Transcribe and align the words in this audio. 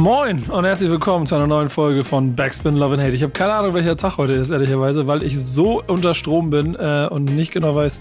Moin 0.00 0.44
und 0.44 0.64
herzlich 0.64 0.88
willkommen 0.88 1.26
zu 1.26 1.34
einer 1.34 1.46
neuen 1.46 1.68
Folge 1.68 2.04
von 2.04 2.34
Backspin 2.34 2.74
Love 2.74 2.94
and 2.94 3.02
Hate. 3.02 3.14
Ich 3.14 3.22
habe 3.22 3.34
keine 3.34 3.52
Ahnung, 3.52 3.74
welcher 3.74 3.98
Tag 3.98 4.16
heute 4.16 4.32
ist, 4.32 4.48
ehrlicherweise, 4.48 5.06
weil 5.06 5.22
ich 5.22 5.38
so 5.38 5.82
unter 5.86 6.14
Strom 6.14 6.48
bin 6.48 6.74
äh, 6.74 7.06
und 7.10 7.26
nicht 7.36 7.52
genau 7.52 7.74
weiß, 7.74 8.00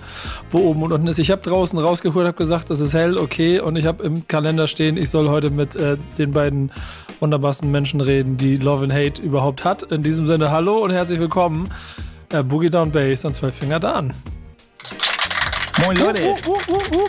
wo 0.49 0.59
oben 0.59 0.81
und 0.83 0.93
unten 0.93 1.07
ist. 1.07 1.19
Ich 1.19 1.29
habe 1.29 1.41
draußen 1.41 1.77
rausgeholt, 1.77 2.25
habe 2.25 2.37
gesagt, 2.37 2.69
es 2.69 2.79
ist 2.79 2.93
hell, 2.93 3.17
okay, 3.17 3.59
und 3.59 3.75
ich 3.75 3.85
habe 3.85 4.01
im 4.05 4.25
Kalender 4.29 4.67
stehen, 4.67 4.95
ich 4.95 5.09
soll 5.09 5.27
heute 5.27 5.49
mit 5.49 5.75
äh, 5.75 5.97
den 6.17 6.31
beiden 6.31 6.71
wunderbarsten 7.19 7.69
Menschen 7.69 7.99
reden, 7.99 8.37
die 8.37 8.55
Love 8.55 8.85
and 8.85 8.93
Hate 8.93 9.21
überhaupt 9.21 9.65
hat. 9.65 9.83
In 9.83 10.01
diesem 10.01 10.25
Sinne, 10.25 10.51
hallo 10.51 10.77
und 10.77 10.91
herzlich 10.91 11.19
willkommen, 11.19 11.69
äh, 12.31 12.43
Boogie 12.43 12.69
Down 12.69 12.93
Bass 12.93 13.25
und 13.25 13.33
zwei 13.33 13.51
Finger 13.51 13.81
Dan. 13.81 14.13
Moin 15.83 15.97
Leute. 15.97 16.21
Uh, 16.47 16.51
uh, 16.51 16.95
uh, 16.95 17.07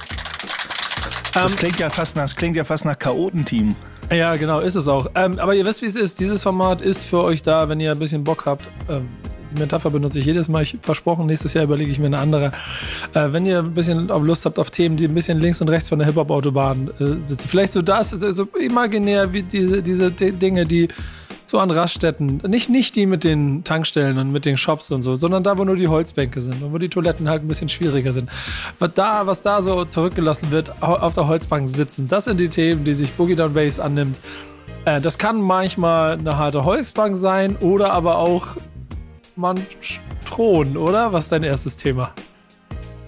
das 1.33 1.55
klingt 1.55 1.79
ja 1.79 1.91
fast 1.91 2.17
nach, 2.17 2.25
das 2.25 2.35
klingt 2.35 2.57
ja 2.57 2.65
fast 2.65 2.85
nach 2.85 2.99
Chaotenteam. 2.99 3.77
Ja, 4.13 4.35
genau, 4.35 4.61
ist 4.61 4.75
es 4.75 4.89
auch. 4.89 5.07
Ähm, 5.15 5.39
aber 5.39 5.55
ihr 5.55 5.65
wisst, 5.65 5.83
wie 5.83 5.87
es 5.87 5.97
ist. 5.97 6.19
Dieses 6.19 6.43
Format 6.43 6.83
ist 6.83 7.05
für 7.05 7.23
euch 7.23 7.43
da, 7.43 7.69
wenn 7.69 7.79
ihr 7.79 7.93
ein 7.93 7.99
bisschen 7.99 8.25
Bock 8.25 8.45
habt. 8.45 8.69
Ähm, 8.89 9.09
die 9.53 9.61
Metapher 9.61 9.91
benutze 9.91 10.19
ich 10.19 10.27
jedes 10.27 10.49
Mal. 10.49 10.63
Ich 10.63 10.79
versprochen, 10.81 11.27
nächstes 11.27 11.55
Jahr 11.55 11.65
überlege 11.65 11.91
ich 11.91 11.99
mir 11.99 12.07
eine 12.07 12.19
andere. 12.19 12.53
Äh, 13.15 13.33
wenn 13.33 13.47
ihr 13.47 13.61
ein 13.61 13.75
bisschen 13.75 14.09
Lust 14.09 14.47
habt 14.47 14.59
auf 14.59 14.71
Themen, 14.71 14.97
die 14.97 15.07
ein 15.07 15.15
bisschen 15.15 15.39
links 15.39 15.61
und 15.61 15.69
rechts 15.69 15.89
von 15.89 15.99
der 15.99 16.07
Hip-Hop-Autobahn 16.09 16.91
äh, 16.99 17.21
sitzen. 17.21 17.49
Vielleicht 17.49 17.73
so 17.73 17.83
das, 17.83 18.11
so 18.11 18.45
imaginär 18.61 19.33
wie 19.33 19.43
diese, 19.43 19.83
diese 19.83 20.11
Dinge, 20.11 20.65
die 20.65 20.89
so 21.51 21.59
an 21.59 21.71
Raststätten, 21.71 22.43
nicht, 22.47 22.71
nicht 22.71 22.97
die 22.97 23.07
mit 23.07 23.25
den 23.25 23.65
Tankstellen 23.65 24.19
und 24.19 24.33
mit 24.33 24.45
den 24.45 24.57
Shops 24.57 24.91
und 24.91 25.03
so, 25.03 25.17
sondern 25.17 25.43
da, 25.43 25.59
wo 25.59 25.65
nur 25.65 25.77
die 25.77 25.89
Holzbänke 25.89 26.41
sind 26.41 26.63
und 26.63 26.73
wo 26.73 26.79
die 26.79 26.89
Toiletten 26.89 27.29
halt 27.29 27.43
ein 27.43 27.49
bisschen 27.49 27.69
schwieriger 27.69 28.13
sind. 28.13 28.31
Was 28.79 28.91
da, 28.95 29.27
was 29.27 29.43
da 29.43 29.61
so 29.61 29.85
zurückgelassen 29.85 30.51
wird, 30.51 30.83
auf 30.83 31.15
der 31.15 31.27
Holzbank 31.27 31.69
sitzen, 31.69 32.09
das 32.09 32.25
sind 32.25 32.41
die 32.41 32.49
Themen, 32.49 32.85
die 32.85 32.95
sich 32.95 33.13
Boogie 33.13 33.37
Down 33.37 33.53
Bass 33.53 33.81
annimmt. 33.81 34.19
Äh, 34.85 35.01
das 35.01 35.19
kann 35.19 35.41
manchmal 35.41 36.13
eine 36.13 36.39
harte 36.39 36.65
Holzbank 36.65 37.17
sein 37.17 37.57
oder 37.57 37.93
aber 37.93 38.19
auch 38.19 38.57
man 39.37 39.59
Thron, 40.25 40.77
oder? 40.77 41.13
Was 41.13 41.25
ist 41.25 41.33
dein 41.33 41.43
erstes 41.43 41.77
Thema? 41.77 42.13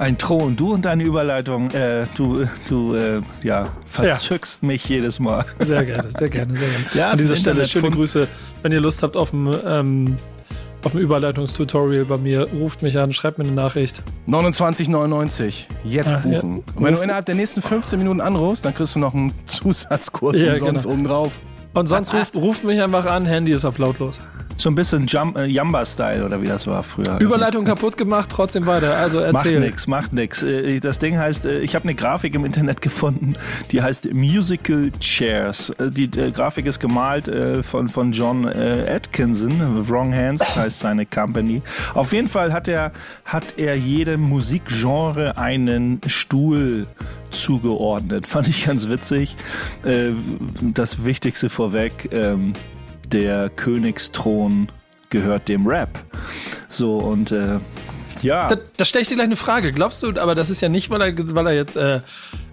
Ein 0.02 0.18
Thron. 0.18 0.56
Du 0.56 0.74
und 0.74 0.84
deine 0.84 1.04
Überleitung, 1.04 1.70
äh, 1.70 2.06
du, 2.16 2.44
du 2.68 2.96
äh, 2.96 3.20
ja, 3.44 3.68
verzückst 3.86 4.62
ja. 4.62 4.66
mich 4.66 4.88
jedes 4.88 5.20
Mal. 5.20 5.46
Sehr 5.60 5.84
gerne, 5.84 6.10
sehr 6.10 6.28
gerne, 6.28 6.56
sehr 6.56 6.68
gerne. 6.68 6.84
Ja, 6.94 7.10
An 7.10 7.18
dieser 7.18 7.36
Stelle 7.36 7.64
schöne 7.66 7.92
Grüße. 7.92 8.26
Wenn 8.62 8.72
ihr 8.72 8.80
Lust 8.80 9.04
habt 9.04 9.16
auf 9.16 9.32
ein, 9.32 9.54
ähm, 9.64 10.16
auf 10.82 10.96
ein 10.96 10.98
Überleitungstutorial 10.98 12.04
bei 12.04 12.16
mir, 12.16 12.48
ruft 12.50 12.82
mich 12.82 12.98
an, 12.98 13.12
schreibt 13.12 13.38
mir 13.38 13.44
eine 13.44 13.52
Nachricht. 13.52 14.02
29,99. 14.26 15.66
Jetzt 15.84 16.16
Ach, 16.16 16.22
buchen. 16.22 16.56
Ja. 16.56 16.74
Und 16.74 16.84
wenn 16.84 16.94
du 16.96 17.00
innerhalb 17.00 17.26
der 17.26 17.36
nächsten 17.36 17.62
15 17.62 17.96
Minuten 17.96 18.20
anrufst, 18.20 18.64
dann 18.64 18.74
kriegst 18.74 18.96
du 18.96 18.98
noch 18.98 19.14
einen 19.14 19.32
Zusatzkurs 19.46 20.40
ja, 20.40 20.54
umsonst 20.54 20.84
genau. 20.84 20.94
obendrauf. 20.94 21.42
Und 21.74 21.86
sonst 21.86 22.12
ruft, 22.12 22.34
ruft 22.34 22.64
mich 22.64 22.82
einfach 22.82 23.06
an, 23.06 23.24
Handy 23.24 23.52
ist 23.52 23.64
auf 23.64 23.78
lautlos. 23.78 24.20
So 24.56 24.68
ein 24.68 24.74
bisschen 24.74 25.06
Jump, 25.06 25.36
äh, 25.36 25.46
Jamba-Style 25.46 26.24
oder 26.24 26.42
wie 26.42 26.46
das 26.46 26.66
war 26.66 26.82
früher. 26.82 27.18
Überleitung 27.20 27.64
kaputt 27.64 27.96
gemacht, 27.96 28.28
trotzdem 28.30 28.66
weiter. 28.66 28.96
Also 28.96 29.18
erzähl. 29.18 29.54
Macht 29.54 29.64
nix, 29.64 29.86
macht 29.86 30.12
nix. 30.12 30.42
Äh, 30.42 30.78
das 30.80 30.98
Ding 30.98 31.18
heißt, 31.18 31.46
äh, 31.46 31.60
ich 31.60 31.74
habe 31.74 31.84
eine 31.84 31.94
Grafik 31.94 32.34
im 32.34 32.44
Internet 32.44 32.82
gefunden, 32.82 33.32
die 33.70 33.82
heißt 33.82 34.12
Musical 34.12 34.90
Chairs. 35.00 35.70
Äh, 35.70 35.90
die 35.90 36.10
Grafik 36.10 36.66
ist 36.66 36.80
gemalt 36.80 37.30
von, 37.62 37.88
von 37.88 38.12
John 38.12 38.46
Atkinson. 38.46 39.88
Wrong 39.88 40.14
Hands 40.14 40.56
heißt 40.56 40.80
seine 40.80 41.06
Company. 41.06 41.62
Auf 41.94 42.12
jeden 42.12 42.28
Fall 42.28 42.52
hat 42.52 42.68
er, 42.68 42.92
hat 43.24 43.54
er 43.56 43.76
jedem 43.76 44.20
Musikgenre 44.20 45.36
einen 45.38 46.00
Stuhl 46.06 46.86
zugeordnet. 47.32 48.26
Fand 48.28 48.48
ich 48.48 48.66
ganz 48.66 48.88
witzig. 48.88 49.36
Das 49.82 51.04
Wichtigste 51.04 51.48
vorweg, 51.48 52.08
ähm, 52.12 52.52
der 53.08 53.50
Königsthron 53.50 54.68
gehört 55.10 55.48
dem 55.48 55.66
Rap. 55.66 55.90
So 56.68 56.98
und 56.98 57.32
äh, 57.32 57.58
ja. 58.22 58.48
Da, 58.48 58.56
da 58.76 58.84
stelle 58.84 59.02
ich 59.02 59.08
dir 59.08 59.16
gleich 59.16 59.26
eine 59.26 59.36
Frage. 59.36 59.72
Glaubst 59.72 60.02
du, 60.02 60.18
aber 60.20 60.34
das 60.34 60.50
ist 60.50 60.60
ja 60.60 60.68
nicht, 60.68 60.90
weil 60.90 61.02
er, 61.02 61.34
weil 61.34 61.46
er 61.48 61.54
jetzt 61.54 61.76
äh, 61.76 62.00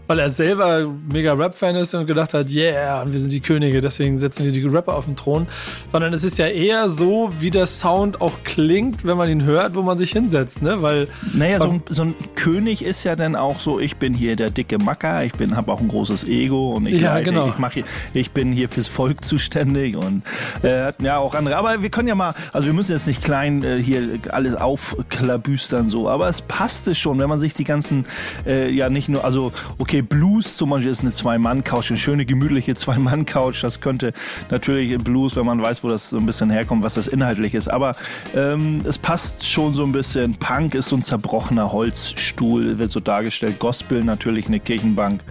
weil 0.09 0.17
er 0.17 0.31
selber 0.31 0.91
mega 1.13 1.33
Rap-Fan 1.33 1.75
ist 1.75 1.93
und 1.93 2.07
gedacht 2.07 2.33
hat, 2.33 2.49
yeah, 2.49 3.03
und 3.03 3.13
wir 3.13 3.19
sind 3.19 3.31
die 3.31 3.41
Könige, 3.41 3.79
deswegen 3.79 4.17
setzen 4.17 4.43
wir 4.43 4.51
die 4.51 4.63
Rapper 4.63 4.95
auf 4.95 5.05
den 5.05 5.15
Thron, 5.15 5.45
sondern 5.85 6.13
es 6.13 6.23
ist 6.23 6.39
ja 6.39 6.47
eher 6.47 6.89
so, 6.89 7.31
wie 7.37 7.51
der 7.51 7.67
Sound 7.67 8.19
auch 8.19 8.33
klingt, 8.43 9.05
wenn 9.05 9.17
man 9.17 9.29
ihn 9.29 9.43
hört, 9.43 9.75
wo 9.75 9.83
man 9.83 9.99
sich 9.99 10.11
hinsetzt, 10.11 10.63
ne? 10.63 10.81
Weil 10.81 11.09
naja, 11.31 11.59
so 11.59 11.69
ein, 11.69 11.83
so 11.91 12.01
ein 12.01 12.15
König 12.33 12.83
ist 12.83 13.03
ja 13.03 13.15
dann 13.15 13.35
auch 13.35 13.59
so, 13.59 13.79
ich 13.79 13.97
bin 13.97 14.15
hier 14.15 14.35
der 14.35 14.49
dicke 14.49 14.79
Macker, 14.79 15.23
ich 15.25 15.33
bin, 15.33 15.55
habe 15.55 15.71
auch 15.71 15.79
ein 15.79 15.87
großes 15.87 16.27
Ego 16.27 16.73
und 16.73 16.87
ich, 16.87 17.01
ja, 17.01 17.19
genau. 17.19 17.47
ich 17.47 17.59
mache 17.59 17.75
hier, 17.75 17.83
ich 18.15 18.31
bin 18.31 18.51
hier 18.51 18.67
fürs 18.67 18.87
Volk 18.87 19.23
zuständig 19.23 19.95
und 19.95 20.23
äh, 20.63 20.91
ja 21.03 21.19
auch 21.19 21.35
andere. 21.35 21.55
Aber 21.55 21.83
wir 21.83 21.89
können 21.91 22.07
ja 22.07 22.15
mal, 22.15 22.33
also 22.51 22.65
wir 22.65 22.73
müssen 22.73 22.93
jetzt 22.93 23.05
nicht 23.05 23.23
klein 23.23 23.63
äh, 23.63 23.79
hier 23.79 24.17
alles 24.31 24.55
aufklabüstern 24.55 25.87
so, 25.87 26.09
aber 26.09 26.29
es 26.29 26.41
passte 26.41 26.95
schon, 26.95 27.19
wenn 27.19 27.29
man 27.29 27.37
sich 27.37 27.53
die 27.53 27.63
ganzen, 27.63 28.05
äh, 28.47 28.71
ja 28.71 28.89
nicht 28.89 29.07
nur, 29.07 29.23
also 29.23 29.51
okay 29.77 29.98
Okay, 29.99 30.07
Blues 30.07 30.55
zum 30.55 30.69
Beispiel 30.69 30.91
ist 30.91 31.01
eine 31.01 31.11
Zwei-Mann-Couch, 31.11 31.91
eine 31.91 31.97
schöne, 31.97 32.25
gemütliche 32.25 32.73
Zwei-Mann-Couch. 32.73 33.61
Das 33.63 33.81
könnte 33.81 34.13
natürlich 34.49 34.97
Blues, 34.97 35.35
wenn 35.35 35.45
man 35.45 35.61
weiß, 35.61 35.83
wo 35.83 35.89
das 35.89 36.11
so 36.11 36.17
ein 36.17 36.25
bisschen 36.25 36.49
herkommt, 36.49 36.83
was 36.83 36.93
das 36.93 37.09
inhaltlich 37.09 37.53
ist. 37.53 37.67
Aber 37.67 37.95
ähm, 38.33 38.81
es 38.85 38.97
passt 38.97 39.45
schon 39.45 39.73
so 39.73 39.83
ein 39.83 39.91
bisschen. 39.91 40.35
Punk 40.35 40.73
ist 40.73 40.87
so 40.87 40.95
ein 40.95 41.01
zerbrochener 41.01 41.73
Holzstuhl, 41.73 42.79
wird 42.79 42.91
so 42.91 43.01
dargestellt. 43.01 43.59
Gospel 43.59 44.03
natürlich 44.05 44.47
eine 44.47 44.61
Kirchenbank. 44.61 45.21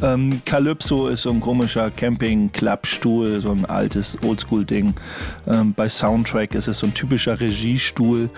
Ähm, 0.00 0.40
Calypso 0.44 1.08
ist 1.08 1.22
so 1.22 1.30
ein 1.30 1.40
komischer 1.40 1.90
Camping-Klappstuhl, 1.90 3.40
so 3.40 3.50
ein 3.50 3.64
altes 3.64 4.18
Oldschool-Ding. 4.22 4.94
Ähm, 5.48 5.74
bei 5.74 5.88
Soundtrack 5.88 6.54
ist 6.54 6.68
es 6.68 6.78
so 6.78 6.86
ein 6.86 6.94
typischer 6.94 7.40
Regiestuhl. 7.40 8.30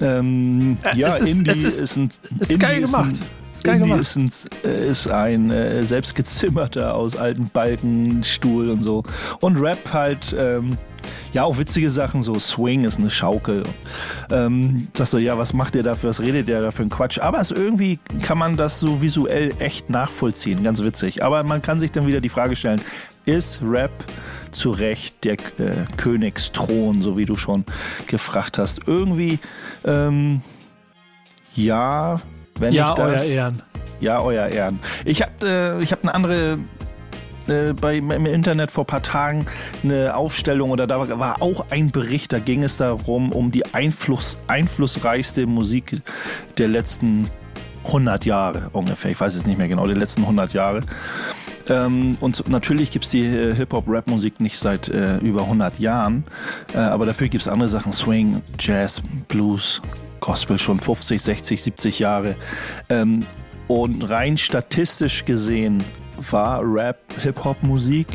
Ähm, 0.00 0.78
äh, 0.82 0.96
ja, 0.96 1.14
ist, 1.14 1.28
Indie 1.28 1.50
ist, 1.50 1.78
ist, 1.78 1.96
ein. 1.96 2.10
Ist 2.40 2.50
Indie 2.50 2.66
geil 2.66 2.80
gemacht. 2.80 3.12
Ist 3.12 3.20
ein, 3.20 3.37
ist 3.58 3.64
geil 3.64 3.78
gemacht. 3.78 4.00
Ist 4.00 4.16
ein, 4.16 4.30
äh, 4.64 4.88
ist 4.88 5.08
ein 5.08 5.50
äh, 5.50 5.84
selbstgezimmerter 5.84 6.94
aus 6.94 7.16
alten 7.16 7.48
Balken, 7.50 8.22
Stuhl 8.24 8.70
und 8.70 8.82
so. 8.82 9.02
Und 9.40 9.56
Rap 9.60 9.92
halt, 9.92 10.34
ähm, 10.38 10.78
ja, 11.32 11.44
auch 11.44 11.58
witzige 11.58 11.90
Sachen, 11.90 12.22
so 12.22 12.38
Swing 12.38 12.84
ist 12.84 12.98
eine 12.98 13.10
Schaukel. 13.10 13.62
Ähm, 14.30 14.88
sagst 14.94 15.12
du, 15.12 15.18
ja, 15.18 15.36
was 15.36 15.52
macht 15.52 15.74
ihr 15.74 15.82
dafür, 15.82 16.10
was 16.10 16.20
redet 16.20 16.48
ihr 16.48 16.60
da 16.60 16.70
für 16.70 16.82
einen 16.82 16.90
Quatsch? 16.90 17.18
Aber 17.18 17.40
es 17.40 17.50
irgendwie 17.50 17.98
kann 18.22 18.38
man 18.38 18.56
das 18.56 18.80
so 18.80 19.02
visuell 19.02 19.52
echt 19.58 19.90
nachvollziehen, 19.90 20.62
ganz 20.62 20.82
witzig. 20.82 21.22
Aber 21.22 21.42
man 21.44 21.62
kann 21.62 21.80
sich 21.80 21.92
dann 21.92 22.06
wieder 22.06 22.20
die 22.20 22.28
Frage 22.28 22.56
stellen, 22.56 22.80
ist 23.26 23.60
Rap 23.62 23.92
zu 24.50 24.70
Recht 24.70 25.24
der 25.24 25.34
äh, 25.34 25.84
Königsthron, 25.96 27.02
so 27.02 27.16
wie 27.16 27.26
du 27.26 27.36
schon 27.36 27.64
gefragt 28.06 28.58
hast? 28.58 28.80
Irgendwie, 28.86 29.38
ähm, 29.84 30.42
ja, 31.54 32.20
wenn 32.60 32.72
ja, 32.72 32.90
ich 32.90 32.94
das, 32.94 33.22
euer 33.22 33.30
Ehren. 33.30 33.62
Ja, 34.00 34.20
euer 34.20 34.46
Ehren. 34.46 34.80
Ich 35.04 35.22
habe 35.22 35.32
äh, 35.78 35.82
ich 35.82 35.92
hab 35.92 36.02
eine 36.02 36.14
andere 36.14 36.58
äh, 37.48 37.72
bei, 37.72 37.96
im 37.96 38.26
Internet 38.26 38.70
vor 38.70 38.86
paar 38.86 39.02
Tagen 39.02 39.46
eine 39.82 40.14
Aufstellung 40.14 40.70
oder 40.70 40.86
da 40.86 41.18
war 41.18 41.42
auch 41.42 41.66
ein 41.70 41.90
Bericht, 41.90 42.32
da 42.32 42.38
ging 42.38 42.62
es 42.62 42.76
darum, 42.76 43.32
um 43.32 43.50
die 43.50 43.74
Einfluss, 43.74 44.38
einflussreichste 44.48 45.46
Musik 45.46 46.02
der 46.58 46.68
letzten 46.68 47.30
100 47.86 48.24
Jahre 48.26 48.68
ungefähr. 48.72 49.10
Ich 49.10 49.20
weiß 49.20 49.34
es 49.34 49.46
nicht 49.46 49.58
mehr 49.58 49.68
genau, 49.68 49.86
der 49.86 49.96
letzten 49.96 50.22
100 50.22 50.52
Jahre. 50.52 50.82
Ähm, 51.68 52.16
und 52.20 52.48
natürlich 52.48 52.90
gibt 52.90 53.04
es 53.04 53.10
die 53.10 53.24
äh, 53.24 53.54
Hip-Hop-Rap-Musik 53.54 54.40
nicht 54.40 54.58
seit 54.58 54.88
äh, 54.88 55.18
über 55.18 55.42
100 55.42 55.78
Jahren, 55.78 56.24
äh, 56.74 56.78
aber 56.78 57.06
dafür 57.06 57.28
gibt 57.28 57.42
es 57.42 57.48
andere 57.48 57.68
Sachen, 57.68 57.92
Swing, 57.92 58.42
Jazz, 58.58 59.02
Blues, 59.28 59.80
Gospel 60.20 60.58
schon 60.58 60.80
50, 60.80 61.20
60, 61.20 61.62
70 61.62 61.98
Jahre. 61.98 62.36
Ähm, 62.88 63.20
und 63.68 64.08
rein 64.08 64.38
statistisch 64.38 65.24
gesehen 65.24 65.84
war 66.30 66.62
Rap, 66.64 66.98
Hip-Hop-Musik 67.22 68.06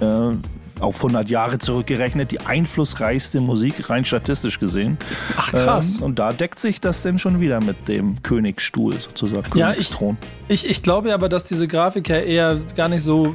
äh, 0.00 0.32
auf 0.80 0.96
100 0.96 1.30
Jahre 1.30 1.58
zurückgerechnet 1.58 2.32
die 2.32 2.40
einflussreichste 2.40 3.40
Musik, 3.40 3.88
rein 3.88 4.04
statistisch 4.04 4.60
gesehen. 4.60 4.98
Ach 5.36 5.50
krass. 5.50 5.96
Ähm, 5.96 6.02
und 6.02 6.18
da 6.18 6.32
deckt 6.32 6.58
sich 6.58 6.80
das 6.80 7.02
denn 7.02 7.18
schon 7.18 7.40
wieder 7.40 7.62
mit 7.62 7.88
dem 7.88 8.22
Königsstuhl 8.22 8.94
sozusagen, 8.94 9.56
ja, 9.58 9.70
Königsthron. 9.70 10.16
Ich, 10.48 10.64
ich, 10.64 10.70
ich 10.70 10.82
glaube 10.82 11.12
aber, 11.14 11.28
dass 11.28 11.44
diese 11.44 11.68
Grafik 11.68 12.08
ja 12.08 12.16
eher 12.16 12.56
gar 12.74 12.88
nicht 12.88 13.02
so 13.02 13.34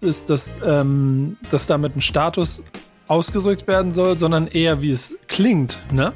ist, 0.00 0.30
dass, 0.30 0.54
ähm, 0.64 1.36
dass 1.50 1.66
damit 1.66 1.96
ein 1.96 2.00
Status 2.00 2.62
ausgedrückt 3.08 3.66
werden 3.68 3.92
soll, 3.92 4.16
sondern 4.16 4.46
eher 4.48 4.82
wie 4.82 4.90
es 4.90 5.14
klingt. 5.28 5.78
Ne? 5.92 6.12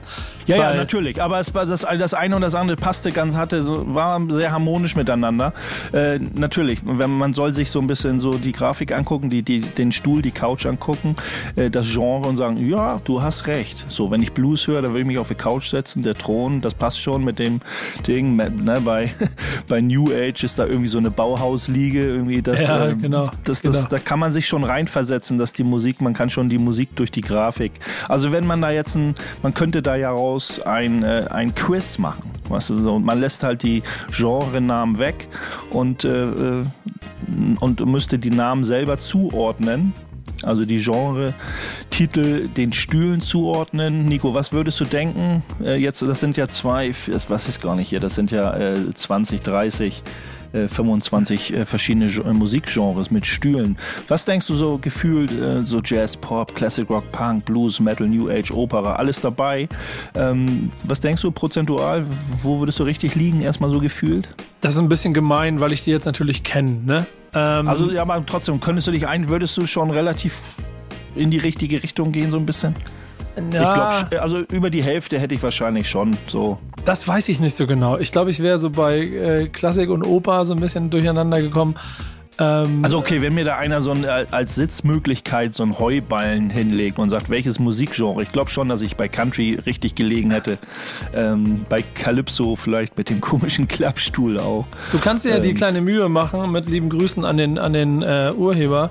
Ja, 0.51 0.71
ja, 0.71 0.75
natürlich. 0.75 1.21
Aber 1.23 1.39
es, 1.41 1.55
war 1.55 1.67
das, 1.67 1.87
das 1.99 2.15
eine 2.15 2.37
und 2.37 2.43
das 2.43 2.55
andere 2.55 2.77
passte 2.77 3.13
ganz, 3.13 3.37
hatte, 3.37 3.63
so, 3.63 3.95
war 3.95 4.21
sehr 4.29 4.53
harmonisch 4.53 4.97
miteinander. 4.97 5.53
Äh, 5.93 6.19
natürlich, 6.19 6.81
wenn 6.85 7.11
man 7.11 7.33
soll 7.33 7.53
sich 7.53 7.71
so 7.71 7.81
ein 7.81 7.87
bisschen 7.87 8.21
so 8.21 8.35
die 8.35 8.53
Grafik 8.53 8.93
angucken, 8.93 9.29
die, 9.29 9.43
die, 9.43 9.61
den 9.61 9.93
Stuhl, 9.93 10.23
die 10.23 10.31
Couch 10.31 10.67
angucken, 10.67 11.17
äh, 11.57 11.71
das 11.71 11.89
Genre 11.93 12.29
und 12.29 12.37
sagen, 12.37 12.57
ja, 12.69 13.01
du 13.05 13.23
hast 13.23 13.47
recht. 13.47 13.87
So, 13.89 14.11
wenn 14.11 14.23
ich 14.23 14.33
Blues 14.33 14.67
höre, 14.67 14.83
dann 14.83 14.93
würde 14.93 15.01
ich 15.01 15.07
mich 15.07 15.19
auf 15.19 15.29
die 15.29 15.35
Couch 15.35 15.69
setzen, 15.69 16.03
der 16.03 16.15
Thron, 16.15 16.61
das 16.61 16.75
passt 16.75 17.01
schon 17.01 17.25
mit 17.25 17.39
dem 17.39 17.61
Ding. 18.07 18.37
Ne, 18.37 18.81
bei, 18.85 19.13
bei 19.69 19.81
New 19.81 20.13
Age 20.13 20.45
ist 20.45 20.59
da 20.59 20.67
irgendwie 20.67 20.89
so 20.89 20.99
eine 20.99 21.11
Bauhausliege, 21.11 22.03
irgendwie 22.03 22.43
das, 22.43 22.63
Ja, 22.63 22.89
ähm, 22.89 23.03
genau, 23.03 23.31
das, 23.45 23.63
das, 23.63 23.77
genau. 23.77 23.89
da 23.89 23.99
kann 23.99 24.19
man 24.19 24.31
sich 24.31 24.47
schon 24.47 24.65
reinversetzen, 24.65 25.39
dass 25.39 25.53
die 25.53 25.65
Musik, 25.65 26.01
man 26.01 26.15
kann 26.15 26.31
schon 26.31 26.49
die 26.49 26.59
Musik 26.59 26.97
durch 26.97 27.11
die 27.11 27.21
Grafik. 27.21 27.73
Also 28.09 28.33
wenn 28.33 28.47
man 28.47 28.61
da 28.61 28.71
jetzt 28.71 28.97
ein, 28.97 29.15
man 29.43 29.55
könnte 29.55 29.83
da 29.83 29.97
ja 29.97 30.11
raus 30.11 30.40
ein, 30.65 31.03
äh, 31.03 31.27
ein 31.31 31.55
Quiz 31.55 31.99
machen. 31.99 32.31
Weißt 32.49 32.71
du, 32.71 32.81
so, 32.81 32.99
man 32.99 33.21
lässt 33.21 33.43
halt 33.43 33.63
die 33.63 33.83
Genrenamen 34.11 34.99
weg 34.99 35.29
und, 35.71 36.05
äh, 36.05 36.25
äh, 36.25 36.65
und 37.61 37.87
müsste 37.87 38.19
die 38.19 38.31
Namen 38.31 38.65
selber 38.65 38.97
zuordnen. 38.99 39.93
Also 40.43 40.65
die 40.65 40.79
Genre-Titel 40.79 42.49
den 42.49 42.73
Stühlen 42.73 43.21
zuordnen. 43.21 44.07
Nico, 44.07 44.33
was 44.33 44.53
würdest 44.53 44.81
du 44.81 44.85
denken? 44.87 45.43
Äh, 45.63 45.77
jetzt, 45.77 46.01
das 46.01 46.21
sind 46.21 46.37
ja 46.37 46.49
zwei, 46.49 46.93
weiß 46.93 47.49
ich 47.49 47.61
gar 47.61 47.77
nicht 47.77 47.91
hier, 47.91 48.01
das 48.01 48.15
sind 48.15 48.31
ja 48.31 48.57
äh, 48.57 48.91
20, 48.91 49.43
30 49.43 50.03
äh, 50.53 50.69
25 50.69 51.53
äh, 51.55 51.65
verschiedene 51.65 52.07
Ge- 52.09 52.25
äh, 52.25 52.33
Musikgenres 52.33 53.11
mit 53.11 53.27
Stühlen. 53.27 53.77
Was 54.09 54.25
denkst 54.25 54.47
du 54.47 54.55
so 54.55 54.79
gefühlt, 54.79 55.31
äh, 55.33 55.63
so 55.63 55.81
Jazz, 55.85 56.17
Pop, 56.17 56.55
Classic 56.55 56.89
Rock, 56.89 57.11
Punk, 57.13 57.45
Blues, 57.45 57.81
Metal, 57.81 58.09
New 58.09 58.29
Age, 58.31 58.51
Opera, 58.53 58.95
alles 58.95 59.21
dabei? 59.21 59.69
Ähm, 60.15 60.71
was 60.85 61.01
denkst 61.01 61.23
du 61.23 61.31
prozentual? 61.31 62.05
Wo 62.43 62.61
würdest 62.61 62.79
du 62.79 62.85
richtig 62.85 63.15
liegen, 63.15 63.41
erstmal 63.41 63.71
so 63.71 63.81
gefühlt? 63.81 64.29
Das 64.61 64.75
ist 64.75 64.81
ein 64.81 64.89
bisschen 64.89 65.15
gemein, 65.15 65.61
weil 65.61 65.73
ich 65.73 65.85
die 65.85 65.91
jetzt 65.91 66.05
natürlich 66.05 66.43
kenne, 66.43 66.71
ne? 66.85 67.07
Ähm, 67.35 67.69
Also 67.69 67.91
ja, 67.91 68.03
aber 68.03 68.25
trotzdem, 68.27 68.61
könntest 68.61 68.87
du 68.87 68.91
dich 68.93 69.07
ein, 69.07 69.29
würdest 69.29 69.57
du 69.57 69.67
schon 69.67 69.91
relativ 69.91 70.57
in 71.15 71.31
die 71.31 71.39
richtige 71.39 71.83
Richtung 71.83 72.13
gehen, 72.13 72.31
so 72.31 72.37
ein 72.37 72.47
bisschen? 72.47 72.75
Ja, 73.53 73.63
Ich 74.03 74.09
glaube, 74.09 74.23
also 74.23 74.39
über 74.51 74.71
die 74.71 74.83
Hälfte 74.83 75.19
hätte 75.19 75.35
ich 75.35 75.43
wahrscheinlich 75.43 75.89
schon 75.89 76.17
so. 76.27 76.59
das 76.85 77.07
weiß 77.07 77.29
ich 77.29 77.41
nicht 77.41 77.57
so 77.57 77.67
genau. 77.67 77.99
Ich 77.99 78.13
glaube, 78.13 78.31
ich 78.31 78.41
wäre 78.41 78.59
so 78.59 78.71
bei 78.71 78.99
äh, 78.99 79.49
Klassik 79.49 79.91
und 79.91 80.05
Oper 80.05 80.45
so 80.45 80.55
ein 80.55 80.61
bisschen 80.61 80.91
durcheinander 80.91 81.41
gekommen. 81.43 81.75
Ähm, 82.39 82.81
Also 82.85 82.97
okay, 82.99 83.21
wenn 83.21 83.35
mir 83.35 83.45
da 83.45 83.57
einer 83.59 83.83
so 83.83 83.91
ein, 83.91 84.05
äh, 84.05 84.25
als 84.31 84.55
Sitzmöglichkeit 84.55 85.53
so 85.53 85.63
einen 85.63 85.79
Heuballen 85.79 86.49
hinlegt 86.49 86.99
und 86.99 87.11
sagt, 87.11 87.29
welches 87.29 87.59
Musikgenre, 87.59 88.23
ich 88.23 88.33
glaube 88.33 88.51
schon, 88.51 88.69
dass 88.69 88.81
ich 88.83 88.97
bei 88.97 89.09
Country 89.09 89.59
richtig 89.67 89.95
gelegen 89.95 90.31
hätte. 90.31 90.57
Ähm, 91.15 91.67
bei 91.69 91.83
Calypso 91.83 92.57
vielleicht 92.57 92.97
mit 92.97 93.11
dem 93.11 93.21
komischen 93.21 93.69
Klappstuhl 93.69 94.39
auch. 94.39 94.65
Du 94.93 94.99
kannst 94.99 95.25
dir 95.27 95.31
ja 95.31 95.39
die 95.41 95.51
Ähm. 95.51 95.55
kleine 95.57 95.81
Mühe 95.83 96.09
machen, 96.09 96.51
mit 96.53 96.69
lieben 96.69 96.89
Grüßen 96.89 97.25
an 97.27 97.37
den, 97.37 97.59
an 97.59 97.73
den 97.75 98.01
äh, 98.03 98.33
Urheber, 98.35 98.91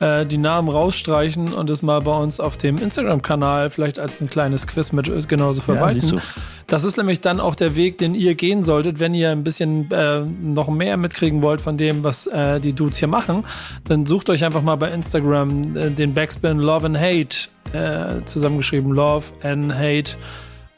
äh, 0.00 0.26
die 0.26 0.38
Namen 0.38 0.68
rausstreichen 0.68 1.52
und 1.52 1.70
es 1.70 1.82
mal 1.82 2.00
bei 2.00 2.16
uns 2.16 2.40
auf 2.40 2.56
dem 2.56 2.78
Instagram-Kanal 2.78 3.70
vielleicht 3.70 3.98
als 3.98 4.20
ein 4.20 4.28
kleines 4.28 4.66
Quiz 4.66 4.92
mit 4.92 5.08
äh, 5.08 5.18
genauso 5.26 5.62
verwalten. 5.62 6.08
du. 6.08 6.20
Das 6.66 6.84
ist 6.84 6.96
nämlich 6.96 7.20
dann 7.20 7.40
auch 7.40 7.54
der 7.54 7.76
Weg, 7.76 7.98
den 7.98 8.14
ihr 8.14 8.34
gehen 8.34 8.62
solltet, 8.62 8.98
wenn 8.98 9.14
ihr 9.14 9.30
ein 9.30 9.44
bisschen 9.44 9.90
äh, 9.90 10.20
noch 10.20 10.68
mehr 10.68 10.96
mitkriegen 10.96 11.40
wollt 11.40 11.60
von 11.60 11.76
dem, 11.76 12.02
was 12.02 12.26
äh, 12.26 12.60
die 12.60 12.72
Dudes 12.72 12.98
hier 12.98 13.08
machen. 13.08 13.44
Dann 13.84 14.04
sucht 14.04 14.28
euch 14.30 14.44
einfach 14.44 14.62
mal 14.62 14.76
bei 14.76 14.90
Instagram 14.90 15.76
äh, 15.76 15.90
den 15.90 16.12
Backspin 16.12 16.58
Love 16.58 16.86
and 16.86 16.98
Hate, 16.98 17.48
äh, 17.72 18.24
zusammengeschrieben 18.24 18.92
Love 18.92 19.26
and 19.42 19.74
Hate 19.74 20.16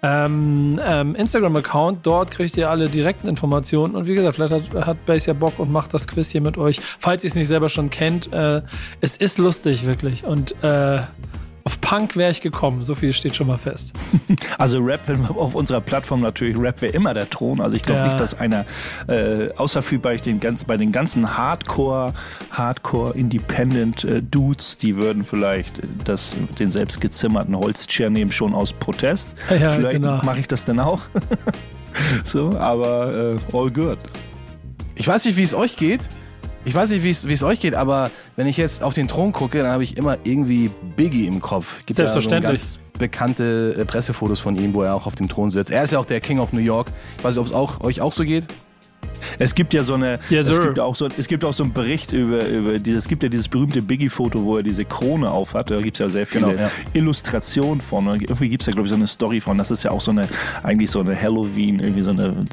ähm, 0.03 0.81
ähm, 0.83 1.15
Instagram-Account. 1.15 2.06
Dort 2.06 2.31
kriegt 2.31 2.56
ihr 2.56 2.71
alle 2.71 2.89
direkten 2.89 3.29
Informationen. 3.29 3.95
Und 3.95 4.06
wie 4.06 4.15
gesagt, 4.15 4.37
vielleicht 4.37 4.73
hat, 4.75 4.87
hat 4.87 5.06
Base 5.06 5.29
ja 5.29 5.33
Bock 5.33 5.59
und 5.59 5.73
macht 5.73 5.93
das 5.95 6.06
Quiz 6.06 6.31
hier 6.31 6.41
mit 6.41 6.56
euch. 6.56 6.81
Falls 6.99 7.25
ihr 7.25 7.29
es 7.29 7.35
nicht 7.35 7.49
selber 7.49 7.69
schon 7.69 7.91
kennt, 7.91 8.33
äh, 8.33 8.62
es 9.00 9.17
ist 9.17 9.39
lustig, 9.39 9.87
wirklich. 9.87 10.25
Und 10.25 10.62
äh, 10.62 11.00
auf 11.69 11.82
Punk 11.82 12.17
wäre 12.17 12.31
ich 12.31 12.41
gekommen. 12.41 12.82
So 12.82 12.94
viel 12.94 13.12
steht 13.12 13.37
schon 13.37 13.47
mal 13.47 13.59
fest. 13.59 13.93
Also 14.56 14.79
Rap, 14.81 15.03
wenn 15.06 15.20
wir 15.20 15.37
auf 15.37 15.55
unserer 15.55 15.82
Plattform 15.82 16.23
natürlich, 16.23 16.59
Rap 16.59 16.81
wäre 16.81 16.94
immer 16.94 17.12
der 17.12 17.29
Thron. 17.29 17.61
Also 17.61 17.76
ich 17.76 17.82
glaube 17.82 18.00
Ja. 18.00 18.06
nicht, 18.06 18.19
dass 18.19 18.32
einer, 18.32 18.65
äh, 19.06 19.50
außer 19.55 19.82
für 19.82 19.99
bei 19.99 20.17
den, 20.17 20.41
ganz, 20.41 20.65
bei 20.65 20.79
den 20.79 20.93
ganzen 20.93 21.37
Hardcore, 21.37 22.15
Hardcore 22.50 23.12
Independent 23.19 24.03
äh, 24.05 24.23
Dudes, 24.23 24.79
die 24.79 24.97
würden 24.97 25.25
vielleicht 25.25 25.81
das, 26.05 26.35
den 26.59 26.70
selbst 26.70 27.03
gezimmerten 27.03 27.55
Holzchair 27.55 28.09
nehmen, 28.09 28.32
schon 28.32 28.55
aus 28.55 28.73
Protest. 28.73 29.37
Ja, 29.50 29.73
vielleicht 29.73 29.97
genau. 29.97 30.23
mache 30.25 30.41
ich 30.41 30.49
das 30.49 30.64
dann 30.64 30.81
auch. 30.81 31.03
so, 32.25 32.56
aber 32.56 33.37
äh, 33.53 33.56
all 33.56 33.71
good. 33.71 33.99
Ich 34.94 35.06
weiß 35.06 35.26
nicht, 35.26 35.37
wie 35.37 35.43
es 35.43 35.53
euch 35.55 35.76
geht. 35.76 36.09
Ich 36.65 36.75
weiß 36.75 36.91
nicht, 36.91 37.03
wie 37.03 37.11
es 37.11 37.29
wie 37.29 37.33
es 37.33 37.43
euch 37.43 37.61
geht, 37.61 37.75
aber 37.75 38.11
wenn 38.37 38.47
ich 38.47 38.57
jetzt 38.57 38.83
auf 38.83 38.93
den 38.93 39.09
Thron 39.09 39.33
gucke, 39.33 39.59
dann 39.63 39.71
habe 39.71 39.83
ich 39.85 39.97
immer 39.97 40.19
irgendwie 40.25 40.71
Biggie 40.97 41.27
im 41.27 41.41
Kopf. 41.41 41.79
Gibt 41.87 41.97
Selbstverständlich. 41.97 42.61
Ja 42.61 42.67
so 42.67 42.79
ganz 42.79 42.99
bekannte 42.99 43.77
äh, 43.79 43.85
Pressefotos 43.85 44.41
von 44.41 44.57
ihm, 44.57 44.75
wo 44.75 44.83
er 44.83 44.95
auch 44.95 45.07
auf 45.07 45.15
dem 45.15 45.29
Thron 45.29 45.51
sitzt. 45.51 45.71
Er 45.71 45.85
ist 45.85 45.93
ja 45.93 45.99
auch 45.99 46.05
der 46.05 46.21
King 46.21 46.41
of 46.41 46.53
New 46.53 46.61
York. 46.61 46.89
Ich 47.17 47.25
weiß 47.25 47.35
nicht, 47.35 47.41
ob 47.41 47.47
es 47.47 47.53
auch, 47.53 47.81
euch 47.81 48.01
auch 48.01 48.13
so 48.13 48.25
geht. 48.25 48.45
Es 49.39 49.55
gibt 49.55 49.75
ja 49.75 49.83
so 49.85 49.95
eine, 49.95 50.19
Yes, 50.29 50.49
es 50.49 50.57
sir. 50.57 50.67
gibt 50.67 50.81
auch 50.81 50.95
so, 50.95 51.09
es 51.17 51.29
gibt 51.29 51.45
auch 51.45 51.53
so 51.53 51.63
einen 51.63 51.73
Bericht 51.73 52.13
über, 52.13 52.47
über 52.47 52.79
dieses, 52.79 53.05
es 53.05 53.09
gibt 53.09 53.23
ja 53.23 53.29
dieses 53.29 53.49
berühmte 53.49 53.81
Biggie-Foto, 53.83 54.43
wo 54.45 54.57
er 54.57 54.63
diese 54.63 54.85
Krone 54.85 55.31
aufhat. 55.31 55.71
Da 55.71 55.81
gibt's 55.81 56.01
ja 56.01 56.09
sehr 56.09 56.27
viele 56.27 56.47
Genau, 56.49 56.61
ja. 56.63 56.71
Illustrationen 56.93 57.81
von. 57.81 58.07
Und 58.09 58.23
irgendwie 58.23 58.49
gibt's 58.49 58.67
ja, 58.67 58.73
glaube 58.73 58.87
ich, 58.87 58.91
so 58.91 58.97
eine 58.97 59.07
Story 59.07 59.41
von. 59.41 59.57
Das 59.59 59.71
ist 59.71 59.85
ja 59.85 59.93
auch 59.93 60.01
so 60.01 60.11
eine, 60.11 60.29
eigentlich 60.63 60.91
so 60.91 61.01
eine 61.01 61.21
Halloween, 61.21 61.79
irgendwie 61.81 62.03
so 62.03 62.11
eine 62.11 62.45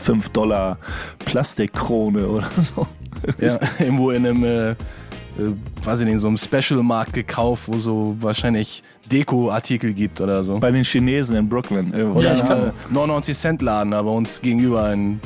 5 0.00 0.28
Dollar 0.30 0.78
Plastikkrone 1.24 2.26
oder 2.28 2.50
so. 2.58 2.86
Ja, 3.40 3.58
irgendwo 3.78 4.10
in 4.10 4.26
einem, 4.26 4.44
äh, 4.44 4.70
äh, 4.70 4.74
weiß 5.82 6.00
ich 6.00 6.06
nicht, 6.06 6.20
so 6.20 6.28
einem 6.28 6.36
Special-Markt 6.36 7.12
gekauft, 7.12 7.64
wo 7.66 7.76
so 7.76 8.16
wahrscheinlich 8.20 8.82
Deko-Artikel 9.10 9.92
gibt 9.92 10.20
oder 10.20 10.42
so. 10.42 10.58
Bei 10.58 10.70
den 10.70 10.84
Chinesen 10.84 11.36
in 11.36 11.48
Brooklyn. 11.48 11.92
irgendwo. 11.92 12.20
Oder 12.20 12.28
Ja, 12.28 12.34
ja, 12.36 12.42
ich 12.42 12.48
kann- 12.48 12.72
99 12.90 13.36
Cent 13.36 13.62
Laden, 13.62 13.90
da 13.92 14.02
bei 14.02 14.10
uns 14.10 14.40
gegenüber 14.40 14.92
in, 14.92 15.20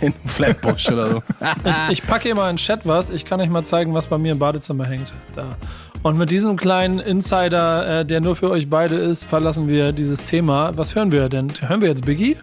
in 0.00 0.12
Flatbush 0.26 0.90
oder 0.90 1.06
so. 1.08 1.22
Ich, 1.64 2.00
ich 2.00 2.06
packe 2.06 2.24
hier 2.24 2.34
mal 2.34 2.50
in 2.50 2.56
den 2.56 2.58
Chat 2.60 2.86
was. 2.86 3.10
Ich 3.10 3.24
kann 3.24 3.40
euch 3.40 3.48
mal 3.48 3.62
zeigen, 3.64 3.94
was 3.94 4.06
bei 4.06 4.18
mir 4.18 4.32
im 4.32 4.38
Badezimmer 4.38 4.84
hängt. 4.86 5.12
Da. 5.34 5.56
Und 6.02 6.18
mit 6.18 6.30
diesem 6.30 6.56
kleinen 6.56 6.98
Insider, 6.98 8.00
äh, 8.00 8.04
der 8.04 8.20
nur 8.20 8.36
für 8.36 8.50
euch 8.50 8.68
beide 8.68 8.96
ist, 8.96 9.24
verlassen 9.24 9.68
wir 9.68 9.92
dieses 9.92 10.26
Thema. 10.26 10.76
Was 10.76 10.94
hören 10.94 11.12
wir 11.12 11.30
denn? 11.30 11.50
Hören 11.60 11.80
wir 11.80 11.88
jetzt 11.88 12.04
Biggie? 12.04 12.36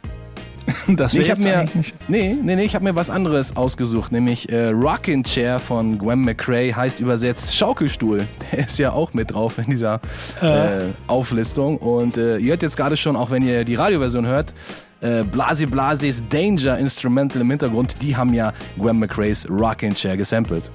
Das 0.88 1.13
Nee, 1.13 1.21
ich 1.21 1.31
habe 1.31 1.41
mir, 1.41 1.65
nee, 2.07 2.35
nee, 2.41 2.56
nee, 2.56 2.63
ich 2.63 2.75
hab 2.75 2.83
mir 2.83 2.95
was 2.95 3.09
anderes 3.09 3.56
ausgesucht, 3.56 4.12
nämlich 4.12 4.51
äh, 4.51 4.68
Rockin' 4.69 5.23
Chair 5.23 5.59
von 5.59 5.97
Gwen 5.97 6.23
McCrae 6.23 6.73
heißt 6.73 7.00
übersetzt 7.00 7.56
Schaukelstuhl. 7.56 8.27
Der 8.51 8.68
ist 8.68 8.77
ja 8.79 8.91
auch 8.91 9.13
mit 9.13 9.33
drauf 9.33 9.57
in 9.57 9.65
dieser 9.65 10.01
äh, 10.41 10.81
Auflistung. 11.07 11.78
Und 11.78 12.18
äh, 12.18 12.37
ihr 12.37 12.51
hört 12.51 12.61
jetzt 12.61 12.78
gerade 12.78 12.97
schon, 12.97 13.16
auch 13.16 13.31
wenn 13.31 13.44
ihr 13.44 13.63
die 13.63 13.75
Radioversion 13.75 14.25
hört, 14.25 14.54
äh, 15.01 15.23
Blasi 15.23 15.66
Blasis 15.66 16.23
Danger 16.30 16.78
Instrumental 16.78 17.42
im 17.42 17.49
Hintergrund, 17.49 18.01
die 18.01 18.16
haben 18.16 18.33
ja 18.33 18.54
Gwen 18.78 18.99
McCraes 18.99 19.47
Rockin' 19.49 19.95
Chair 19.95 20.18
gesampelt. 20.18 20.71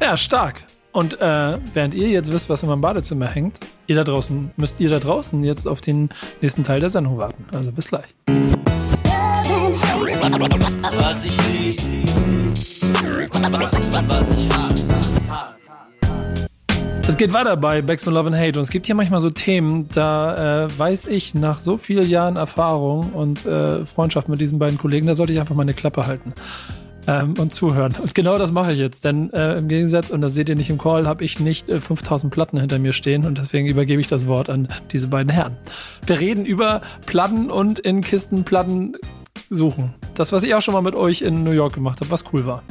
Ja, 0.00 0.16
stark. 0.16 0.62
Und 0.92 1.20
äh, 1.20 1.58
während 1.72 1.94
ihr 1.94 2.08
jetzt 2.08 2.32
wisst, 2.32 2.48
was 2.48 2.62
in 2.62 2.68
meinem 2.68 2.80
Badezimmer 2.80 3.26
hängt, 3.26 3.60
ihr 3.86 3.96
da 3.96 4.04
draußen, 4.04 4.50
müsst 4.56 4.80
ihr 4.80 4.90
da 4.90 4.98
draußen 4.98 5.44
jetzt 5.44 5.68
auf 5.68 5.80
den 5.80 6.10
nächsten 6.40 6.64
Teil 6.64 6.80
der 6.80 6.90
Sendung 6.90 7.18
warten. 7.18 7.44
Also 7.52 7.70
bis 7.70 7.88
gleich. 7.88 8.06
Was 11.00 11.24
ich 11.24 11.36
lieb, 11.48 11.80
was 14.06 14.30
ich 14.32 14.48
hasse. 14.56 14.94
Es 17.08 17.16
geht 17.16 17.32
weiter 17.32 17.56
bei 17.56 17.82
Backspin 17.82 18.12
Love 18.12 18.28
and 18.28 18.36
Hate 18.36 18.58
und 18.58 18.64
es 18.64 18.70
gibt 18.70 18.86
hier 18.86 18.94
manchmal 18.94 19.20
so 19.20 19.30
Themen, 19.30 19.88
da 19.88 20.66
äh, 20.66 20.78
weiß 20.78 21.06
ich 21.06 21.34
nach 21.34 21.58
so 21.58 21.78
vielen 21.78 22.08
Jahren 22.08 22.36
Erfahrung 22.36 23.12
und 23.12 23.46
äh, 23.46 23.84
Freundschaft 23.86 24.28
mit 24.28 24.40
diesen 24.40 24.58
beiden 24.58 24.78
Kollegen, 24.78 25.06
da 25.06 25.14
sollte 25.14 25.32
ich 25.32 25.40
einfach 25.40 25.54
meine 25.54 25.74
Klappe 25.74 26.06
halten 26.06 26.34
ähm, 27.06 27.34
und 27.38 27.52
zuhören. 27.52 27.96
Und 28.00 28.14
genau 28.14 28.38
das 28.38 28.52
mache 28.52 28.72
ich 28.72 28.78
jetzt, 28.78 29.04
denn 29.04 29.32
äh, 29.32 29.58
im 29.58 29.68
Gegensatz, 29.68 30.10
und 30.10 30.20
das 30.20 30.34
seht 30.34 30.48
ihr 30.48 30.54
nicht 30.54 30.70
im 30.70 30.78
Call, 30.78 31.08
habe 31.08 31.24
ich 31.24 31.40
nicht 31.40 31.68
äh, 31.68 31.80
5000 31.80 32.32
Platten 32.32 32.58
hinter 32.58 32.78
mir 32.78 32.92
stehen 32.92 33.24
und 33.24 33.38
deswegen 33.38 33.66
übergebe 33.66 34.00
ich 34.00 34.06
das 34.06 34.26
Wort 34.26 34.50
an 34.50 34.68
diese 34.92 35.08
beiden 35.08 35.32
Herren. 35.32 35.56
Wir 36.06 36.20
reden 36.20 36.44
über 36.44 36.82
Platten 37.06 37.50
und 37.50 37.78
in 37.78 38.02
Kisten 38.02 38.44
Platten 38.44 38.96
suchen. 39.48 39.94
Das, 40.20 40.32
was 40.32 40.42
ich 40.42 40.54
auch 40.54 40.60
schon 40.60 40.74
mal 40.74 40.82
mit 40.82 40.94
euch 40.94 41.22
in 41.22 41.44
New 41.44 41.50
York 41.52 41.72
gemacht 41.72 42.00
habe, 42.00 42.10
was 42.10 42.26
cool 42.34 42.44
war. 42.44 42.62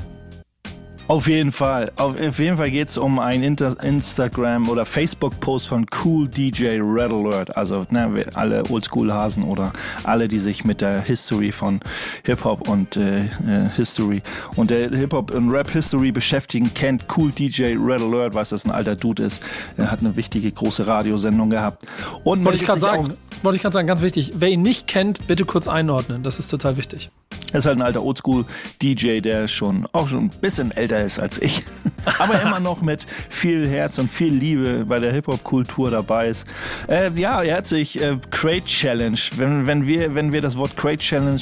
Auf 1.10 1.28
jeden 1.28 1.52
Fall. 1.52 1.92
Auf, 1.96 2.16
auf 2.16 2.38
jeden 2.38 2.58
Fall 2.58 2.70
geht's 2.70 2.96
um 2.96 3.18
einen 3.18 3.42
Inter 3.42 3.76
Instagram- 3.82 4.70
oder 4.70 4.86
Facebook-Post 4.86 5.68
von 5.68 5.88
Cool 6.06 6.28
DJ 6.28 6.80
Red 6.80 7.12
Alert. 7.12 7.58
Also 7.58 7.88
ne, 7.90 8.28
alle 8.36 8.64
Oldschool-Hasen 8.70 9.44
oder 9.44 9.74
alle, 10.04 10.28
die 10.28 10.38
sich 10.38 10.64
mit 10.64 10.82
der 10.82 11.02
History 11.02 11.52
von 11.52 11.80
Hip-Hop 12.26 12.70
und 12.70 12.96
äh, 12.96 13.22
äh, 13.24 13.70
History 13.76 14.22
und 14.56 14.70
der 14.70 14.92
Hip-Hop 14.92 15.32
und 15.32 15.50
Rap-History 15.50 16.12
beschäftigen, 16.12 16.72
kennt 16.76 17.06
Cool 17.18 17.32
DJ 17.32 17.76
Red 17.80 18.04
Alert, 18.04 18.36
weiß, 18.36 18.50
dass 18.50 18.66
ein 18.66 18.72
alter 18.72 18.96
Dude 18.96 19.24
ist. 19.24 19.42
Er 19.76 19.90
hat 19.90 20.02
eine 20.02 20.16
wichtige 20.16 20.52
große 20.52 20.86
Radiosendung 20.86 21.50
gehabt. 21.50 21.82
Und 22.24 22.46
Wollte 22.46 22.60
ich 22.60 22.66
gerade 22.68 22.80
sagen. 22.80 23.10
wollte 23.42 23.56
ich 23.56 23.64
gerade 23.64 23.74
sagen, 23.74 23.88
ganz 23.88 24.04
wichtig. 24.04 24.34
Wer 24.36 24.50
ihn 24.50 24.62
nicht 24.62 24.86
kennt, 24.86 25.26
bitte 25.26 25.46
kurz 25.46 25.68
einordnen. 25.68 26.22
Das 26.22 26.38
ist 26.38 26.50
total 26.50 26.78
wichtig. 26.78 27.10
Er 27.52 27.60
ist 27.60 27.66
halt 27.66 27.78
ein 27.78 27.82
alter 27.82 28.04
Oldschool-DJ, 28.04 29.22
der 29.22 29.48
schon 29.48 29.88
auch 29.92 30.08
schon 30.08 30.26
ein 30.26 30.30
bisschen 30.42 30.72
älter 30.72 31.00
ist 31.00 31.20
als 31.20 31.42
ich. 31.42 31.64
Aber 32.20 32.42
immer 32.42 32.60
noch 32.60 32.82
mit 32.82 33.06
viel 33.30 33.68
Herz 33.68 33.98
und 33.98 34.10
viel 34.10 34.34
Liebe 34.34 34.86
bei 34.86 35.00
der 35.00 35.12
Hip-Hop-Kultur 35.14 35.90
dabei 35.92 36.30
ist. 36.30 36.48
Äh, 36.88 37.12
ja, 37.16 37.42
er 37.42 37.58
hat 37.58 37.68
sich 37.68 38.02
äh, 38.02 38.18
Crate 38.32 38.66
Challenge. 38.66 39.20
Wenn, 39.36 39.68
wenn, 39.68 39.88
wir, 39.88 40.16
wenn 40.16 40.32
wir 40.32 40.42
das 40.42 40.58
Wort 40.58 40.78
Crate 40.78 41.02
Challenge 41.02 41.42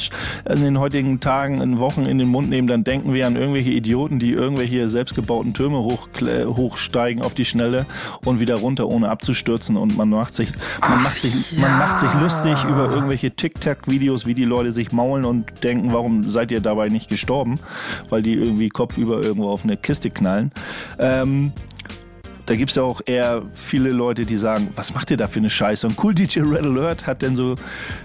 in 0.49 0.63
den 0.63 0.79
heutigen 0.79 1.19
Tagen, 1.19 1.61
in 1.61 1.79
Wochen 1.79 2.05
in 2.05 2.17
den 2.17 2.29
Mund 2.29 2.49
nehmen, 2.49 2.67
dann 2.67 2.83
denken 2.83 3.13
wir 3.13 3.27
an 3.27 3.35
irgendwelche 3.35 3.71
Idioten, 3.71 4.19
die 4.19 4.31
irgendwelche 4.31 4.89
selbstgebauten 4.89 5.53
Türme 5.53 5.79
hoch, 5.79 6.07
hochsteigen 6.21 7.21
auf 7.21 7.33
die 7.33 7.45
Schnelle 7.45 7.85
und 8.23 8.39
wieder 8.39 8.55
runter, 8.55 8.87
ohne 8.87 9.09
abzustürzen. 9.09 9.77
Und 9.77 9.97
man 9.97 10.09
macht 10.09 10.33
sich, 10.33 10.51
man 10.81 10.99
Ach, 10.99 11.03
macht 11.03 11.19
sich, 11.19 11.51
ja. 11.51 11.61
man 11.61 11.77
macht 11.79 11.99
sich 11.99 12.13
lustig 12.13 12.63
über 12.63 12.89
irgendwelche 12.89 13.31
Tic-Tac-Videos, 13.31 14.25
wie 14.25 14.33
die 14.33 14.45
Leute 14.45 14.71
sich 14.71 14.91
maulen 14.91 15.25
und 15.25 15.63
denken, 15.63 15.91
warum 15.97 16.23
seid 16.23 16.51
ihr 16.51 16.61
dabei 16.61 16.89
nicht 16.89 17.09
gestorben? 17.09 17.59
Weil 18.09 18.21
die 18.21 18.33
irgendwie 18.35 18.69
kopfüber 18.69 19.21
irgendwo 19.23 19.49
auf 19.49 19.63
eine 19.63 19.77
Kiste 19.77 20.11
knallen. 20.11 20.51
Ähm, 20.99 21.51
da 22.47 22.55
gibt 22.55 22.69
es 22.69 22.77
ja 22.77 22.83
auch 22.83 23.01
eher 23.05 23.43
viele 23.51 23.89
Leute, 23.89 24.25
die 24.25 24.37
sagen, 24.37 24.69
was 24.73 24.93
macht 24.93 25.11
ihr 25.11 25.17
da 25.17 25.27
für 25.27 25.39
eine 25.39 25.49
Scheiße? 25.49 25.85
Und 25.85 26.01
Cool 26.01 26.15
DJ 26.15 26.39
Red 26.39 26.63
Alert 26.63 27.05
hat 27.05 27.21
dann 27.21 27.35
so 27.35 27.55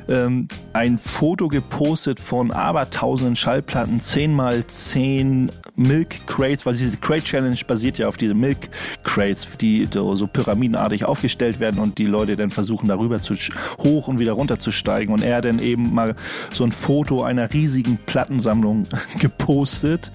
ähm, 0.08 0.48
ein 0.72 0.98
Foto 0.98 1.46
gepostet 1.46 2.18
von 2.18 2.50
abertausenden 2.50 3.36
Schallplatten, 3.36 4.00
10 4.00 4.34
mal 4.34 4.66
10 4.66 5.50
Milk 5.76 6.26
Crates, 6.26 6.66
weil 6.66 6.74
diese 6.74 6.98
Crate 6.98 7.22
Challenge 7.22 7.56
basiert 7.68 7.98
ja 7.98 8.08
auf 8.08 8.16
diese 8.16 8.34
Milk 8.34 8.68
Crates, 9.04 9.48
die 9.58 9.88
so, 9.90 10.16
so 10.16 10.26
pyramidenartig 10.26 11.04
aufgestellt 11.04 11.60
werden 11.60 11.80
und 11.80 11.98
die 11.98 12.06
Leute 12.06 12.34
dann 12.34 12.50
versuchen 12.50 12.88
darüber 12.88 13.22
zu 13.22 13.34
hoch 13.78 14.08
und 14.08 14.18
wieder 14.18 14.32
runter 14.32 14.58
zu 14.58 14.72
steigen. 14.72 15.12
Und 15.12 15.22
er 15.22 15.36
hat 15.36 15.44
dann 15.44 15.60
eben 15.60 15.94
mal 15.94 16.16
so 16.50 16.64
ein 16.64 16.72
Foto 16.72 17.22
einer 17.22 17.52
riesigen 17.52 17.96
Plattensammlung 18.06 18.88
gepostet, 19.20 20.10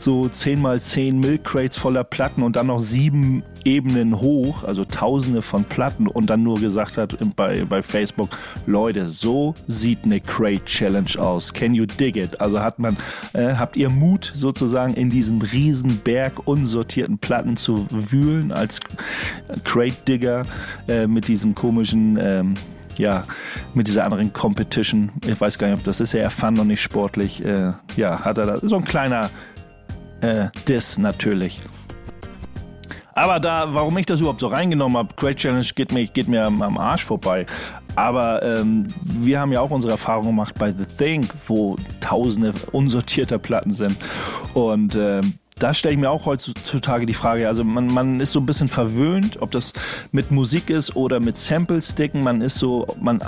so 0.00 0.28
10 0.28 0.60
mal 0.60 0.78
10 0.78 1.18
Milk 1.18 1.44
Crates 1.44 1.78
voller 1.78 2.04
Platten 2.04 2.42
und 2.42 2.56
dann 2.56 2.66
noch 2.66 2.80
sieben 2.80 3.42
Ebenen 3.70 4.20
hoch, 4.20 4.64
also 4.64 4.84
tausende 4.84 5.42
von 5.42 5.62
Platten 5.62 6.08
und 6.08 6.28
dann 6.28 6.42
nur 6.42 6.58
gesagt 6.58 6.98
hat 6.98 7.16
bei, 7.36 7.64
bei 7.64 7.82
Facebook, 7.82 8.30
Leute, 8.66 9.06
so 9.06 9.54
sieht 9.68 10.04
eine 10.04 10.20
Crate 10.20 10.64
Challenge 10.64 11.10
aus. 11.18 11.52
Can 11.52 11.72
you 11.72 11.86
dig 11.86 12.16
it? 12.16 12.40
Also 12.40 12.60
hat 12.60 12.80
man, 12.80 12.96
äh, 13.32 13.54
habt 13.54 13.76
ihr 13.76 13.88
Mut 13.88 14.32
sozusagen 14.34 14.94
in 14.94 15.08
diesem 15.08 15.40
riesen 15.40 15.98
Berg 15.98 16.48
unsortierten 16.48 17.18
Platten 17.18 17.56
zu 17.56 17.86
wühlen 17.90 18.50
als 18.50 18.80
Crate 19.62 20.04
Digger 20.08 20.46
äh, 20.88 21.06
mit 21.06 21.28
diesen 21.28 21.54
komischen 21.54 22.18
ähm, 22.20 22.54
ja, 22.98 23.22
mit 23.72 23.86
dieser 23.86 24.04
anderen 24.04 24.32
Competition. 24.32 25.12
Ich 25.24 25.40
weiß 25.40 25.58
gar 25.58 25.68
nicht, 25.68 25.78
ob 25.78 25.84
das 25.84 26.00
ist 26.00 26.12
ja 26.12 26.28
fun 26.28 26.58
und 26.58 26.66
nicht 26.66 26.82
sportlich. 26.82 27.42
Äh, 27.44 27.72
ja, 27.96 28.20
hat 28.24 28.36
er 28.36 28.46
da 28.46 28.56
so 28.56 28.76
ein 28.76 28.84
kleiner 28.84 29.30
äh, 30.22 30.48
Diss 30.66 30.98
natürlich. 30.98 31.60
Aber 33.20 33.38
da, 33.38 33.74
warum 33.74 33.98
ich 33.98 34.06
das 34.06 34.20
überhaupt 34.20 34.40
so 34.40 34.46
reingenommen 34.46 34.96
habe, 34.96 35.14
Great 35.14 35.36
Challenge 35.36 35.66
geht 35.74 35.92
mir, 35.92 36.06
geht 36.06 36.26
mir 36.26 36.42
am, 36.42 36.78
Arsch 36.78 37.04
vorbei. 37.04 37.44
Aber 37.94 38.42
ähm, 38.42 38.86
wir 39.02 39.38
haben 39.38 39.52
ja 39.52 39.60
auch 39.60 39.70
unsere 39.70 39.92
Erfahrung 39.92 40.24
gemacht 40.24 40.54
bei 40.58 40.72
The 40.72 40.86
Thing, 40.86 41.28
wo 41.46 41.76
tausende 42.00 42.54
unsortierter 42.72 43.36
Platten 43.36 43.72
sind. 43.72 43.98
Und 44.54 44.94
ähm, 44.94 45.34
da 45.60 45.74
stelle 45.74 45.94
ich 45.94 46.00
mir 46.00 46.10
auch 46.10 46.26
heutzutage 46.26 47.06
die 47.06 47.14
Frage, 47.14 47.46
also 47.46 47.62
man, 47.64 47.86
man 47.86 48.20
ist 48.20 48.32
so 48.32 48.40
ein 48.40 48.46
bisschen 48.46 48.68
verwöhnt, 48.68 49.40
ob 49.42 49.50
das 49.50 49.72
mit 50.10 50.30
Musik 50.30 50.70
ist 50.70 50.96
oder 50.96 51.20
mit 51.20 51.36
Sample-Sticken, 51.36 52.22
man 52.22 52.40
ist 52.40 52.56
so, 52.56 52.86
man 53.00 53.20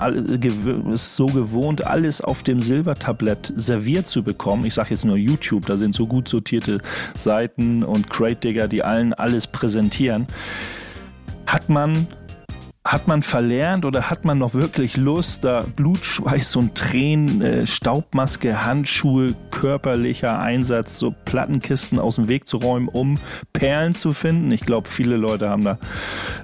ist 0.93 1.15
so 1.15 1.27
gewohnt, 1.27 1.87
alles 1.87 2.21
auf 2.23 2.43
dem 2.43 2.63
Silbertablett 2.63 3.53
serviert 3.55 4.07
zu 4.07 4.23
bekommen. 4.23 4.65
Ich 4.65 4.75
sage 4.75 4.91
jetzt 4.91 5.05
nur 5.05 5.17
YouTube, 5.17 5.67
da 5.67 5.77
sind 5.77 5.95
so 5.95 6.07
gut 6.07 6.27
sortierte 6.27 6.81
Seiten 7.15 7.83
und 7.85 8.09
Crate 8.09 8.37
Digger, 8.37 8.67
die 8.67 8.83
allen 8.83 9.13
alles 9.13 9.47
präsentieren. 9.47 10.27
Hat 11.47 11.69
man 11.69 12.07
hat 12.85 13.07
man 13.07 13.23
verlernt 13.23 13.85
oder 13.85 14.11
hat 14.11 14.25
man 14.25 14.39
noch 14.39 14.55
wirklich 14.55 14.97
Lust, 14.97 15.45
da 15.45 15.65
Blutschweiß 15.77 16.57
und 16.57 16.75
Tränen, 16.75 17.41
äh, 17.41 17.67
Staubmaske, 17.67 18.65
Handschuhe, 18.65 19.35
körperlicher 19.51 20.41
Einsatz, 20.41 20.99
so 20.99 21.15
Plattenkisten 21.25 22.01
aus 22.01 22.17
dem 22.17 22.27
Weg 22.27 22.49
zu 22.49 22.57
räumen, 22.57 22.89
um 22.89 23.19
Perlen 23.53 23.93
zu 23.93 24.13
finden? 24.13 24.51
Ich 24.51 24.63
glaube, 24.63 24.89
viele 24.89 25.17
Leute 25.17 25.49
haben 25.49 25.63
da, 25.63 25.79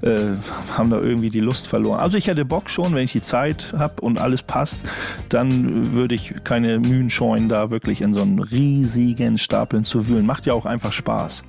äh, 0.02 0.37
haben 0.76 0.90
da 0.90 1.00
irgendwie 1.00 1.30
die 1.30 1.40
Lust 1.40 1.66
verloren. 1.66 1.99
Also 1.99 2.16
ich 2.16 2.28
hätte 2.28 2.45
Bock 2.45 2.71
schon, 2.71 2.95
wenn 2.95 3.04
ich 3.04 3.12
die 3.12 3.23
Zeit 3.23 3.75
habe 3.76 4.00
und 4.00 4.21
alles 4.21 4.42
passt, 4.42 4.87
dann 5.30 5.92
würde 5.92 6.14
ich 6.14 6.35
keine 6.45 6.78
Mühen 6.78 7.11
scheuen, 7.11 7.49
da 7.49 7.71
wirklich 7.71 8.00
in 8.00 8.12
so 8.12 8.23
einen 8.23 8.38
riesigen 8.38 9.38
Stapeln 9.38 9.83
zu 9.83 10.07
wühlen. 10.07 10.25
Macht 10.25 10.47
ja 10.47 10.52
auch 10.52 10.66
einfach 10.66 10.92
Spaß. 10.92 11.42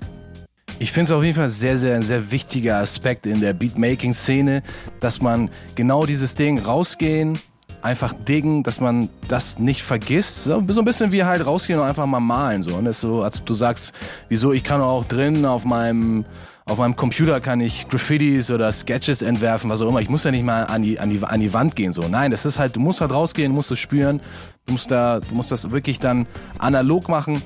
Ich 0.81 0.93
finde 0.93 1.11
es 1.11 1.17
auf 1.17 1.23
jeden 1.23 1.35
Fall 1.35 1.49
sehr, 1.49 1.77
sehr, 1.77 2.01
sehr 2.01 2.31
wichtiger 2.31 2.77
Aspekt 2.77 3.25
in 3.25 3.41
der 3.41 3.51
Beatmaking-Szene, 3.51 4.63
dass 5.01 5.21
man 5.21 5.49
genau 5.75 6.05
dieses 6.05 6.35
Ding 6.35 6.57
rausgehen, 6.57 7.37
einfach 7.81 8.13
diggen, 8.13 8.63
dass 8.63 8.79
man 8.79 9.09
das 9.27 9.59
nicht 9.59 9.83
vergisst. 9.83 10.45
So, 10.45 10.63
so 10.69 10.79
ein 10.79 10.85
bisschen 10.85 11.11
wie 11.11 11.25
halt 11.25 11.45
rausgehen 11.45 11.79
und 11.79 11.85
einfach 11.85 12.05
mal 12.05 12.21
malen. 12.21 12.63
So. 12.63 12.75
Und 12.75 12.85
das 12.85 12.95
ist 12.95 13.01
so, 13.01 13.23
als 13.23 13.43
du 13.43 13.53
sagst, 13.53 13.93
wieso, 14.29 14.53
ich 14.53 14.63
kann 14.63 14.79
auch 14.79 15.03
drin 15.03 15.45
auf 15.45 15.65
meinem 15.65 16.23
auf 16.65 16.77
meinem 16.77 16.95
Computer 16.95 17.41
kann 17.41 17.61
ich 17.61 17.89
Graffitis 17.89 18.51
oder 18.51 18.71
Sketches 18.71 19.23
entwerfen, 19.23 19.71
was 19.71 19.81
auch 19.81 19.89
immer. 19.89 20.01
Ich 20.01 20.09
muss 20.09 20.23
ja 20.23 20.29
nicht 20.29 20.45
mal 20.45 20.65
an 20.65 20.83
die, 20.83 20.99
an 20.99 21.09
die, 21.09 21.23
an 21.23 21.39
die 21.39 21.51
Wand 21.51 21.75
gehen. 21.75 21.93
So. 21.93 22.03
Nein, 22.07 22.29
das 22.29 22.45
ist 22.45 22.59
halt, 22.59 22.75
du 22.75 22.79
musst 22.79 23.01
halt 23.01 23.11
rausgehen, 23.11 23.51
musst 23.51 23.71
es 23.71 23.79
spüren, 23.79 24.21
du 24.67 24.73
musst 24.73 24.91
da, 24.91 25.19
du 25.19 25.33
musst 25.33 25.51
das 25.51 25.71
wirklich 25.71 25.99
dann 25.99 26.27
analog 26.59 27.09
machen. 27.09 27.41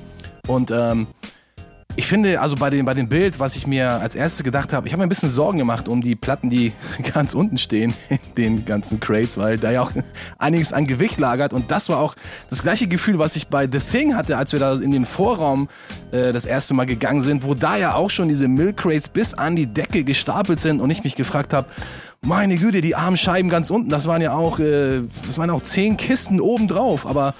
Und 0.46 0.70
ähm, 0.70 1.06
ich 1.96 2.06
finde, 2.06 2.40
also 2.40 2.56
bei 2.56 2.70
dem, 2.70 2.84
bei 2.84 2.94
dem 2.94 3.08
Bild, 3.08 3.38
was 3.38 3.54
ich 3.54 3.66
mir 3.66 3.88
als 3.88 4.16
erstes 4.16 4.42
gedacht 4.42 4.72
habe, 4.72 4.86
ich 4.86 4.92
habe 4.92 5.00
mir 5.00 5.06
ein 5.06 5.08
bisschen 5.08 5.28
Sorgen 5.28 5.58
gemacht 5.58 5.88
um 5.88 6.00
die 6.02 6.16
Platten, 6.16 6.50
die 6.50 6.72
ganz 7.14 7.34
unten 7.34 7.56
stehen 7.56 7.94
in 8.08 8.18
den 8.36 8.64
ganzen 8.64 8.98
Crates, 8.98 9.38
weil 9.38 9.58
da 9.58 9.70
ja 9.70 9.82
auch 9.82 9.92
einiges 10.38 10.72
an 10.72 10.86
Gewicht 10.86 11.20
lagert. 11.20 11.52
Und 11.52 11.70
das 11.70 11.88
war 11.88 11.98
auch 11.98 12.14
das 12.50 12.62
gleiche 12.62 12.88
Gefühl, 12.88 13.18
was 13.18 13.36
ich 13.36 13.46
bei 13.48 13.68
The 13.70 13.78
Thing 13.78 14.16
hatte, 14.16 14.36
als 14.36 14.52
wir 14.52 14.58
da 14.58 14.74
in 14.74 14.90
den 14.90 15.04
Vorraum 15.04 15.68
äh, 16.10 16.32
das 16.32 16.44
erste 16.44 16.74
Mal 16.74 16.86
gegangen 16.86 17.20
sind, 17.20 17.44
wo 17.44 17.54
da 17.54 17.76
ja 17.76 17.94
auch 17.94 18.10
schon 18.10 18.28
diese 18.28 18.48
Milk 18.48 18.78
Crates 18.78 19.08
bis 19.08 19.34
an 19.34 19.54
die 19.54 19.66
Decke 19.66 20.02
gestapelt 20.02 20.60
sind 20.60 20.80
und 20.80 20.90
ich 20.90 21.04
mich 21.04 21.14
gefragt 21.14 21.52
habe, 21.52 21.68
meine 22.22 22.56
Güte, 22.56 22.80
die 22.80 22.96
armen 22.96 23.16
Scheiben 23.16 23.50
ganz 23.50 23.70
unten, 23.70 23.90
das 23.90 24.06
waren 24.06 24.22
ja 24.22 24.32
auch, 24.32 24.58
äh, 24.58 25.02
das 25.26 25.38
waren 25.38 25.50
auch 25.50 25.62
zehn 25.62 25.96
Kisten 25.96 26.40
oben 26.40 26.66
drauf, 26.66 27.06
aber 27.06 27.34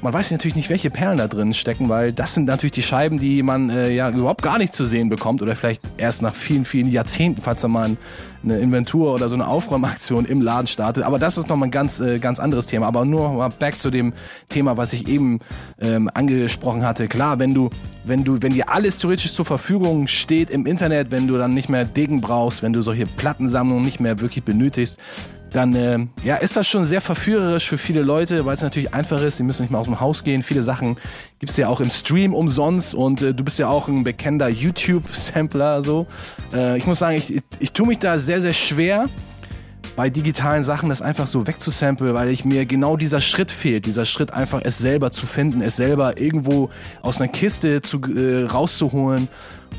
man 0.00 0.12
weiß 0.12 0.30
natürlich 0.30 0.54
nicht, 0.54 0.70
welche 0.70 0.90
Perlen 0.90 1.18
da 1.18 1.26
drin 1.26 1.52
stecken, 1.52 1.88
weil 1.88 2.12
das 2.12 2.34
sind 2.34 2.46
natürlich 2.46 2.72
die 2.72 2.82
Scheiben, 2.82 3.18
die 3.18 3.42
man 3.42 3.68
äh, 3.70 3.90
ja 3.90 4.10
überhaupt 4.10 4.42
gar 4.42 4.58
nicht 4.58 4.74
zu 4.74 4.84
sehen 4.84 5.08
bekommt 5.08 5.42
oder 5.42 5.56
vielleicht 5.56 5.82
erst 5.96 6.22
nach 6.22 6.34
vielen, 6.34 6.64
vielen 6.64 6.90
Jahrzehnten, 6.90 7.40
falls 7.40 7.62
da 7.62 7.68
mal 7.68 7.96
eine 8.44 8.58
Inventur 8.58 9.14
oder 9.14 9.28
so 9.28 9.34
eine 9.34 9.48
Aufräumaktion 9.48 10.24
im 10.24 10.40
Laden 10.40 10.68
startet. 10.68 11.02
Aber 11.02 11.18
das 11.18 11.38
ist 11.38 11.48
nochmal 11.48 11.68
ein 11.68 11.72
ganz, 11.72 11.98
äh, 12.00 12.18
ganz 12.18 12.38
anderes 12.38 12.66
Thema. 12.66 12.86
Aber 12.86 13.04
nur 13.04 13.32
mal 13.32 13.48
back 13.48 13.78
zu 13.78 13.90
dem 13.90 14.12
Thema, 14.48 14.76
was 14.76 14.92
ich 14.92 15.08
eben 15.08 15.40
ähm, 15.80 16.08
angesprochen 16.14 16.84
hatte. 16.84 17.08
Klar, 17.08 17.40
wenn 17.40 17.52
du, 17.52 17.70
wenn 18.04 18.22
du, 18.22 18.40
wenn 18.40 18.52
dir 18.52 18.68
alles 18.68 18.98
theoretisch 18.98 19.32
zur 19.32 19.44
Verfügung 19.44 20.06
steht 20.06 20.50
im 20.50 20.66
Internet, 20.66 21.10
wenn 21.10 21.26
du 21.26 21.36
dann 21.36 21.54
nicht 21.54 21.68
mehr 21.68 21.84
Degen 21.84 22.20
brauchst, 22.20 22.62
wenn 22.62 22.72
du 22.72 22.82
solche 22.82 23.06
Plattensammlungen 23.06 23.84
nicht 23.84 23.98
mehr 23.98 24.20
wirklich 24.20 24.44
benötigst, 24.44 24.98
dann 25.52 25.74
äh, 25.74 25.98
ja, 26.24 26.36
ist 26.36 26.56
das 26.56 26.68
schon 26.68 26.84
sehr 26.84 27.00
verführerisch 27.00 27.68
für 27.68 27.78
viele 27.78 28.02
Leute, 28.02 28.44
weil 28.44 28.54
es 28.54 28.62
natürlich 28.62 28.94
einfach 28.94 29.22
ist. 29.22 29.38
Sie 29.38 29.42
müssen 29.42 29.62
nicht 29.62 29.70
mal 29.70 29.78
aus 29.78 29.86
dem 29.86 30.00
Haus 30.00 30.24
gehen. 30.24 30.42
Viele 30.42 30.62
Sachen 30.62 30.96
gibt's 31.38 31.56
ja 31.56 31.68
auch 31.68 31.80
im 31.80 31.90
Stream 31.90 32.34
umsonst 32.34 32.94
und 32.94 33.22
äh, 33.22 33.34
du 33.34 33.44
bist 33.44 33.58
ja 33.58 33.68
auch 33.68 33.88
ein 33.88 34.04
bekannter 34.04 34.48
YouTube-Sampler. 34.48 35.82
So, 35.82 36.06
äh, 36.52 36.76
ich 36.78 36.86
muss 36.86 36.98
sagen, 36.98 37.16
ich, 37.16 37.34
ich, 37.34 37.42
ich 37.60 37.72
tue 37.72 37.86
mich 37.86 37.98
da 37.98 38.18
sehr, 38.18 38.40
sehr 38.40 38.52
schwer 38.52 39.06
bei 39.98 40.10
digitalen 40.10 40.62
Sachen 40.62 40.90
das 40.90 41.02
einfach 41.02 41.26
so 41.26 41.48
wegzusamplen, 41.48 42.14
weil 42.14 42.28
ich 42.28 42.44
mir 42.44 42.66
genau 42.66 42.96
dieser 42.96 43.20
Schritt 43.20 43.50
fehlt, 43.50 43.84
dieser 43.84 44.04
Schritt 44.04 44.32
einfach 44.32 44.60
es 44.62 44.78
selber 44.78 45.10
zu 45.10 45.26
finden, 45.26 45.60
es 45.60 45.74
selber 45.74 46.20
irgendwo 46.20 46.70
aus 47.02 47.20
einer 47.20 47.26
Kiste 47.26 47.82
zu, 47.82 48.00
äh, 48.02 48.44
rauszuholen 48.44 49.26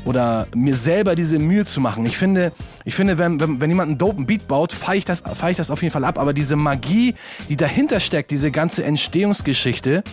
oder 0.04 0.46
mir 0.54 0.76
selber 0.76 1.14
diese 1.14 1.38
Mühe 1.38 1.64
zu 1.64 1.80
machen. 1.80 2.04
Ich 2.04 2.18
finde, 2.18 2.52
ich 2.84 2.94
finde, 2.94 3.16
wenn, 3.16 3.40
wenn, 3.40 3.62
wenn 3.62 3.70
jemand 3.70 3.88
einen 3.88 3.96
dopen 3.96 4.26
Beat 4.26 4.46
baut, 4.46 4.74
fahre 4.74 4.98
ich, 4.98 5.06
das, 5.06 5.22
fahr 5.22 5.52
ich 5.52 5.56
das 5.56 5.70
auf 5.70 5.80
jeden 5.80 5.92
Fall 5.92 6.04
ab. 6.04 6.18
Aber 6.18 6.34
diese 6.34 6.54
Magie, 6.54 7.14
die 7.48 7.56
dahinter 7.56 7.98
steckt, 7.98 8.30
diese 8.30 8.50
ganze 8.50 8.84
Entstehungsgeschichte, 8.84 10.04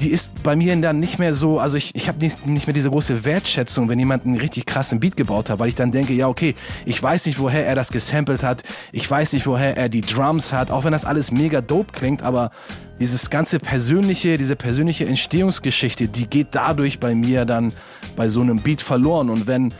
die 0.00 0.10
ist 0.10 0.42
bei 0.42 0.56
mir 0.56 0.74
dann 0.80 0.98
nicht 0.98 1.18
mehr 1.18 1.34
so, 1.34 1.58
also 1.58 1.76
ich, 1.76 1.94
ich 1.94 2.08
habe 2.08 2.18
nicht, 2.20 2.46
nicht 2.46 2.66
mehr 2.66 2.74
diese 2.74 2.90
große 2.90 3.24
Wertschätzung, 3.24 3.88
wenn 3.88 3.98
jemand 3.98 4.24
einen 4.24 4.38
richtig 4.38 4.66
krassen 4.66 5.00
Beat 5.00 5.16
gebaut 5.16 5.50
hat, 5.50 5.58
weil 5.58 5.68
ich 5.68 5.74
dann 5.74 5.90
denke, 5.90 6.12
ja, 6.12 6.28
okay, 6.28 6.54
ich 6.86 7.02
weiß 7.02 7.26
nicht, 7.26 7.38
woher 7.38 7.66
er 7.66 7.74
das 7.74 7.90
gesampelt 7.90 8.42
hat, 8.42 8.62
ich 8.92 9.10
weiß 9.10 9.32
nicht, 9.34 9.46
woher 9.46 9.76
er 9.76 9.88
die 9.88 10.00
Drums 10.00 10.52
hat, 10.52 10.70
auch 10.70 10.84
wenn 10.84 10.92
das 10.92 11.04
alles 11.04 11.32
mega 11.32 11.60
dope 11.60 11.92
klingt, 11.92 12.22
aber 12.22 12.50
dieses 12.98 13.30
ganze 13.30 13.58
persönliche, 13.58 14.38
diese 14.38 14.56
persönliche 14.56 15.06
Entstehungsgeschichte, 15.06 16.08
die 16.08 16.26
geht 16.26 16.48
dadurch 16.52 16.98
bei 16.98 17.14
mir 17.14 17.44
dann 17.44 17.72
bei 18.16 18.28
so 18.28 18.40
einem 18.40 18.60
Beat 18.60 18.82
verloren 18.82 19.28
und 19.28 19.46
wenn 19.46 19.72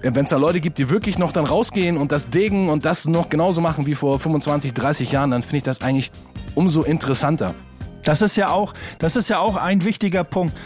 wenn 0.00 0.24
es 0.24 0.30
da 0.30 0.36
Leute 0.36 0.60
gibt, 0.60 0.78
die 0.78 0.90
wirklich 0.90 1.18
noch 1.18 1.32
dann 1.32 1.44
rausgehen 1.44 1.96
und 1.96 2.12
das 2.12 2.30
Degen 2.30 2.68
und 2.68 2.84
das 2.84 3.08
noch 3.08 3.30
genauso 3.30 3.60
machen 3.60 3.84
wie 3.86 3.96
vor 3.96 4.20
25, 4.20 4.72
30 4.72 5.10
Jahren, 5.10 5.32
dann 5.32 5.42
finde 5.42 5.56
ich 5.56 5.62
das 5.64 5.80
eigentlich 5.82 6.12
umso 6.54 6.82
interessanter. 6.82 7.56
Das 8.02 8.22
ist 8.22 8.36
ja 8.36 8.50
auch, 8.50 8.74
das 8.98 9.16
ist 9.16 9.28
ja 9.28 9.38
auch 9.38 9.56
ein 9.56 9.84
wichtiger 9.84 10.24
Punkt. 10.24 10.56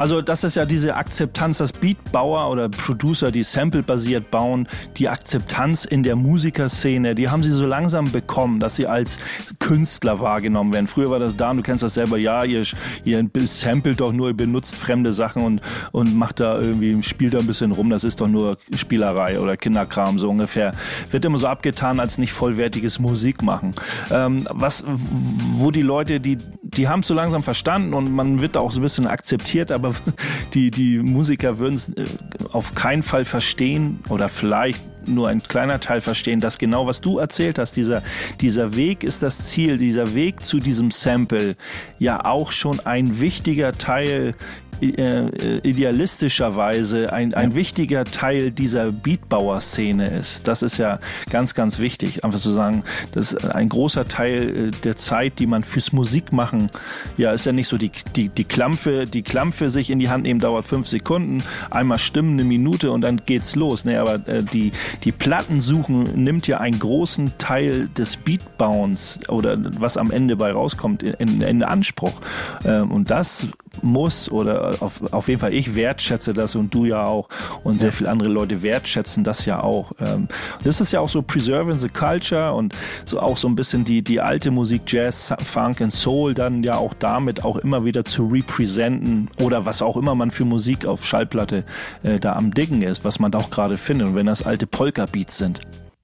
Also 0.00 0.22
das 0.22 0.44
ist 0.44 0.56
ja 0.56 0.64
diese 0.64 0.96
Akzeptanz, 0.96 1.58
dass 1.58 1.74
Beatbauer 1.74 2.48
oder 2.50 2.70
Producer, 2.70 3.30
die 3.30 3.42
sample-basiert 3.42 4.30
bauen, 4.30 4.66
die 4.96 5.10
Akzeptanz 5.10 5.84
in 5.84 6.02
der 6.02 6.16
Musikerszene, 6.16 7.14
die 7.14 7.28
haben 7.28 7.42
sie 7.42 7.50
so 7.50 7.66
langsam 7.66 8.10
bekommen, 8.10 8.60
dass 8.60 8.76
sie 8.76 8.86
als 8.86 9.18
Künstler 9.58 10.20
wahrgenommen 10.20 10.72
werden. 10.72 10.86
Früher 10.86 11.10
war 11.10 11.18
das 11.18 11.36
da, 11.36 11.50
und 11.50 11.58
du 11.58 11.62
kennst 11.62 11.82
das 11.82 11.92
selber, 11.92 12.16
ja, 12.16 12.44
ihr, 12.44 12.64
ihr 13.04 13.28
samplet 13.44 14.00
doch 14.00 14.14
nur, 14.14 14.28
ihr 14.28 14.34
benutzt 14.34 14.74
fremde 14.74 15.12
Sachen 15.12 15.42
und, 15.42 15.60
und 15.92 16.16
macht 16.16 16.40
da 16.40 16.58
irgendwie, 16.58 17.02
spielt 17.02 17.34
da 17.34 17.40
ein 17.40 17.46
bisschen 17.46 17.70
rum, 17.70 17.90
das 17.90 18.02
ist 18.02 18.22
doch 18.22 18.28
nur 18.28 18.56
Spielerei 18.74 19.38
oder 19.38 19.58
Kinderkram, 19.58 20.18
so 20.18 20.30
ungefähr. 20.30 20.72
Wird 21.10 21.26
immer 21.26 21.36
so 21.36 21.46
abgetan 21.46 22.00
als 22.00 22.16
nicht 22.16 22.32
vollwertiges 22.32 23.00
Musik 23.00 23.42
machen. 23.42 23.74
Ähm, 24.10 24.48
was, 24.48 24.82
wo 24.86 25.70
die 25.70 25.82
Leute, 25.82 26.20
die, 26.20 26.38
die 26.62 26.88
haben 26.88 27.00
es 27.00 27.06
so 27.06 27.12
langsam 27.12 27.42
verstanden 27.42 27.92
und 27.92 28.10
man 28.10 28.40
wird 28.40 28.56
da 28.56 28.60
auch 28.60 28.72
so 28.72 28.80
ein 28.80 28.82
bisschen 28.82 29.06
akzeptiert, 29.06 29.70
aber 29.70 29.89
die, 30.54 30.70
die 30.70 30.98
Musiker 30.98 31.58
würden 31.58 31.74
es 31.74 31.88
äh, 31.90 32.06
auf 32.52 32.74
keinen 32.74 33.02
Fall 33.02 33.24
verstehen 33.24 34.00
oder 34.08 34.28
vielleicht 34.28 34.89
nur 35.06 35.28
ein 35.28 35.42
kleiner 35.42 35.80
Teil 35.80 36.00
verstehen, 36.00 36.40
dass 36.40 36.58
genau 36.58 36.86
was 36.86 37.00
du 37.00 37.18
erzählt 37.18 37.58
hast, 37.58 37.76
dieser, 37.76 38.02
dieser 38.40 38.76
Weg 38.76 39.04
ist 39.04 39.22
das 39.22 39.48
Ziel, 39.48 39.78
dieser 39.78 40.14
Weg 40.14 40.44
zu 40.44 40.58
diesem 40.58 40.90
Sample 40.90 41.56
ja 41.98 42.24
auch 42.24 42.52
schon 42.52 42.80
ein 42.80 43.20
wichtiger 43.20 43.72
Teil 43.72 44.34
äh, 44.82 45.58
idealistischerweise 45.58 47.12
ein, 47.12 47.34
ein 47.34 47.54
wichtiger 47.54 48.04
Teil 48.04 48.50
dieser 48.50 48.92
Beatbauer-Szene 48.92 50.08
ist. 50.08 50.48
Das 50.48 50.62
ist 50.62 50.78
ja 50.78 51.00
ganz, 51.28 51.54
ganz 51.54 51.78
wichtig. 51.78 52.24
Einfach 52.24 52.40
zu 52.40 52.50
sagen, 52.50 52.84
dass 53.12 53.36
ein 53.36 53.68
großer 53.68 54.08
Teil 54.08 54.68
äh, 54.68 54.70
der 54.70 54.96
Zeit, 54.96 55.38
die 55.38 55.46
man 55.46 55.64
fürs 55.64 55.92
Musikmachen, 55.92 56.70
ja, 57.16 57.32
ist 57.32 57.46
ja 57.46 57.52
nicht 57.52 57.68
so 57.68 57.76
die, 57.76 57.90
die, 58.16 58.28
die 58.30 58.44
Klampfe, 58.44 59.04
die 59.04 59.22
Klampfe 59.22 59.70
sich 59.70 59.90
in 59.90 59.98
die 59.98 60.08
Hand 60.08 60.24
nehmen, 60.24 60.40
dauert 60.40 60.64
fünf 60.64 60.88
Sekunden, 60.88 61.42
einmal 61.70 61.98
stimmen 61.98 62.32
eine 62.32 62.44
Minute 62.44 62.90
und 62.90 63.02
dann 63.02 63.20
geht's 63.26 63.56
los. 63.56 63.84
Nee, 63.84 63.96
aber 63.96 64.26
äh, 64.26 64.42
die, 64.42 64.72
die 65.04 65.12
Platten 65.12 65.60
suchen 65.60 66.22
nimmt 66.22 66.46
ja 66.46 66.58
einen 66.58 66.78
großen 66.78 67.38
Teil 67.38 67.88
des 67.88 68.16
Beatbauens 68.16 69.28
oder 69.28 69.56
was 69.80 69.96
am 69.96 70.10
Ende 70.10 70.36
bei 70.36 70.52
rauskommt 70.52 71.02
in, 71.02 71.40
in 71.40 71.62
Anspruch. 71.62 72.20
Ähm, 72.64 72.90
und 72.90 73.10
das 73.10 73.48
muss 73.82 74.30
oder 74.30 74.76
auf, 74.80 75.12
auf 75.12 75.28
jeden 75.28 75.40
Fall 75.40 75.54
ich 75.54 75.74
wertschätze 75.74 76.34
das 76.34 76.54
und 76.54 76.74
du 76.74 76.84
ja 76.84 77.04
auch 77.04 77.28
und 77.64 77.78
sehr 77.78 77.92
viele 77.92 78.10
andere 78.10 78.28
Leute 78.28 78.62
wertschätzen 78.62 79.24
das 79.24 79.46
ja 79.46 79.62
auch. 79.62 79.92
Ähm, 80.00 80.28
das 80.62 80.80
ist 80.80 80.92
ja 80.92 81.00
auch 81.00 81.08
so 81.08 81.22
Preserving 81.22 81.78
the 81.78 81.88
Culture 81.88 82.52
und 82.52 82.74
so 83.04 83.20
auch 83.20 83.36
so 83.36 83.48
ein 83.48 83.54
bisschen 83.54 83.84
die, 83.84 84.02
die 84.02 84.20
alte 84.20 84.50
Musik, 84.50 84.82
Jazz, 84.86 85.34
Funk 85.42 85.80
und 85.80 85.90
Soul 85.90 86.34
dann 86.34 86.62
ja 86.62 86.74
auch 86.74 86.94
damit 86.94 87.44
auch 87.44 87.56
immer 87.56 87.84
wieder 87.84 88.04
zu 88.04 88.26
representen 88.26 89.30
oder 89.40 89.66
was 89.66 89.82
auch 89.82 89.96
immer 89.96 90.14
man 90.14 90.30
für 90.30 90.44
Musik 90.44 90.86
auf 90.86 91.04
Schallplatte 91.04 91.64
äh, 92.02 92.18
da 92.18 92.34
am 92.34 92.52
Diggen 92.52 92.82
ist, 92.82 93.04
was 93.04 93.18
man 93.18 93.32
da 93.32 93.38
auch 93.38 93.50
gerade 93.50 93.76
findet 93.76 94.08
und 94.08 94.14
wenn 94.14 94.26
das 94.26 94.42
alte 94.42 94.66
Polka-Beats 94.66 95.38
sind. 95.38 95.60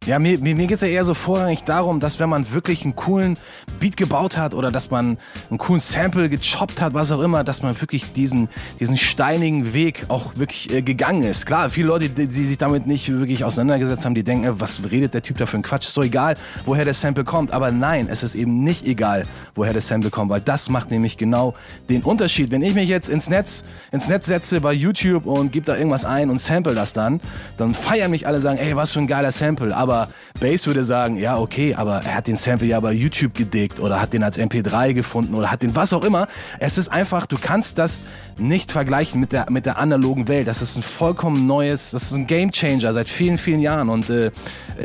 Ja, 0.07 0.21
mir, 0.21 0.39
mir, 0.39 0.55
mir 0.55 0.69
geht 0.69 0.81
ja 0.81 0.87
eher 0.87 1.05
so 1.05 1.15
vorrangig 1.15 1.65
darum, 1.65 1.99
dass 1.99 2.21
wenn 2.21 2.29
man 2.29 2.53
wirklich 2.53 2.85
einen 2.85 2.95
coolen 2.95 3.37
Beat 3.81 3.97
gebaut 3.97 4.37
hat 4.37 4.55
oder 4.55 4.71
dass 4.71 4.89
man 4.89 5.19
einen 5.51 5.59
coolen 5.59 5.81
Sample 5.81 6.29
gechoppt 6.29 6.81
hat, 6.81 6.95
was 6.95 7.11
auch 7.11 7.21
immer, 7.23 7.43
dass 7.43 7.61
man 7.63 7.81
wirklich 7.81 8.13
diesen, 8.13 8.49
diesen 8.79 8.97
steinigen 8.97 9.75
Weg 9.75 10.05
auch 10.07 10.37
wirklich 10.37 10.73
äh, 10.73 10.83
gegangen 10.83 11.25
ist. 11.25 11.45
Klar, 11.45 11.71
viele 11.71 11.89
Leute, 11.89 12.09
die, 12.09 12.29
die 12.29 12.47
sich 12.47 12.57
damit 12.57 12.87
nicht 12.87 13.09
wirklich 13.09 13.43
auseinandergesetzt 13.43 14.05
haben, 14.05 14.15
die 14.15 14.23
denken, 14.23 14.45
äh, 14.45 14.61
was 14.61 14.81
redet 14.89 15.13
der 15.13 15.23
Typ 15.23 15.39
da 15.39 15.47
für 15.47 15.55
einen 15.55 15.65
Quatsch? 15.65 15.87
Ist 15.87 15.95
so 15.95 16.05
egal, 16.05 16.37
woher 16.67 16.85
der 16.85 16.95
Sample 16.95 17.25
kommt. 17.25 17.51
Aber 17.51 17.73
nein, 17.73 18.07
es 18.09 18.23
ist 18.23 18.37
eben 18.37 18.63
nicht 18.63 18.87
egal, 18.87 19.27
woher 19.57 19.73
der 19.73 19.83
Sample 19.83 20.11
kommt, 20.11 20.31
weil 20.31 20.41
das 20.41 20.69
macht 20.69 20.93
nämlich 20.93 21.17
genau 21.17 21.55
den 21.89 22.03
Unterschied. 22.03 22.53
Wenn 22.53 22.63
ich 22.63 22.77
mich 22.77 22.89
jetzt 22.89 23.09
ins 23.09 23.29
Netz, 23.29 23.65
ins 23.91 24.09
Netz 24.09 24.27
setze 24.27 24.61
bei 24.61 24.73
YouTube 24.73 25.27
und 25.27 25.51
gebe 25.51 25.67
da 25.67 25.77
irgendwas 25.77 26.05
ein 26.05 26.31
und 26.31 26.41
sample 26.41 26.77
das 26.77 26.93
dann, 26.93 27.21
dann 27.57 27.75
feiern 27.75 28.13
mich 28.13 28.29
alle 28.29 28.41
sagen, 28.41 28.59
ey, 28.59 28.77
was 28.77 28.93
für 28.93 29.01
ein 29.01 29.09
geiler 29.09 29.33
Sample. 29.33 29.77
Aber 29.77 29.96
aber 29.97 30.09
Bass 30.41 30.67
würde 30.67 30.85
sagen, 30.85 31.17
ja, 31.17 31.39
okay, 31.39 31.75
aber 31.75 32.03
er 32.05 32.17
hat 32.17 32.27
den 32.27 32.37
Sample 32.37 32.69
ja 32.69 32.79
bei 32.81 32.93
YouTube 32.93 33.35
gedickt 33.35 33.81
oder 33.81 34.01
hat 34.01 34.13
den 34.13 34.23
als 34.23 34.39
MP3 34.39 34.93
gefunden 34.93 35.35
oder 35.35 35.51
hat 35.51 35.63
den 35.63 35.75
was 35.75 35.93
auch 35.93 36.05
immer. 36.05 36.29
Es 36.59 36.77
ist 36.77 36.89
einfach, 36.89 37.27
du 37.27 37.39
kannst 37.41 37.79
das 37.79 38.05
nicht 38.39 38.71
vergleichen 38.71 39.19
mit 39.19 39.33
der, 39.33 39.51
mit 39.51 39.65
der 39.65 39.79
analogen 39.79 40.29
Welt. 40.29 40.47
Das 40.47 40.61
ist 40.61 40.77
ein 40.77 40.83
vollkommen 40.83 41.47
neues, 41.47 41.93
das 41.93 42.05
ist 42.05 42.13
ein 42.13 42.27
Game 42.27 42.53
Changer 42.53 42.93
seit 42.93 43.09
vielen, 43.09 43.39
vielen 43.39 43.61
Jahren 43.61 43.89
und 43.89 44.11
äh, 44.11 44.31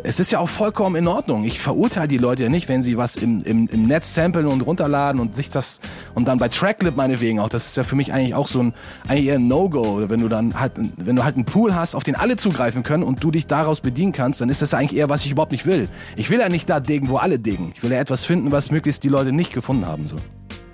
es 0.03 0.19
ist 0.21 0.31
ja 0.31 0.39
auch 0.39 0.47
vollkommen 0.47 0.95
in 0.95 1.07
Ordnung. 1.07 1.43
Ich 1.43 1.59
verurteile 1.59 2.07
die 2.07 2.17
Leute 2.17 2.43
ja 2.43 2.49
nicht, 2.49 2.69
wenn 2.69 2.81
sie 2.81 2.97
was 2.97 3.17
im, 3.17 3.43
im, 3.43 3.67
im 3.67 3.87
Netz 3.87 4.13
samplen 4.13 4.47
und 4.47 4.61
runterladen 4.61 5.19
und 5.19 5.35
sich 5.35 5.49
das 5.49 5.81
und 6.15 6.29
dann 6.29 6.37
bei 6.37 6.47
Tracklip 6.47 6.95
meinetwegen 6.95 7.39
auch. 7.39 7.49
Das 7.49 7.65
ist 7.65 7.77
ja 7.77 7.83
für 7.83 7.97
mich 7.97 8.13
eigentlich 8.13 8.33
auch 8.33 8.47
so 8.47 8.63
ein, 8.63 8.73
eigentlich 9.07 9.25
eher 9.25 9.35
ein 9.35 9.49
No-Go. 9.49 10.09
Wenn 10.09 10.21
du 10.21 10.29
dann 10.29 10.57
halt, 10.57 10.73
wenn 10.97 11.17
du 11.17 11.25
halt 11.25 11.35
einen 11.35 11.45
Pool 11.45 11.75
hast, 11.75 11.95
auf 11.95 12.03
den 12.03 12.15
alle 12.15 12.37
zugreifen 12.37 12.83
können 12.83 13.03
und 13.03 13.21
du 13.21 13.31
dich 13.31 13.47
daraus 13.47 13.81
bedienen 13.81 14.13
kannst, 14.13 14.39
dann 14.39 14.47
ist 14.47 14.61
das 14.61 14.73
eigentlich 14.73 14.95
eher 14.95 15.01
eher, 15.01 15.09
was 15.09 15.25
ich 15.25 15.31
überhaupt 15.31 15.51
nicht 15.51 15.65
will. 15.65 15.89
Ich 16.15 16.29
will 16.29 16.39
ja 16.39 16.49
nicht 16.49 16.69
da 16.69 16.79
degen, 16.79 17.09
wo 17.09 17.17
alle 17.17 17.39
degen. 17.39 17.71
Ich 17.75 17.83
will 17.83 17.91
ja 17.91 17.99
etwas 17.99 18.23
finden, 18.23 18.51
was 18.51 18.71
möglichst 18.71 19.03
die 19.03 19.09
Leute 19.09 19.31
nicht 19.31 19.51
gefunden 19.53 19.85
haben. 19.85 20.07
So. 20.07 20.17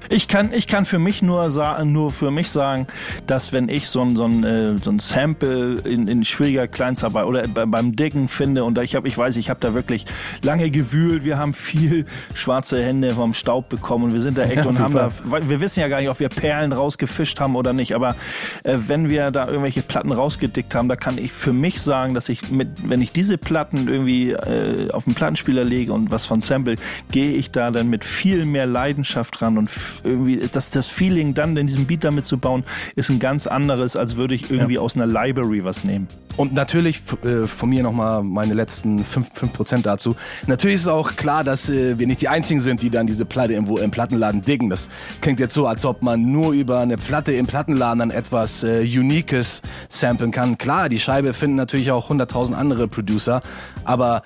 Ich 0.10 0.28
kann, 0.28 0.54
ich 0.54 0.68
kann 0.68 0.86
für 0.86 1.00
mich 1.00 1.22
nur 1.22 1.52
sagen, 1.52 1.92
nur 1.92 2.12
für 2.12 2.32
mich 2.32 2.50
sagen, 2.50 2.88
dass 3.26 3.52
wenn 3.52 3.70
ich 3.70 3.90
so 3.90 4.02
ein, 4.02 4.16
so 4.16 4.24
ein, 4.24 4.44
äh, 4.44 4.78
so 4.82 4.92
ein 4.92 5.00
Sample 5.00 5.82
in, 5.84 6.08
in 6.08 6.24
schwieriger 6.24 6.68
Kleinstarbeit 6.68 7.26
oder 7.26 7.48
beim 7.48 7.96
Dicken 7.96 8.28
finde 8.28 8.64
und 8.64 8.78
ich 8.80 8.96
habe, 8.96 9.08
ich 9.08 9.18
weiß, 9.18 9.38
ich 9.38 9.50
habe 9.50 9.60
da 9.60 9.74
wirklich 9.74 10.06
lange 10.42 10.70
gewühlt. 10.70 11.26
Wir 11.26 11.38
haben 11.38 11.54
viel 11.54 12.06
schwarze 12.34 12.82
Hände 12.82 13.14
vom 13.14 13.34
Staub 13.34 13.70
bekommen 13.70 14.06
und 14.06 14.14
wir 14.14 14.22
sind 14.22 14.38
da 14.38 14.44
echt 14.44 14.58
ja, 14.58 14.66
und 14.66 14.80
haben 14.80 14.94
da, 14.94 15.12
wir 15.26 15.60
wissen 15.60 15.82
ja 15.82 15.88
gar 15.88 16.00
nicht, 16.00 16.10
ob 16.10 16.20
wir 16.20 16.30
Perlen 16.30 16.72
rausgefischt 16.72 17.40
haben 17.40 17.56
oder 17.56 17.74
nicht, 17.74 17.94
aber 17.94 18.16
äh, 18.64 18.78
wenn 18.88 19.10
wir 19.10 19.32
da 19.32 19.48
irgendwelche 19.48 19.82
Platten 19.82 20.12
rausgedickt 20.12 20.74
haben, 20.76 20.88
da 20.88 20.96
kann 20.96 21.18
ich 21.18 21.34
für 21.34 21.54
mich 21.54 21.82
sagen, 21.82 22.14
dass 22.14 22.30
ich 22.30 22.50
mit, 22.50 22.70
wenn 22.88 23.02
ich 23.02 23.12
diese 23.12 23.38
Platten 23.38 23.88
irgendwie 23.88 24.32
äh, 24.32 24.90
auf 24.92 25.04
den 25.04 25.16
Plattenspieler 25.16 25.64
lege 25.64 25.94
und 25.94 26.12
was 26.12 26.26
von 26.26 26.42
Sample, 26.42 26.76
gehe 27.12 27.34
ich 27.34 27.52
da 27.52 27.72
dann 27.72 27.90
mit 27.90 28.06
viel 28.06 28.46
mehr 28.46 28.66
Leidenschaft 28.66 29.42
ran 29.42 29.58
und 29.58 29.70
irgendwie, 30.04 30.38
das, 30.52 30.72
das 30.72 30.88
Feeling 30.88 31.34
dann 31.34 31.58
in 31.58 31.68
diesem 31.68 31.86
Beat 31.86 32.04
damit 32.04 32.26
zu 32.26 32.38
bauen, 32.38 32.64
ist 32.96 33.10
ein 33.10 33.20
ganz 33.20 33.48
anderes, 33.48 33.96
als 33.96 34.16
würde 34.18 34.36
ich 34.36 34.52
irgendwie 34.52 34.76
ja. 34.76 34.82
aus 34.82 34.96
einer 34.96 35.08
Library 35.08 35.64
was 35.64 35.84
nehmen. 35.84 36.08
Und 36.38 36.54
natürlich 36.54 37.02
äh, 37.24 37.48
von 37.48 37.70
mir 37.70 37.82
nochmal 37.82 38.24
meine 38.24 38.54
letzten 38.54 39.02
5%, 39.02 39.56
5 39.56 39.82
dazu. 39.82 40.16
Natürlich 40.46 40.76
ist 40.76 40.88
auch 40.88 41.16
klar, 41.16 41.44
dass 41.44 41.70
äh, 41.70 41.98
wir 41.98 42.06
nicht 42.06 42.22
die 42.22 42.28
Einzigen 42.28 42.60
sind, 42.60 42.84
die 42.84 42.92
dann 42.92 43.08
diese 43.08 43.26
Platte 43.26 43.54
irgendwo 43.54 43.78
im 43.78 43.90
Plattenladen 43.90 44.44
diggen. 44.44 44.70
Das 44.70 44.88
klingt 45.22 45.40
jetzt 45.40 45.56
so, 45.56 45.66
als 45.66 45.84
ob 45.84 46.04
man 46.04 46.32
nur 46.32 46.52
über 46.54 46.80
eine 46.80 46.98
Platte 46.98 47.32
im 47.32 47.48
Plattenladen 47.48 48.00
dann 48.00 48.12
etwas 48.12 48.64
äh, 48.64 48.82
Uniques 48.82 49.64
samplen 49.90 50.30
kann. 50.32 50.60
Klar, 50.60 50.90
die 50.90 51.00
Scheibe 51.00 51.34
finden 51.34 51.56
natürlich 51.56 51.92
auch 51.92 52.12
100.000 52.12 52.54
andere 52.54 52.88
Producer, 52.88 53.42
aber 53.84 54.22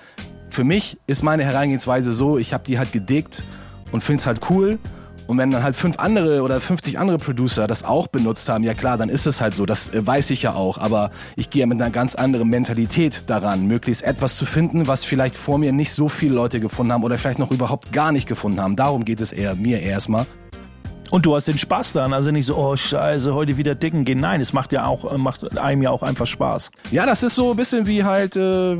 für 0.50 0.64
mich 0.64 0.98
ist 1.06 1.22
meine 1.22 1.44
Herangehensweise 1.44 2.12
so, 2.12 2.36
ich 2.36 2.52
habe 2.52 2.62
die 2.64 2.78
halt 2.78 2.92
gedickt 2.92 3.42
und 3.90 4.02
finde 4.02 4.20
es 4.20 4.26
halt 4.26 4.50
cool 4.50 4.78
und 5.32 5.38
wenn 5.38 5.50
dann 5.50 5.62
halt 5.62 5.74
fünf 5.74 5.98
andere 5.98 6.42
oder 6.42 6.60
50 6.60 6.98
andere 6.98 7.16
Producer 7.16 7.66
das 7.66 7.84
auch 7.84 8.06
benutzt 8.06 8.50
haben, 8.50 8.64
ja 8.64 8.74
klar, 8.74 8.98
dann 8.98 9.08
ist 9.08 9.26
es 9.26 9.40
halt 9.40 9.54
so. 9.54 9.64
Das 9.64 9.88
äh, 9.88 10.06
weiß 10.06 10.28
ich 10.28 10.42
ja 10.42 10.52
auch. 10.52 10.76
Aber 10.76 11.10
ich 11.36 11.48
gehe 11.48 11.60
ja 11.60 11.66
mit 11.66 11.80
einer 11.80 11.90
ganz 11.90 12.14
anderen 12.14 12.50
Mentalität 12.50 13.22
daran, 13.28 13.66
möglichst 13.66 14.02
etwas 14.02 14.36
zu 14.36 14.44
finden, 14.44 14.88
was 14.88 15.06
vielleicht 15.06 15.34
vor 15.34 15.56
mir 15.56 15.72
nicht 15.72 15.94
so 15.94 16.10
viele 16.10 16.34
Leute 16.34 16.60
gefunden 16.60 16.92
haben 16.92 17.02
oder 17.02 17.16
vielleicht 17.16 17.38
noch 17.38 17.50
überhaupt 17.50 17.92
gar 17.92 18.12
nicht 18.12 18.28
gefunden 18.28 18.60
haben. 18.60 18.76
Darum 18.76 19.06
geht 19.06 19.22
es 19.22 19.32
eher 19.32 19.54
mir 19.54 19.80
erstmal. 19.80 20.26
Und 21.10 21.24
du 21.24 21.34
hast 21.34 21.48
den 21.48 21.56
Spaß 21.56 21.94
daran, 21.94 22.12
also 22.12 22.30
nicht 22.30 22.44
so, 22.44 22.54
oh 22.58 22.76
scheiße, 22.76 23.32
heute 23.32 23.56
wieder 23.56 23.74
dicken 23.74 24.04
gehen. 24.04 24.20
Nein, 24.20 24.42
es 24.42 24.52
macht 24.52 24.70
ja 24.74 24.84
auch, 24.84 25.16
macht 25.16 25.56
einem 25.56 25.80
ja 25.80 25.88
auch 25.88 26.02
einfach 26.02 26.26
Spaß. 26.26 26.70
Ja, 26.90 27.06
das 27.06 27.22
ist 27.22 27.36
so 27.36 27.52
ein 27.52 27.56
bisschen 27.56 27.86
wie 27.86 28.04
halt, 28.04 28.36
äh, 28.36 28.76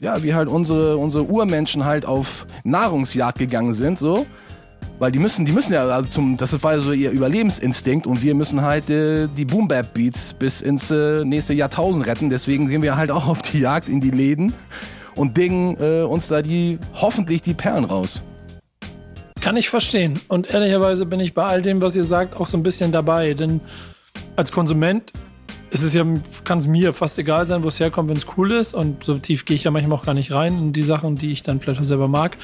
ja, 0.00 0.22
wie 0.22 0.34
halt 0.34 0.50
unsere, 0.50 0.98
unsere 0.98 1.24
Urmenschen 1.24 1.86
halt 1.86 2.04
auf 2.04 2.46
Nahrungsjagd 2.64 3.38
gegangen 3.38 3.72
sind, 3.72 3.98
so. 3.98 4.26
Weil 4.98 5.12
die 5.12 5.18
müssen, 5.18 5.44
die 5.44 5.52
müssen 5.52 5.74
ja, 5.74 5.86
also 5.86 6.08
zum, 6.08 6.38
das 6.38 6.62
war 6.62 6.74
ja 6.74 6.80
so 6.80 6.92
ihr 6.92 7.10
Überlebensinstinkt 7.10 8.06
und 8.06 8.22
wir 8.22 8.34
müssen 8.34 8.62
halt 8.62 8.88
äh, 8.88 9.28
die 9.28 9.44
Boom 9.44 9.68
Bap 9.68 9.92
Beats 9.92 10.32
bis 10.32 10.62
ins 10.62 10.90
äh, 10.90 11.22
nächste 11.22 11.52
Jahrtausend 11.52 12.06
retten. 12.06 12.30
Deswegen 12.30 12.68
gehen 12.68 12.80
wir 12.80 12.96
halt 12.96 13.10
auch 13.12 13.28
auf 13.28 13.42
die 13.42 13.60
Jagd 13.60 13.88
in 13.88 14.00
die 14.00 14.10
Läden 14.10 14.54
und 15.14 15.36
dingen 15.36 15.76
äh, 15.80 16.02
uns 16.02 16.28
da 16.28 16.40
die 16.40 16.78
hoffentlich 16.94 17.42
die 17.42 17.52
Perlen 17.52 17.84
raus. 17.84 18.22
Kann 19.42 19.56
ich 19.56 19.68
verstehen. 19.68 20.18
Und 20.28 20.48
ehrlicherweise 20.48 21.04
bin 21.04 21.20
ich 21.20 21.34
bei 21.34 21.44
all 21.44 21.60
dem, 21.60 21.82
was 21.82 21.94
ihr 21.94 22.04
sagt, 22.04 22.34
auch 22.36 22.46
so 22.46 22.56
ein 22.56 22.62
bisschen 22.62 22.90
dabei. 22.90 23.34
Denn 23.34 23.60
als 24.34 24.50
Konsument 24.50 25.12
ist 25.70 25.82
es 25.82 25.92
ja, 25.92 26.04
kann 26.44 26.58
es 26.58 26.66
mir 26.66 26.94
fast 26.94 27.18
egal 27.18 27.44
sein, 27.44 27.62
wo 27.62 27.68
es 27.68 27.78
herkommt, 27.78 28.08
wenn 28.08 28.16
es 28.16 28.26
cool 28.36 28.50
ist. 28.50 28.72
Und 28.72 29.04
so 29.04 29.14
tief 29.18 29.44
gehe 29.44 29.56
ich 29.56 29.64
ja 29.64 29.70
manchmal 29.70 29.98
auch 29.98 30.06
gar 30.06 30.14
nicht 30.14 30.32
rein 30.32 30.58
in 30.58 30.72
die 30.72 30.82
Sachen, 30.82 31.16
die 31.16 31.32
ich 31.32 31.42
dann 31.42 31.60
vielleicht 31.60 31.80
auch 31.80 31.84
selber 31.84 32.08
mag 32.08 32.38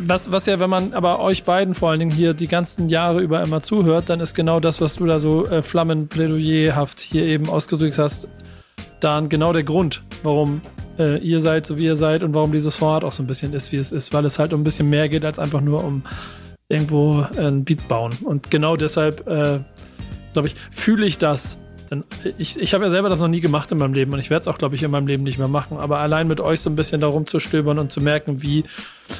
was, 0.00 0.32
was 0.32 0.46
ja, 0.46 0.58
wenn 0.60 0.70
man 0.70 0.94
aber 0.94 1.20
euch 1.20 1.44
beiden 1.44 1.74
vor 1.74 1.90
allen 1.90 2.00
Dingen 2.00 2.10
hier 2.10 2.34
die 2.34 2.48
ganzen 2.48 2.88
Jahre 2.88 3.20
über 3.20 3.42
immer 3.42 3.60
zuhört, 3.60 4.08
dann 4.08 4.20
ist 4.20 4.34
genau 4.34 4.60
das, 4.60 4.80
was 4.80 4.96
du 4.96 5.06
da 5.06 5.18
so 5.18 5.46
äh, 5.46 5.62
flammenplädoyerhaft 5.62 7.00
hier 7.00 7.24
eben 7.24 7.48
ausgedrückt 7.48 7.98
hast, 7.98 8.28
dann 9.00 9.28
genau 9.28 9.52
der 9.52 9.64
Grund, 9.64 10.02
warum 10.22 10.60
äh, 10.98 11.18
ihr 11.18 11.40
seid, 11.40 11.66
so 11.66 11.78
wie 11.78 11.84
ihr 11.84 11.96
seid 11.96 12.22
und 12.22 12.34
warum 12.34 12.52
dieses 12.52 12.76
Format 12.76 13.04
auch 13.04 13.12
so 13.12 13.22
ein 13.22 13.26
bisschen 13.26 13.52
ist, 13.52 13.72
wie 13.72 13.76
es 13.76 13.92
ist, 13.92 14.12
weil 14.12 14.24
es 14.24 14.38
halt 14.38 14.52
um 14.52 14.60
ein 14.60 14.64
bisschen 14.64 14.88
mehr 14.88 15.08
geht, 15.08 15.24
als 15.24 15.38
einfach 15.38 15.60
nur 15.60 15.84
um 15.84 16.04
irgendwo 16.68 17.26
ein 17.36 17.64
Beat 17.64 17.86
bauen. 17.88 18.12
Und 18.24 18.50
genau 18.50 18.76
deshalb, 18.76 19.26
äh, 19.28 19.60
glaube 20.32 20.48
ich, 20.48 20.54
fühle 20.70 21.06
ich 21.06 21.18
das. 21.18 21.58
Denn 21.92 22.04
ich, 22.38 22.58
ich 22.58 22.72
habe 22.72 22.84
ja 22.84 22.90
selber 22.90 23.10
das 23.10 23.20
noch 23.20 23.28
nie 23.28 23.42
gemacht 23.42 23.70
in 23.70 23.76
meinem 23.76 23.92
Leben 23.92 24.14
und 24.14 24.18
ich 24.18 24.30
werde 24.30 24.40
es 24.40 24.48
auch, 24.48 24.56
glaube 24.56 24.74
ich, 24.74 24.82
in 24.82 24.90
meinem 24.90 25.06
Leben 25.06 25.24
nicht 25.24 25.36
mehr 25.36 25.46
machen. 25.46 25.76
Aber 25.76 25.98
allein 25.98 26.26
mit 26.26 26.40
euch 26.40 26.62
so 26.62 26.70
ein 26.70 26.74
bisschen 26.74 27.02
darum 27.02 27.26
zu 27.26 27.38
stöbern 27.38 27.78
und 27.78 27.92
zu 27.92 28.00
merken, 28.00 28.40
wie, 28.40 28.64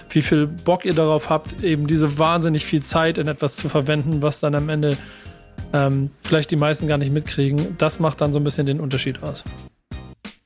wie 0.09 0.23
viel 0.23 0.47
Bock 0.47 0.87
ihr 0.87 0.95
darauf 0.95 1.29
habt, 1.29 1.63
eben 1.63 1.87
diese 1.87 2.17
wahnsinnig 2.17 2.65
viel 2.65 2.83
Zeit 2.83 3.19
in 3.19 3.29
etwas 3.29 3.57
zu 3.57 3.69
verwenden, 3.69 4.23
was 4.23 4.41
dann 4.41 4.55
am 4.55 4.71
Ende 4.71 4.97
ähm, 5.75 6.09
vielleicht 6.23 6.51
die 6.51 6.57
meisten 6.57 6.89
gar 6.89 6.97
nicht 6.97 7.13
mitkriegen, 7.13 7.77
das 7.77 8.01
macht 8.01 8.23
dann 8.23 8.33
so 8.33 8.41
ein 8.41 8.45
bisschen 8.45 8.65
den 8.65 8.81
Unterschied 8.81 9.23
aus. 9.23 9.45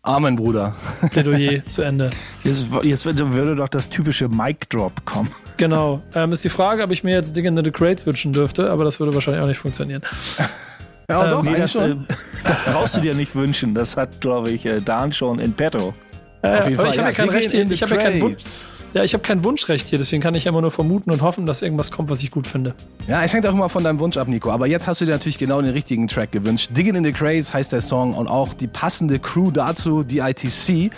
Amen, 0.03 0.35
Bruder. 0.35 0.75
Plädoyer 1.13 1.65
zu 1.69 1.83
Ende. 1.83 2.11
Jetzt, 2.43 2.67
jetzt 2.83 3.05
würde 3.05 3.55
doch 3.55 3.69
das 3.69 3.89
typische 3.89 4.29
Mic-Drop 4.29 5.05
kommen. 5.05 5.31
Genau. 5.59 6.03
Ähm, 6.13 6.33
ist 6.33 6.43
die 6.43 6.49
Frage, 6.49 6.83
ob 6.83 6.91
ich 6.91 7.05
mir 7.05 7.15
jetzt 7.15 7.37
Dinge 7.37 7.49
in 7.49 7.65
the 7.65 7.71
Crates 7.71 8.05
wünschen 8.05 8.33
dürfte, 8.33 8.69
aber 8.71 8.83
das 8.83 8.99
würde 8.99 9.15
wahrscheinlich 9.15 9.43
auch 9.45 9.49
nicht 9.49 9.59
funktionieren. 9.59 10.03
Ja, 11.09 11.25
ähm, 11.25 11.31
doch, 11.31 11.43
nee, 11.43 11.49
eigentlich 11.51 11.73
das, 11.73 11.73
schon. 11.73 11.93
äh, 11.93 12.15
das 12.45 12.65
brauchst 12.65 12.97
du 12.97 13.01
dir 13.01 13.15
nicht 13.15 13.35
wünschen. 13.35 13.75
Das 13.75 13.97
hat, 13.97 14.21
glaube 14.21 14.51
ich, 14.51 14.67
äh, 14.67 14.81
Dan 14.81 15.13
schon 15.13 15.39
in 15.39 15.53
petto. 15.53 15.95
Äh, 16.43 16.59
Auf 16.59 16.69
jeden 16.69 16.79
aber 16.79 16.93
Fall. 16.93 16.95
ich 16.95 16.99
habe 16.99 17.09
ja, 17.09 17.13
kein 17.13 17.29
Recht 17.29 17.55
ich 17.55 17.83
habe 17.83 17.95
ja 17.95 18.01
keinen 18.01 18.21
Wunsch. 18.21 18.65
Ja, 18.97 19.05
ich 19.05 19.13
habe 19.13 19.23
kein 19.23 19.45
Wunschrecht 19.45 19.89
hier, 19.89 19.99
deswegen 19.99 20.23
kann 20.23 20.35
ich 20.35 20.47
immer 20.47 20.63
nur 20.63 20.71
vermuten 20.71 21.11
und 21.11 21.21
hoffen, 21.21 21.45
dass 21.45 21.61
irgendwas 21.61 21.91
kommt, 21.91 22.09
was 22.09 22.23
ich 22.23 22.31
gut 22.31 22.47
finde. 22.47 22.75
Ja, 23.07 23.23
es 23.23 23.35
hängt 23.35 23.47
auch 23.47 23.53
immer 23.53 23.69
von 23.69 23.85
deinem 23.85 23.99
Wunsch 23.99 24.17
ab, 24.17 24.27
Nico. 24.27 24.51
Aber 24.51 24.67
jetzt 24.67 24.89
hast 24.89 25.03
du 25.03 25.05
dir 25.05 25.11
natürlich 25.11 25.37
genau 25.37 25.61
den 25.61 25.73
richtigen 25.73 26.09
Track 26.09 26.33
gewünscht. 26.33 26.71
Digging 26.73 26.95
in 26.95 27.05
the 27.05 27.13
Craze 27.13 27.53
heißt 27.53 27.73
der 27.73 27.83
Song 27.83 28.15
und 28.15 28.27
auch 28.27 28.55
die 28.55 28.69
passende 28.69 29.19
Crew 29.19 29.51
dazu, 29.51 30.03
die 30.03 30.21
ITC. 30.21 30.91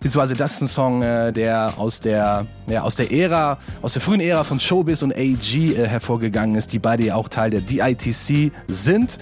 Beziehungsweise 0.00 0.34
das 0.34 0.54
ist 0.54 0.62
ein 0.62 0.68
Song, 0.68 1.02
äh, 1.02 1.30
der 1.30 1.74
aus 1.76 2.00
der, 2.00 2.46
ja, 2.70 2.84
aus 2.84 2.94
der 2.94 3.12
Ära, 3.12 3.58
aus 3.82 3.92
der 3.92 4.00
frühen 4.00 4.20
Ära 4.20 4.44
von 4.44 4.58
Showbiz 4.58 5.02
und 5.02 5.14
AG 5.14 5.54
äh, 5.54 5.86
hervorgegangen 5.86 6.56
ist, 6.56 6.72
die 6.72 6.78
beide 6.78 7.04
ja 7.04 7.16
auch 7.16 7.28
Teil 7.28 7.50
der 7.50 7.60
DITC 7.60 8.50
sind. 8.66 9.18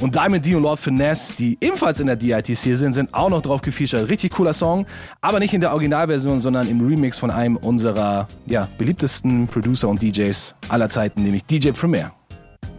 Und 0.00 0.14
Diamond 0.14 0.46
D 0.46 0.54
und 0.54 0.62
Lord 0.62 0.78
Finesse, 0.78 1.34
die 1.38 1.58
ebenfalls 1.60 2.00
in 2.00 2.06
der 2.06 2.16
DITC 2.16 2.56
sind, 2.56 2.94
sind 2.94 3.12
auch 3.12 3.28
noch 3.28 3.42
drauf 3.42 3.60
gefeatured. 3.60 4.08
Richtig 4.08 4.32
cooler 4.32 4.54
Song, 4.54 4.86
aber 5.20 5.38
nicht 5.40 5.52
in 5.52 5.60
der 5.60 5.72
Originalversion, 5.72 6.40
sondern 6.40 6.68
im 6.68 6.80
Remix 6.80 7.18
von 7.18 7.30
einem 7.30 7.56
unserer 7.56 8.26
ja, 8.46 8.66
beliebtesten 8.78 9.46
Producer 9.46 9.88
und 9.88 10.00
DJs 10.00 10.54
aller 10.70 10.88
Zeiten, 10.88 11.22
nämlich 11.22 11.44
DJ 11.44 11.72
Premier. 11.72 12.12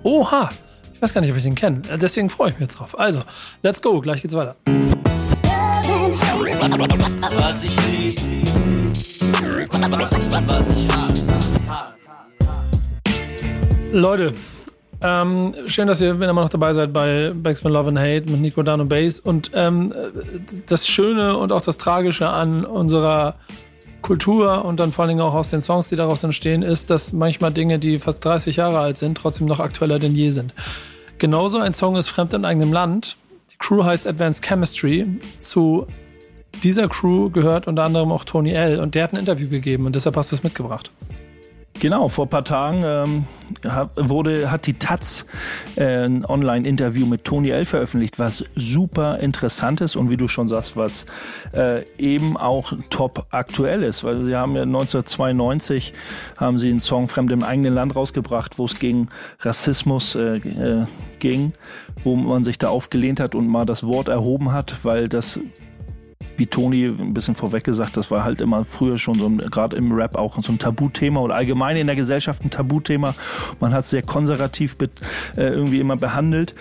Oha! 0.01 0.49
Ich 0.95 1.01
weiß 1.01 1.13
gar 1.13 1.21
nicht, 1.21 1.29
ob 1.29 1.37
ich 1.37 1.43
den 1.43 1.53
kenne. 1.53 1.81
Deswegen 2.01 2.29
freue 2.29 2.49
ich 2.49 2.55
mich 2.55 2.69
jetzt 2.69 2.79
drauf. 2.79 2.97
Also, 2.97 3.21
let's 3.61 3.81
go, 3.81 4.01
gleich 4.01 4.23
geht's 4.23 4.33
weiter. 4.33 4.55
Was 7.35 7.63
ich 7.63 7.75
lieb, 7.87 8.19
was 10.47 10.69
ich 10.69 10.87
hasse. 10.95 11.31
Leute, 13.91 14.33
ähm, 15.01 15.55
schön, 15.65 15.87
dass 15.87 16.01
ihr 16.01 16.11
immer 16.11 16.33
noch 16.33 16.49
dabei 16.49 16.73
seid 16.73 16.93
bei 16.93 17.31
Backspin 17.33 17.71
Love 17.71 17.89
and 17.89 17.99
Hate 17.99 18.29
mit 18.29 18.39
Nico 18.41 18.63
Dan 18.63 18.81
und 18.81 18.89
Bass. 18.89 19.19
Und 19.19 19.51
ähm, 19.53 19.93
das 20.67 20.87
Schöne 20.87 21.37
und 21.37 21.51
auch 21.51 21.61
das 21.61 21.77
Tragische 21.77 22.29
an 22.29 22.65
unserer 22.65 23.35
Kultur 24.01 24.65
und 24.65 24.79
dann 24.79 24.91
vor 24.91 25.03
allen 25.03 25.09
Dingen 25.09 25.21
auch 25.21 25.33
aus 25.33 25.49
den 25.49 25.61
Songs, 25.61 25.89
die 25.89 25.95
daraus 25.95 26.23
entstehen, 26.23 26.63
ist, 26.63 26.89
dass 26.89 27.13
manchmal 27.13 27.51
Dinge, 27.51 27.79
die 27.79 27.99
fast 27.99 28.23
30 28.25 28.55
Jahre 28.55 28.79
alt 28.79 28.97
sind, 28.97 29.17
trotzdem 29.17 29.47
noch 29.47 29.59
aktueller 29.59 29.99
denn 29.99 30.15
je 30.15 30.31
sind. 30.31 30.53
Genauso 31.17 31.59
ein 31.59 31.73
Song 31.73 31.95
ist 31.95 32.09
Fremd 32.09 32.33
in 32.33 32.45
eigenem 32.45 32.73
Land. 32.73 33.17
Die 33.51 33.57
Crew 33.57 33.83
heißt 33.83 34.07
Advanced 34.07 34.43
Chemistry. 34.43 35.05
Zu 35.37 35.85
dieser 36.63 36.87
Crew 36.87 37.29
gehört 37.29 37.67
unter 37.67 37.83
anderem 37.83 38.11
auch 38.11 38.23
Tony 38.23 38.51
L. 38.51 38.79
Und 38.79 38.95
der 38.95 39.03
hat 39.03 39.13
ein 39.13 39.19
Interview 39.19 39.49
gegeben 39.49 39.85
und 39.85 39.95
deshalb 39.95 40.15
hast 40.15 40.31
du 40.31 40.35
es 40.35 40.43
mitgebracht. 40.43 40.91
Genau, 41.81 42.09
vor 42.09 42.27
ein 42.27 42.29
paar 42.29 42.45
Tagen 42.45 42.83
ähm, 42.85 43.25
wurde, 43.95 44.51
hat 44.51 44.67
die 44.67 44.75
Taz 44.75 45.25
äh, 45.75 46.05
ein 46.05 46.23
Online-Interview 46.23 47.07
mit 47.07 47.23
Tony 47.23 47.49
L. 47.49 47.65
veröffentlicht, 47.65 48.19
was 48.19 48.45
super 48.55 49.17
interessant 49.17 49.81
ist 49.81 49.95
und 49.95 50.11
wie 50.11 50.15
du 50.15 50.27
schon 50.27 50.47
sagst, 50.47 50.77
was 50.77 51.07
äh, 51.55 51.83
eben 51.97 52.37
auch 52.37 52.73
top 52.91 53.25
aktuell 53.31 53.81
ist, 53.81 54.03
weil 54.03 54.21
sie 54.21 54.35
haben 54.35 54.55
ja 54.55 54.61
1992 54.61 55.93
haben 56.37 56.59
sie 56.59 56.69
einen 56.69 56.79
Song 56.79 57.07
Fremd 57.07 57.31
im 57.31 57.41
eigenen 57.41 57.73
Land 57.73 57.95
rausgebracht, 57.95 58.59
wo 58.59 58.65
es 58.65 58.77
gegen 58.77 59.09
Rassismus 59.39 60.13
äh, 60.13 60.35
äh, 60.35 60.85
ging, 61.17 61.53
wo 62.03 62.15
man 62.15 62.43
sich 62.43 62.59
da 62.59 62.69
aufgelehnt 62.69 63.19
hat 63.19 63.33
und 63.33 63.47
mal 63.47 63.65
das 63.65 63.87
Wort 63.87 64.07
erhoben 64.07 64.51
hat, 64.51 64.85
weil 64.85 65.09
das 65.09 65.39
wie 66.37 66.45
Toni 66.45 66.85
ein 66.85 67.13
bisschen 67.13 67.35
vorweg 67.35 67.63
gesagt, 67.63 67.97
das 67.97 68.11
war 68.11 68.23
halt 68.23 68.41
immer 68.41 68.63
früher 68.63 68.97
schon 68.97 69.15
so 69.15 69.29
gerade 69.29 69.75
im 69.77 69.91
Rap 69.91 70.15
auch 70.15 70.41
so 70.41 70.51
ein 70.51 70.59
Tabuthema 70.59 71.21
oder 71.21 71.35
allgemein 71.35 71.77
in 71.77 71.87
der 71.87 71.95
Gesellschaft 71.95 72.43
ein 72.43 72.49
Tabuthema. 72.49 73.13
Man 73.59 73.73
hat 73.73 73.81
es 73.81 73.89
sehr 73.89 74.01
konservativ 74.01 74.77
bet, 74.77 74.91
äh, 75.35 75.47
irgendwie 75.47 75.79
immer 75.79 75.97
behandelt. 75.97 76.55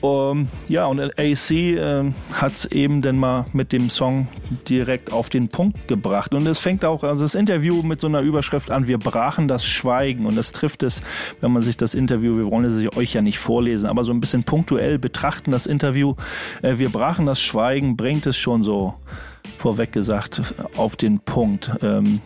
Um, 0.00 0.48
ja, 0.68 0.86
und 0.86 1.00
AC 1.00 1.50
äh, 1.50 2.10
hat 2.32 2.52
es 2.52 2.64
eben 2.66 3.02
dann 3.02 3.16
mal 3.16 3.46
mit 3.52 3.72
dem 3.72 3.88
Song 3.88 4.26
direkt 4.68 5.12
auf 5.12 5.28
den 5.28 5.46
Punkt 5.46 5.86
gebracht. 5.86 6.34
Und 6.34 6.44
es 6.46 6.58
fängt 6.58 6.84
auch, 6.84 7.04
also 7.04 7.22
das 7.22 7.36
Interview 7.36 7.82
mit 7.82 8.00
so 8.00 8.08
einer 8.08 8.20
Überschrift 8.20 8.72
an, 8.72 8.88
wir 8.88 8.98
brachen 8.98 9.46
das 9.46 9.64
Schweigen. 9.64 10.26
Und 10.26 10.36
das 10.36 10.50
trifft 10.50 10.82
es, 10.82 11.02
wenn 11.40 11.52
man 11.52 11.62
sich 11.62 11.76
das 11.76 11.94
Interview, 11.94 12.36
wir 12.36 12.50
wollen 12.50 12.64
es 12.64 12.96
euch 12.96 13.12
ja 13.12 13.22
nicht 13.22 13.38
vorlesen, 13.38 13.88
aber 13.88 14.02
so 14.02 14.12
ein 14.12 14.18
bisschen 14.18 14.42
punktuell 14.42 14.98
betrachten 14.98 15.52
das 15.52 15.66
Interview. 15.66 16.16
Äh, 16.62 16.78
wir 16.78 16.88
brachen 16.88 17.26
das 17.26 17.40
Schweigen, 17.40 17.96
bringt 17.96 18.26
es 18.26 18.36
schon 18.36 18.64
so 18.64 18.94
vorweg 19.58 19.92
gesagt 19.92 20.40
auf 20.76 20.96
den 20.96 21.20
Punkt. 21.20 21.70
Ähm, 21.82 22.20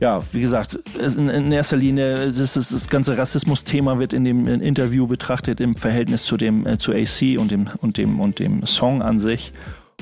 ja, 0.00 0.20
wie 0.32 0.40
gesagt, 0.40 0.80
es- 1.00 1.16
in, 1.16 1.28
in 1.28 1.52
erster 1.52 1.76
Linie, 1.76 2.28
das, 2.32 2.56
ist, 2.56 2.72
das 2.72 2.88
ganze 2.88 3.16
Rassismus-Thema 3.16 3.98
wird 3.98 4.12
in 4.12 4.24
dem 4.24 4.46
Interview 4.48 5.06
betrachtet 5.06 5.60
im 5.60 5.76
Verhältnis 5.76 6.24
zu 6.24 6.36
dem 6.36 6.66
äh, 6.66 6.76
zu 6.78 6.92
AC 6.92 7.38
und 7.38 7.50
dem 7.50 7.68
und 7.80 7.98
dem 7.98 8.18
und 8.20 8.38
dem 8.40 8.66
Song 8.66 9.00
an 9.02 9.20
sich 9.20 9.52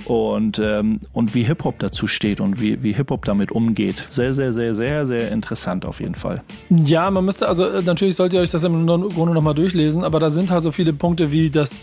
und 0.06 0.58
ähm, 0.58 1.00
und 1.12 1.34
wie 1.34 1.42
Hip 1.42 1.64
Hop 1.64 1.78
dazu 1.80 2.06
steht 2.06 2.40
und 2.40 2.58
wie 2.62 2.82
wie 2.82 2.94
Hip 2.94 3.10
Hop 3.10 3.26
damit 3.26 3.52
umgeht. 3.52 4.06
Sehr 4.10 4.32
sehr 4.32 4.54
sehr 4.54 4.74
sehr 4.74 5.04
sehr 5.04 5.30
interessant 5.30 5.84
auf 5.84 6.00
jeden 6.00 6.14
Fall. 6.14 6.40
Ja, 6.70 7.10
man 7.10 7.26
müsste, 7.26 7.46
also 7.46 7.66
äh, 7.66 7.82
natürlich 7.82 8.16
solltet 8.16 8.38
ihr 8.38 8.40
euch 8.40 8.50
das 8.50 8.64
im 8.64 8.86
Grunde 8.86 9.34
nochmal 9.34 9.54
durchlesen, 9.54 10.02
aber 10.02 10.18
da 10.18 10.30
sind 10.30 10.50
halt 10.50 10.62
so 10.62 10.72
viele 10.72 10.94
Punkte 10.94 11.30
wie 11.32 11.50
das, 11.50 11.82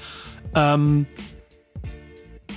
ähm, 0.55 1.05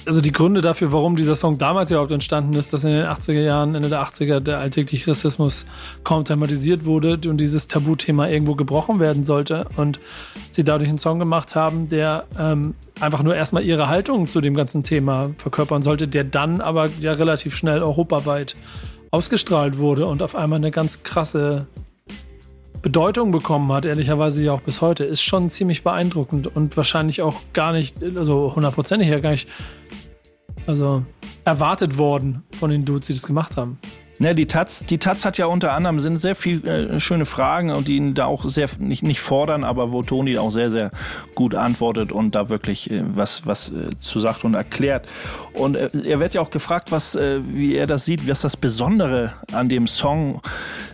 also 0.07 0.21
die 0.21 0.33
Gründe 0.33 0.61
dafür, 0.61 0.93
warum 0.93 1.17
dieser 1.17 1.37
Song 1.37 1.59
damals 1.59 1.91
überhaupt 1.91 2.13
entstanden 2.13 2.55
ist, 2.55 2.73
dass 2.73 2.85
in 2.85 2.91
den 2.91 3.05
80er 3.05 3.41
Jahren, 3.41 3.75
Ende 3.75 3.89
der 3.89 4.03
80er, 4.03 4.41
der 4.41 4.59
alltägliche 4.59 5.11
Rassismus 5.11 5.67
kaum 6.05 6.25
thematisiert 6.25 6.85
wurde 6.85 7.19
und 7.29 7.39
dieses 7.39 7.69
Tabuthema 7.69 8.29
irgendwo 8.29 8.55
gebrochen 8.55 9.01
werden 9.01 9.25
sollte 9.25 9.67
und 9.77 10.01
sie 10.51 10.65
dadurch 10.65 10.89
einen 10.89 10.99
Song 10.99 11.19
gemacht 11.19 11.55
haben, 11.55 11.89
der 11.89 12.25
ähm, 12.39 12.75
einfach 13.01 13.23
nur 13.23 13.35
erstmal 13.35 13.65
ihre 13.65 13.89
Haltung 13.89 14.29
zu 14.29 14.41
dem 14.41 14.55
ganzen 14.55 14.83
Thema 14.83 15.31
verkörpern 15.37 15.83
sollte, 15.83 16.09
der 16.09 16.25
dann 16.25 16.61
aber 16.61 16.89
ja 17.01 17.13
relativ 17.13 17.55
schnell 17.55 17.83
europaweit 17.83 18.57
ausgestrahlt 19.11 19.79
wurde 19.79 20.07
und 20.07 20.23
auf 20.23 20.35
einmal 20.35 20.59
eine 20.59 20.71
ganz 20.71 21.03
krasse 21.03 21.67
Bedeutung 22.83 23.31
bekommen 23.31 23.71
hat, 23.73 23.85
ehrlicherweise 23.85 24.43
ja 24.43 24.53
auch 24.53 24.63
bis 24.63 24.81
heute, 24.81 25.05
ist 25.05 25.23
schon 25.23 25.51
ziemlich 25.51 25.83
beeindruckend 25.83 26.47
und 26.47 26.77
wahrscheinlich 26.77 27.21
auch 27.23 27.43
gar 27.53 27.73
nicht, 27.73 28.03
also 28.17 28.55
hundertprozentig 28.55 29.09
ja 29.09 29.21
gar 29.21 29.33
nicht, 29.33 29.49
also 30.67 31.05
erwartet 31.45 31.99
worden 31.99 32.43
von 32.59 32.71
den 32.71 32.85
Dudes, 32.85 33.09
die 33.09 33.15
das 33.15 33.27
gemacht 33.27 33.57
haben. 33.57 33.79
Ja, 34.23 34.35
die 34.35 34.45
Taz, 34.45 34.85
die 34.85 34.99
Taz 34.99 35.25
hat 35.25 35.39
ja 35.39 35.47
unter 35.47 35.73
anderem 35.73 35.99
sind 35.99 36.19
sehr 36.19 36.35
viel 36.35 36.63
äh, 36.67 37.01
schöne 37.01 37.25
Fragen 37.25 37.71
und 37.71 37.89
die 37.89 37.97
ihn 37.97 38.13
da 38.13 38.27
auch 38.27 38.45
sehr 38.45 38.69
nicht 38.79 39.03
nicht 39.03 39.19
fordern, 39.21 39.65
aber 39.65 39.93
wo 39.93 40.03
Toni 40.03 40.37
auch 40.37 40.51
sehr 40.51 40.71
sehr 40.71 40.91
gut 41.35 41.55
antwortet 41.55 42.13
und 42.13 42.35
da 42.35 42.51
wirklich 42.51 42.91
äh, 42.91 43.03
was 43.03 43.47
was 43.47 43.71
äh, 43.71 43.97
zu 43.99 44.21
sagt 44.21 44.45
und 44.45 44.53
erklärt. 44.53 45.09
Und 45.55 45.75
äh, 45.75 45.89
er 46.05 46.21
wird 46.21 46.35
ja 46.35 46.43
auch 46.43 46.51
gefragt, 46.51 46.93
was 46.93 47.15
äh, 47.15 47.41
wie 47.43 47.75
er 47.75 47.87
das 47.87 48.05
sieht, 48.05 48.29
was 48.29 48.43
das 48.43 48.59
Besondere 48.59 49.33
an 49.53 49.71
dem 49.71 49.87
Song 49.87 50.43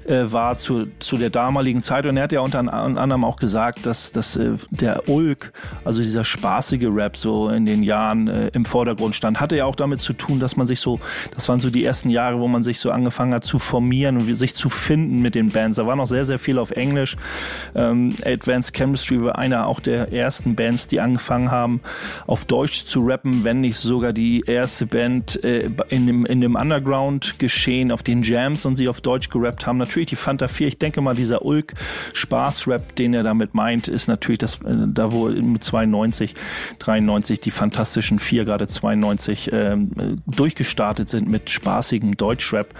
äh, 0.06 0.22
war 0.26 0.56
zu 0.56 0.86
zu 1.00 1.16
der 1.16 1.30
damaligen 1.30 1.80
Zeit 1.80 2.06
und 2.06 2.16
er 2.16 2.22
hat 2.22 2.32
ja 2.32 2.42
unter 2.42 2.60
an- 2.60 2.96
anderem 2.96 3.24
auch 3.24 3.38
gesagt, 3.38 3.86
dass 3.86 4.12
dass 4.12 4.38
der 4.70 5.08
Ulk, 5.08 5.52
also 5.84 6.00
dieser 6.00 6.22
spaßige 6.24 6.86
Rap 6.92 7.16
so 7.16 7.48
in 7.48 7.66
den 7.66 7.82
Jahren 7.82 8.28
im 8.28 8.64
Vordergrund 8.64 9.16
stand, 9.16 9.40
hatte 9.40 9.56
ja 9.56 9.64
auch 9.64 9.74
damit 9.74 10.00
zu 10.00 10.12
tun, 10.12 10.38
dass 10.38 10.54
man 10.56 10.68
sich 10.68 10.78
so, 10.78 11.00
das 11.34 11.48
waren 11.48 11.58
so 11.58 11.70
die 11.70 11.84
ersten 11.84 12.08
Jahre, 12.08 12.38
wo 12.38 12.46
man 12.46 12.62
sich 12.62 12.78
so 12.78 12.92
angefangen 12.92 13.15
angefangen 13.16 13.34
hat 13.34 13.44
zu 13.44 13.58
formieren 13.58 14.18
und 14.18 14.34
sich 14.34 14.54
zu 14.54 14.68
finden 14.68 15.22
mit 15.22 15.34
den 15.34 15.50
Bands. 15.50 15.78
Da 15.78 15.86
war 15.86 15.96
noch 15.96 16.06
sehr, 16.06 16.24
sehr 16.24 16.38
viel 16.38 16.58
auf 16.58 16.70
Englisch. 16.70 17.16
Ähm, 17.74 18.14
Advanced 18.24 18.74
Chemistry 18.74 19.22
war 19.22 19.38
einer 19.38 19.66
auch 19.66 19.80
der 19.80 20.12
ersten 20.12 20.54
Bands, 20.54 20.86
die 20.86 21.00
angefangen 21.00 21.50
haben, 21.50 21.80
auf 22.26 22.44
Deutsch 22.44 22.84
zu 22.84 23.00
rappen, 23.00 23.44
wenn 23.44 23.62
nicht 23.62 23.78
sogar 23.78 24.12
die 24.12 24.42
erste 24.46 24.86
Band 24.86 25.42
äh, 25.44 25.70
in, 25.88 26.06
dem, 26.06 26.26
in 26.26 26.40
dem 26.42 26.56
Underground 26.56 27.38
geschehen, 27.38 27.90
auf 27.90 28.02
den 28.02 28.22
Jams 28.22 28.66
und 28.66 28.76
sie 28.76 28.88
auf 28.88 29.00
Deutsch 29.00 29.30
gerappt 29.30 29.66
haben. 29.66 29.78
Natürlich 29.78 30.08
die 30.08 30.16
Fanta 30.16 30.48
4, 30.48 30.68
ich 30.68 30.78
denke 30.78 31.00
mal, 31.00 31.14
dieser 31.14 31.42
Ulk 31.42 31.72
Spaß-Rap, 32.12 32.96
den 32.96 33.14
er 33.14 33.22
damit 33.22 33.54
meint, 33.54 33.88
ist 33.88 34.08
natürlich 34.08 34.38
das, 34.38 34.56
äh, 34.56 34.86
da 34.86 35.12
wo 35.12 35.28
mit 35.28 35.64
92, 35.64 36.34
93 36.80 37.40
die 37.40 37.50
Fantastischen 37.50 38.18
Vier, 38.18 38.44
gerade 38.44 38.68
92, 38.68 39.50
ähm, 39.52 39.90
durchgestartet 40.26 41.08
sind 41.08 41.30
mit 41.30 41.48
spaßigem 41.48 42.16
Deutschrap 42.16 42.74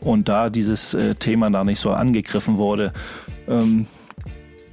und 0.00 0.28
da 0.28 0.50
dieses 0.50 0.94
äh, 0.94 1.14
Thema 1.14 1.50
da 1.50 1.64
nicht 1.64 1.80
so 1.80 1.90
angegriffen 1.90 2.58
wurde. 2.58 2.92
Ähm, 3.48 3.86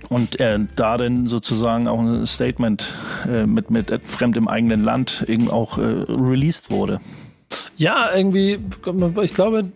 und 0.09 0.39
er 0.39 0.59
da 0.75 0.97
dann 0.97 1.27
sozusagen 1.27 1.87
auch 1.87 1.99
ein 1.99 2.25
Statement 2.25 2.91
äh, 3.31 3.45
mit, 3.45 3.69
mit 3.69 3.91
Fremd 4.05 4.37
im 4.37 4.47
eigenen 4.47 4.83
Land 4.83 5.23
eben 5.27 5.49
auch 5.49 5.77
äh, 5.77 5.81
released 5.81 6.71
wurde. 6.71 6.99
Ja, 7.75 8.09
irgendwie, 8.15 8.59
ich 9.21 9.33
glaube, 9.33 9.71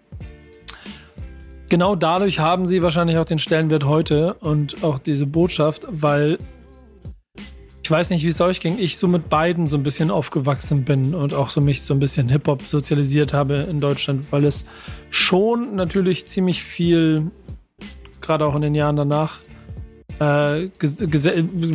genau 1.69 1.95
dadurch 1.95 2.39
haben 2.39 2.67
sie 2.67 2.81
wahrscheinlich 2.81 3.17
auch 3.17 3.25
den 3.25 3.39
Stellenwert 3.39 3.85
heute 3.85 4.33
und 4.35 4.83
auch 4.83 4.99
diese 4.99 5.25
Botschaft, 5.25 5.85
weil 5.89 6.37
ich 7.83 7.91
weiß 7.91 8.11
nicht, 8.11 8.23
wie 8.23 8.29
es 8.29 8.39
euch 8.39 8.61
ging. 8.61 8.79
Ich 8.79 8.97
so 8.97 9.09
mit 9.09 9.27
beiden 9.27 9.67
so 9.67 9.75
ein 9.75 9.83
bisschen 9.83 10.09
aufgewachsen 10.09 10.85
bin 10.85 11.13
und 11.13 11.33
auch 11.33 11.49
so 11.49 11.59
mich 11.59 11.81
so 11.81 11.93
ein 11.93 11.99
bisschen 11.99 12.29
Hip-Hop 12.29 12.61
sozialisiert 12.61 13.33
habe 13.33 13.67
in 13.69 13.81
Deutschland, 13.81 14.31
weil 14.31 14.45
es 14.45 14.65
schon 15.09 15.75
natürlich 15.75 16.25
ziemlich 16.25 16.63
viel, 16.63 17.29
gerade 18.21 18.45
auch 18.45 18.55
in 18.55 18.61
den 18.61 18.73
Jahren 18.73 18.95
danach, 18.95 19.41
äh, 20.19 20.69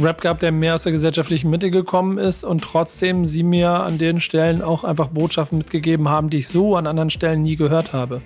Rap 0.03 0.23
gab, 0.23 0.39
der 0.39 0.51
mehr 0.51 0.77
aus 0.77 0.85
der 0.85 0.93
gesellschaftlichen 0.93 1.51
Mitte 1.51 1.71
gekommen 1.71 2.17
ist 2.17 2.43
und 2.43 2.65
trotzdem 2.65 3.27
sie 3.27 3.43
mir 3.43 3.69
an 3.69 3.99
den 3.99 4.21
Stellen 4.21 4.63
auch 4.63 4.85
einfach 4.85 5.09
Botschaften 5.09 5.59
mitgegeben 5.59 6.09
haben, 6.09 6.31
die 6.31 6.39
ich 6.39 6.49
so 6.49 6.77
an 6.77 6.87
anderen 6.87 7.11
Stellen 7.11 7.43
nie 7.43 7.57
gehört 7.57 7.93
habe. 7.93 8.23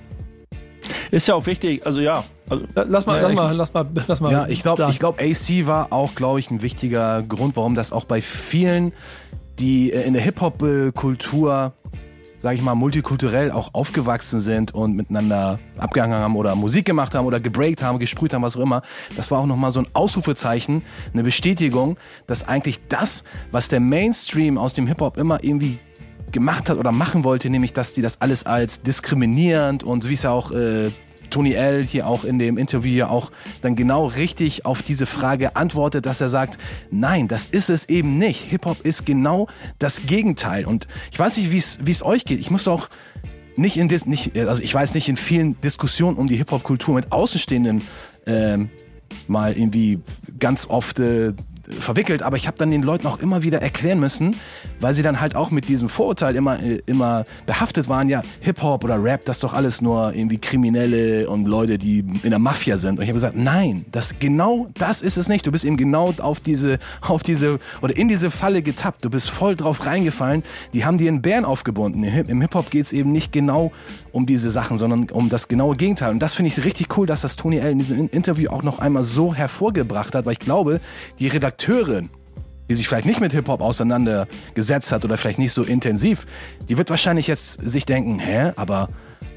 Ist 1.12 1.28
ja 1.28 1.34
auch 1.34 1.44
wichtig, 1.44 1.84
also 1.84 2.00
ja. 2.00 2.24
Also, 2.48 2.64
lass 2.74 3.04
mal, 3.04 3.20
ja, 3.20 3.28
lass 3.28 3.36
mal, 3.36 3.54
lass 3.54 3.74
mal, 3.74 3.86
lass 4.08 4.20
mal. 4.22 4.32
Ja, 4.32 4.46
ich 4.48 4.62
glaube, 4.62 4.88
ich 4.88 4.98
glaube, 4.98 5.22
AC 5.22 5.66
war 5.66 5.92
auch, 5.92 6.14
glaube 6.14 6.38
ich, 6.38 6.50
ein 6.50 6.62
wichtiger 6.62 7.22
Grund, 7.22 7.54
warum 7.54 7.74
das 7.74 7.92
auch 7.92 8.06
bei 8.06 8.22
vielen, 8.22 8.94
die 9.58 9.92
äh, 9.92 10.06
in 10.06 10.14
der 10.14 10.22
Hip-Hop-Kultur, 10.22 11.74
sage 12.38 12.56
ich 12.56 12.62
mal, 12.62 12.74
multikulturell 12.74 13.50
auch 13.50 13.74
aufgewachsen 13.74 14.40
sind 14.40 14.74
und 14.74 14.96
miteinander 14.96 15.58
abgehangen 15.76 16.18
haben 16.18 16.34
oder 16.34 16.56
Musik 16.56 16.86
gemacht 16.86 17.14
haben 17.14 17.26
oder 17.26 17.40
gebreakt 17.40 17.82
haben, 17.82 17.98
gesprüht 17.98 18.32
haben, 18.32 18.40
was 18.40 18.56
auch 18.56 18.62
immer. 18.62 18.80
Das 19.14 19.30
war 19.30 19.40
auch 19.40 19.46
nochmal 19.46 19.70
so 19.70 19.80
ein 19.80 19.88
Ausrufezeichen, 19.92 20.80
eine 21.12 21.24
Bestätigung, 21.24 21.98
dass 22.26 22.48
eigentlich 22.48 22.80
das, 22.88 23.24
was 23.50 23.68
der 23.68 23.80
Mainstream 23.80 24.56
aus 24.56 24.72
dem 24.72 24.86
Hip-Hop 24.86 25.18
immer 25.18 25.44
irgendwie 25.44 25.78
gemacht 26.32 26.70
hat 26.70 26.78
oder 26.78 26.92
machen 26.92 27.24
wollte, 27.24 27.50
nämlich 27.50 27.72
dass 27.72 27.92
die 27.92 28.02
das 28.02 28.20
alles 28.20 28.44
als 28.44 28.82
diskriminierend 28.82 29.84
und 29.84 30.08
wie 30.08 30.14
es 30.14 30.22
ja 30.24 30.30
auch 30.30 30.50
äh, 30.52 30.90
Tony 31.32 31.54
L 31.54 31.84
hier 31.84 32.06
auch 32.06 32.24
in 32.24 32.38
dem 32.38 32.58
Interview 32.58 32.92
ja 32.92 33.08
auch 33.08 33.32
dann 33.62 33.74
genau 33.74 34.06
richtig 34.06 34.66
auf 34.66 34.82
diese 34.82 35.06
Frage 35.06 35.56
antwortet, 35.56 36.06
dass 36.06 36.20
er 36.20 36.28
sagt, 36.28 36.58
nein, 36.90 37.26
das 37.26 37.46
ist 37.46 37.70
es 37.70 37.88
eben 37.88 38.18
nicht. 38.18 38.42
Hip-Hop 38.50 38.82
ist 38.82 39.06
genau 39.06 39.48
das 39.78 40.06
Gegenteil. 40.06 40.66
Und 40.66 40.86
ich 41.10 41.18
weiß 41.18 41.38
nicht, 41.38 41.50
wie 41.50 41.90
es 41.90 42.04
euch 42.04 42.24
geht. 42.24 42.38
Ich 42.38 42.50
muss 42.50 42.68
auch 42.68 42.88
nicht 43.56 43.76
in 43.76 43.86
nicht, 44.06 44.36
also 44.36 44.62
ich 44.62 44.72
weiß 44.72 44.94
nicht 44.94 45.08
in 45.08 45.16
vielen 45.16 45.60
Diskussionen 45.60 46.16
um 46.16 46.28
die 46.28 46.36
Hip-Hop-Kultur 46.36 46.94
mit 46.94 47.10
Außenstehenden 47.12 47.82
ähm, 48.26 48.68
mal 49.26 49.56
irgendwie 49.56 50.00
ganz 50.38 50.68
oft 50.68 51.00
äh, 51.00 51.32
verwickelt, 51.78 52.22
aber 52.22 52.36
ich 52.36 52.46
habe 52.46 52.56
dann 52.58 52.70
den 52.70 52.82
Leuten 52.82 53.06
auch 53.06 53.18
immer 53.18 53.42
wieder 53.42 53.62
erklären 53.62 54.00
müssen, 54.00 54.36
weil 54.80 54.94
sie 54.94 55.02
dann 55.02 55.20
halt 55.20 55.36
auch 55.36 55.50
mit 55.50 55.68
diesem 55.68 55.88
Vorurteil 55.88 56.36
immer, 56.36 56.58
immer 56.86 57.24
behaftet 57.46 57.88
waren, 57.88 58.08
ja, 58.08 58.22
Hip-Hop 58.40 58.84
oder 58.84 59.02
Rap, 59.02 59.24
das 59.24 59.36
ist 59.36 59.44
doch 59.44 59.54
alles 59.54 59.80
nur 59.80 60.14
irgendwie 60.14 60.38
Kriminelle 60.38 61.28
und 61.28 61.46
Leute, 61.46 61.78
die 61.78 62.04
in 62.22 62.30
der 62.30 62.38
Mafia 62.38 62.76
sind. 62.76 62.98
Und 62.98 63.02
ich 63.02 63.08
habe 63.08 63.14
gesagt, 63.14 63.36
nein, 63.36 63.84
das 63.92 64.18
genau 64.18 64.68
das 64.74 65.02
ist 65.02 65.16
es 65.16 65.28
nicht. 65.28 65.46
Du 65.46 65.52
bist 65.52 65.64
eben 65.64 65.76
genau 65.76 66.12
auf 66.18 66.40
diese, 66.40 66.78
auf 67.00 67.22
diese 67.22 67.58
oder 67.80 67.96
in 67.96 68.08
diese 68.08 68.30
Falle 68.30 68.62
getappt. 68.62 69.04
Du 69.04 69.10
bist 69.10 69.30
voll 69.30 69.54
drauf 69.54 69.86
reingefallen. 69.86 70.42
Die 70.72 70.84
haben 70.84 70.98
dir 70.98 71.08
einen 71.08 71.22
Bären 71.22 71.44
aufgebunden. 71.44 72.04
Im 72.04 72.40
Hip-Hop 72.40 72.70
geht 72.70 72.86
es 72.86 72.92
eben 72.92 73.12
nicht 73.12 73.32
genau 73.32 73.72
um 74.12 74.26
diese 74.26 74.50
Sachen, 74.50 74.78
sondern 74.78 75.10
um 75.10 75.28
das 75.28 75.48
genaue 75.48 75.76
Gegenteil. 75.76 76.10
Und 76.10 76.20
das 76.20 76.34
finde 76.34 76.48
ich 76.48 76.64
richtig 76.64 76.96
cool, 76.96 77.06
dass 77.06 77.22
das 77.22 77.36
Tony 77.36 77.58
L 77.58 77.72
in 77.72 77.78
diesem 77.78 78.08
Interview 78.10 78.50
auch 78.50 78.62
noch 78.62 78.78
einmal 78.78 79.02
so 79.02 79.34
hervorgebracht 79.34 80.14
hat, 80.14 80.26
weil 80.26 80.32
ich 80.32 80.38
glaube, 80.38 80.80
die 81.18 81.28
Redakteurin, 81.62 82.10
die 82.68 82.74
sich 82.74 82.88
vielleicht 82.88 83.06
nicht 83.06 83.20
mit 83.20 83.32
Hip-Hop 83.32 83.60
auseinandergesetzt 83.60 84.92
hat 84.92 85.04
oder 85.04 85.18
vielleicht 85.18 85.38
nicht 85.38 85.52
so 85.52 85.62
intensiv, 85.62 86.26
die 86.68 86.78
wird 86.78 86.90
wahrscheinlich 86.90 87.26
jetzt 87.26 87.60
sich 87.62 87.86
denken, 87.86 88.18
hä, 88.18 88.52
aber 88.56 88.88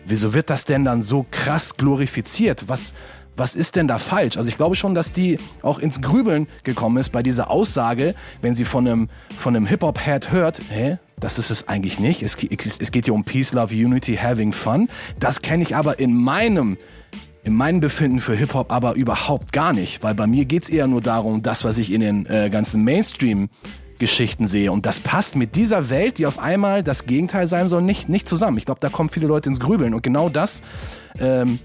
wieso 0.05 0.33
wird 0.33 0.49
das 0.49 0.65
denn 0.65 0.85
dann 0.85 1.01
so 1.01 1.25
krass 1.29 1.75
glorifiziert? 1.75 2.65
Was, 2.67 2.93
was 3.35 3.55
ist 3.55 3.75
denn 3.75 3.87
da 3.87 3.97
falsch? 3.97 4.37
Also 4.37 4.49
ich 4.49 4.57
glaube 4.57 4.75
schon, 4.75 4.95
dass 4.95 5.11
die 5.11 5.37
auch 5.61 5.79
ins 5.79 6.01
Grübeln 6.01 6.47
gekommen 6.63 6.97
ist 6.97 7.11
bei 7.11 7.21
dieser 7.21 7.51
Aussage, 7.51 8.15
wenn 8.41 8.55
sie 8.55 8.65
von 8.65 8.87
einem, 8.87 9.09
von 9.37 9.55
einem 9.55 9.65
Hip-Hop-Head 9.65 10.31
hört, 10.31 10.61
hä, 10.69 10.97
das 11.19 11.39
ist 11.39 11.49
es 11.49 11.67
eigentlich 11.67 11.99
nicht. 11.99 12.23
Es, 12.23 12.35
es 12.35 12.91
geht 12.91 13.05
hier 13.05 13.13
um 13.13 13.23
Peace, 13.23 13.53
Love, 13.53 13.73
Unity, 13.73 14.17
Having 14.17 14.51
Fun. 14.51 14.89
Das 15.19 15.41
kenne 15.41 15.63
ich 15.63 15.75
aber 15.75 15.99
in 15.99 16.15
meinem 16.15 16.77
in 17.45 17.53
meinem 17.53 17.79
Befinden 17.79 18.21
für 18.21 18.35
Hip-Hop 18.35 18.71
aber 18.71 18.95
überhaupt 18.95 19.53
gar 19.53 19.71
nicht, 19.71 20.01
weil 20.03 20.15
bei 20.15 20.25
mir 20.25 20.45
geht's 20.45 20.67
eher 20.67 20.87
nur 20.87 21.01
darum, 21.01 21.43
das, 21.43 21.63
was 21.63 21.77
ich 21.77 21.91
in 21.91 22.01
den 22.01 22.25
äh, 22.25 22.49
ganzen 22.49 22.83
Mainstream-Geschichten 22.83 24.47
sehe. 24.47 24.71
Und 24.71 24.87
das 24.87 24.99
passt 24.99 25.35
mit 25.35 25.55
dieser 25.55 25.91
Welt, 25.91 26.17
die 26.17 26.25
auf 26.25 26.39
einmal 26.39 26.81
das 26.81 27.05
Gegenteil 27.05 27.45
sein 27.45 27.69
soll, 27.69 27.83
nicht, 27.83 28.09
nicht 28.09 28.27
zusammen. 28.27 28.57
Ich 28.57 28.65
glaube, 28.65 28.79
da 28.81 28.89
kommen 28.89 29.09
viele 29.09 29.27
Leute 29.27 29.49
ins 29.49 29.59
Grübeln. 29.59 29.93
Und 29.93 30.01
genau 30.01 30.27
das 30.27 30.63
ähm, 31.19 31.59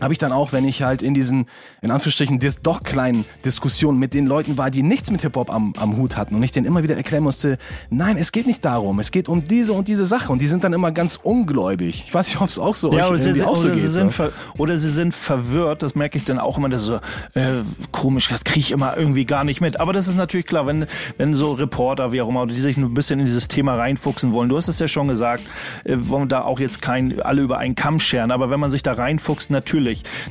habe 0.00 0.12
ich 0.12 0.18
dann 0.18 0.32
auch, 0.32 0.52
wenn 0.52 0.64
ich 0.64 0.82
halt 0.82 1.02
in 1.02 1.14
diesen, 1.14 1.46
in 1.82 1.90
Anführungsstrichen, 1.90 2.38
dis 2.38 2.60
doch 2.62 2.82
kleinen 2.82 3.24
Diskussionen 3.44 3.98
mit 3.98 4.14
den 4.14 4.26
Leuten 4.26 4.58
war, 4.58 4.70
die 4.70 4.82
nichts 4.82 5.10
mit 5.10 5.22
Hip-Hop 5.22 5.50
am, 5.50 5.74
am 5.78 5.96
Hut 5.96 6.16
hatten 6.16 6.34
und 6.34 6.42
ich 6.42 6.52
denen 6.52 6.66
immer 6.66 6.82
wieder 6.82 6.96
erklären 6.96 7.22
musste, 7.22 7.58
nein, 7.90 8.16
es 8.16 8.32
geht 8.32 8.46
nicht 8.46 8.64
darum, 8.64 8.98
es 8.98 9.10
geht 9.10 9.28
um 9.28 9.46
diese 9.46 9.72
und 9.72 9.88
diese 9.88 10.04
Sache 10.04 10.32
und 10.32 10.40
die 10.40 10.46
sind 10.46 10.64
dann 10.64 10.72
immer 10.72 10.92
ganz 10.92 11.18
ungläubig. 11.22 12.04
Ich 12.06 12.14
weiß 12.14 12.28
nicht, 12.28 12.40
ob 12.40 12.48
es 12.48 12.58
auch 12.58 12.74
so 12.74 12.92
ja, 12.92 13.08
oder 13.08 13.18
sie, 13.18 13.42
auch 13.42 13.56
so 13.56 13.66
oder 13.66 13.74
geht. 13.74 13.82
Sie 13.82 13.88
sind 13.88 14.12
so. 14.12 14.30
oder 14.58 14.76
sie 14.76 14.90
sind 14.90 15.14
verwirrt, 15.14 15.82
das 15.82 15.94
merke 15.94 16.18
ich 16.18 16.24
dann 16.24 16.38
auch 16.38 16.58
immer, 16.58 16.68
das 16.68 16.82
ist 16.82 16.86
so 16.86 17.00
äh, 17.34 17.62
komisch, 17.92 18.28
das 18.28 18.44
kriege 18.44 18.60
ich 18.60 18.70
immer 18.70 18.96
irgendwie 18.96 19.24
gar 19.24 19.44
nicht 19.44 19.60
mit. 19.60 19.80
Aber 19.80 19.92
das 19.92 20.08
ist 20.08 20.16
natürlich 20.16 20.46
klar, 20.46 20.66
wenn, 20.66 20.86
wenn 21.18 21.34
so 21.34 21.52
Reporter, 21.52 22.12
wie 22.12 22.22
auch 22.22 22.28
immer, 22.28 22.46
die 22.46 22.58
sich 22.58 22.76
ein 22.76 22.94
bisschen 22.94 23.20
in 23.20 23.26
dieses 23.26 23.48
Thema 23.48 23.74
reinfuchsen 23.74 24.32
wollen, 24.32 24.48
du 24.48 24.56
hast 24.56 24.68
es 24.68 24.78
ja 24.78 24.88
schon 24.88 25.08
gesagt, 25.08 25.42
äh, 25.84 25.96
wollen 25.96 26.28
da 26.28 26.42
auch 26.42 26.60
jetzt 26.60 26.82
kein, 26.82 27.20
alle 27.20 27.42
über 27.42 27.58
einen 27.58 27.74
Kamm 27.74 28.00
scheren, 28.00 28.30
aber 28.30 28.50
wenn 28.50 28.60
man 28.60 28.70
sich 28.70 28.82
da 28.82 28.92
reinfuchst, 28.92 29.50
natürlich, 29.50 29.69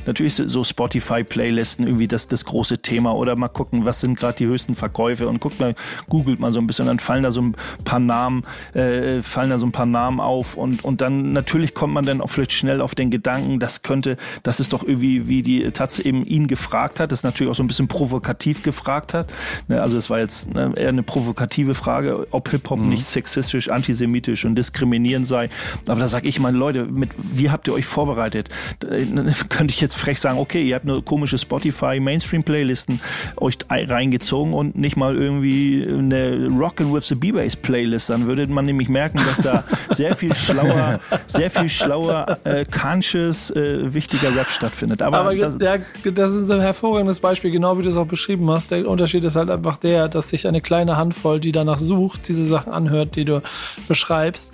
natürlich 0.06 0.34
so 0.34 0.64
Spotify-Playlisten 0.64 1.86
irgendwie 1.86 2.08
das, 2.08 2.28
das 2.28 2.44
große 2.44 2.78
Thema 2.78 3.14
oder 3.14 3.36
mal 3.36 3.48
gucken, 3.48 3.84
was 3.84 4.00
sind 4.00 4.18
gerade 4.18 4.36
die 4.36 4.46
höchsten 4.46 4.74
Verkäufe 4.74 5.28
und 5.28 5.40
guckt 5.40 5.60
mal, 5.60 5.74
googelt 6.08 6.40
mal 6.40 6.52
so 6.52 6.60
ein 6.60 6.66
bisschen, 6.66 6.86
dann 6.86 6.98
fallen 6.98 7.22
da 7.22 7.30
so 7.30 7.42
ein 7.42 7.54
paar 7.84 8.00
Namen, 8.00 8.42
äh, 8.74 9.22
fallen 9.22 9.50
da 9.50 9.58
so 9.58 9.66
ein 9.66 9.72
paar 9.72 9.86
Namen 9.86 10.20
auf 10.20 10.56
und, 10.56 10.84
und 10.84 11.00
dann 11.00 11.32
natürlich 11.32 11.74
kommt 11.74 11.94
man 11.94 12.04
dann 12.04 12.20
auch 12.20 12.28
vielleicht 12.28 12.52
schnell 12.52 12.80
auf 12.80 12.94
den 12.94 13.10
Gedanken, 13.10 13.58
das 13.58 13.82
könnte, 13.82 14.16
das 14.42 14.60
ist 14.60 14.72
doch 14.72 14.82
irgendwie, 14.82 15.28
wie 15.28 15.42
die 15.42 15.70
Taz 15.70 15.98
eben 15.98 16.24
ihn 16.24 16.46
gefragt 16.46 17.00
hat, 17.00 17.12
das 17.12 17.22
natürlich 17.22 17.50
auch 17.50 17.56
so 17.56 17.62
ein 17.62 17.66
bisschen 17.66 17.88
provokativ 17.88 18.62
gefragt 18.62 19.14
hat. 19.14 19.32
Ne, 19.68 19.80
also 19.80 19.98
es 19.98 20.10
war 20.10 20.18
jetzt 20.18 20.52
ne, 20.52 20.72
eher 20.76 20.88
eine 20.88 21.02
provokative 21.02 21.74
Frage, 21.74 22.26
ob 22.30 22.48
Hip-Hop 22.50 22.78
mhm. 22.78 22.88
nicht 22.88 23.04
sexistisch, 23.04 23.70
antisemitisch 23.70 24.44
und 24.44 24.54
diskriminierend 24.56 25.26
sei. 25.26 25.50
Aber 25.86 26.00
da 26.00 26.08
sage 26.08 26.28
ich 26.28 26.40
mal, 26.40 26.54
Leute, 26.54 26.84
mit, 26.84 27.10
wie 27.16 27.50
habt 27.50 27.68
ihr 27.68 27.74
euch 27.74 27.86
vorbereitet? 27.86 28.48
Könnte 29.48 29.72
ich 29.72 29.80
jetzt 29.80 29.96
frech 29.96 30.20
sagen, 30.20 30.38
okay, 30.38 30.62
ihr 30.62 30.74
habt 30.74 30.88
eine 30.88 31.02
komische 31.02 31.38
Spotify 31.38 32.00
Mainstream 32.00 32.42
Playlisten 32.42 33.00
euch 33.36 33.58
reingezogen 33.68 34.54
und 34.54 34.76
nicht 34.76 34.96
mal 34.96 35.16
irgendwie 35.16 35.84
eine 35.86 36.48
Rockin' 36.48 36.92
with 36.92 37.08
the 37.08 37.14
B-Bass 37.14 37.56
Playlist, 37.56 38.10
dann 38.10 38.26
würde 38.26 38.46
man 38.46 38.64
nämlich 38.64 38.88
merken, 38.88 39.18
dass 39.18 39.38
da 39.38 39.64
sehr 39.90 40.16
viel 40.16 40.34
schlauer, 40.34 41.00
sehr 41.26 41.50
viel 41.50 41.68
schlauer, 41.68 42.38
äh, 42.44 42.64
conscious, 42.64 43.50
äh, 43.50 43.92
wichtiger 43.92 44.34
Rap 44.34 44.50
stattfindet. 44.50 45.02
Aber, 45.02 45.18
Aber 45.18 45.36
das, 45.36 45.56
ja, 45.60 45.78
das 46.12 46.32
ist 46.32 46.50
ein 46.50 46.60
hervorragendes 46.60 47.20
Beispiel, 47.20 47.50
genau 47.50 47.78
wie 47.78 47.82
du 47.82 47.88
es 47.88 47.96
auch 47.96 48.06
beschrieben 48.06 48.50
hast. 48.50 48.70
Der 48.70 48.88
Unterschied 48.88 49.24
ist 49.24 49.36
halt 49.36 49.50
einfach 49.50 49.76
der, 49.76 50.08
dass 50.08 50.30
sich 50.30 50.46
eine 50.46 50.60
kleine 50.60 50.96
Handvoll, 50.96 51.40
die 51.40 51.52
danach 51.52 51.78
sucht, 51.78 52.28
diese 52.28 52.44
Sachen 52.44 52.72
anhört, 52.72 53.16
die 53.16 53.24
du 53.24 53.42
beschreibst 53.88 54.52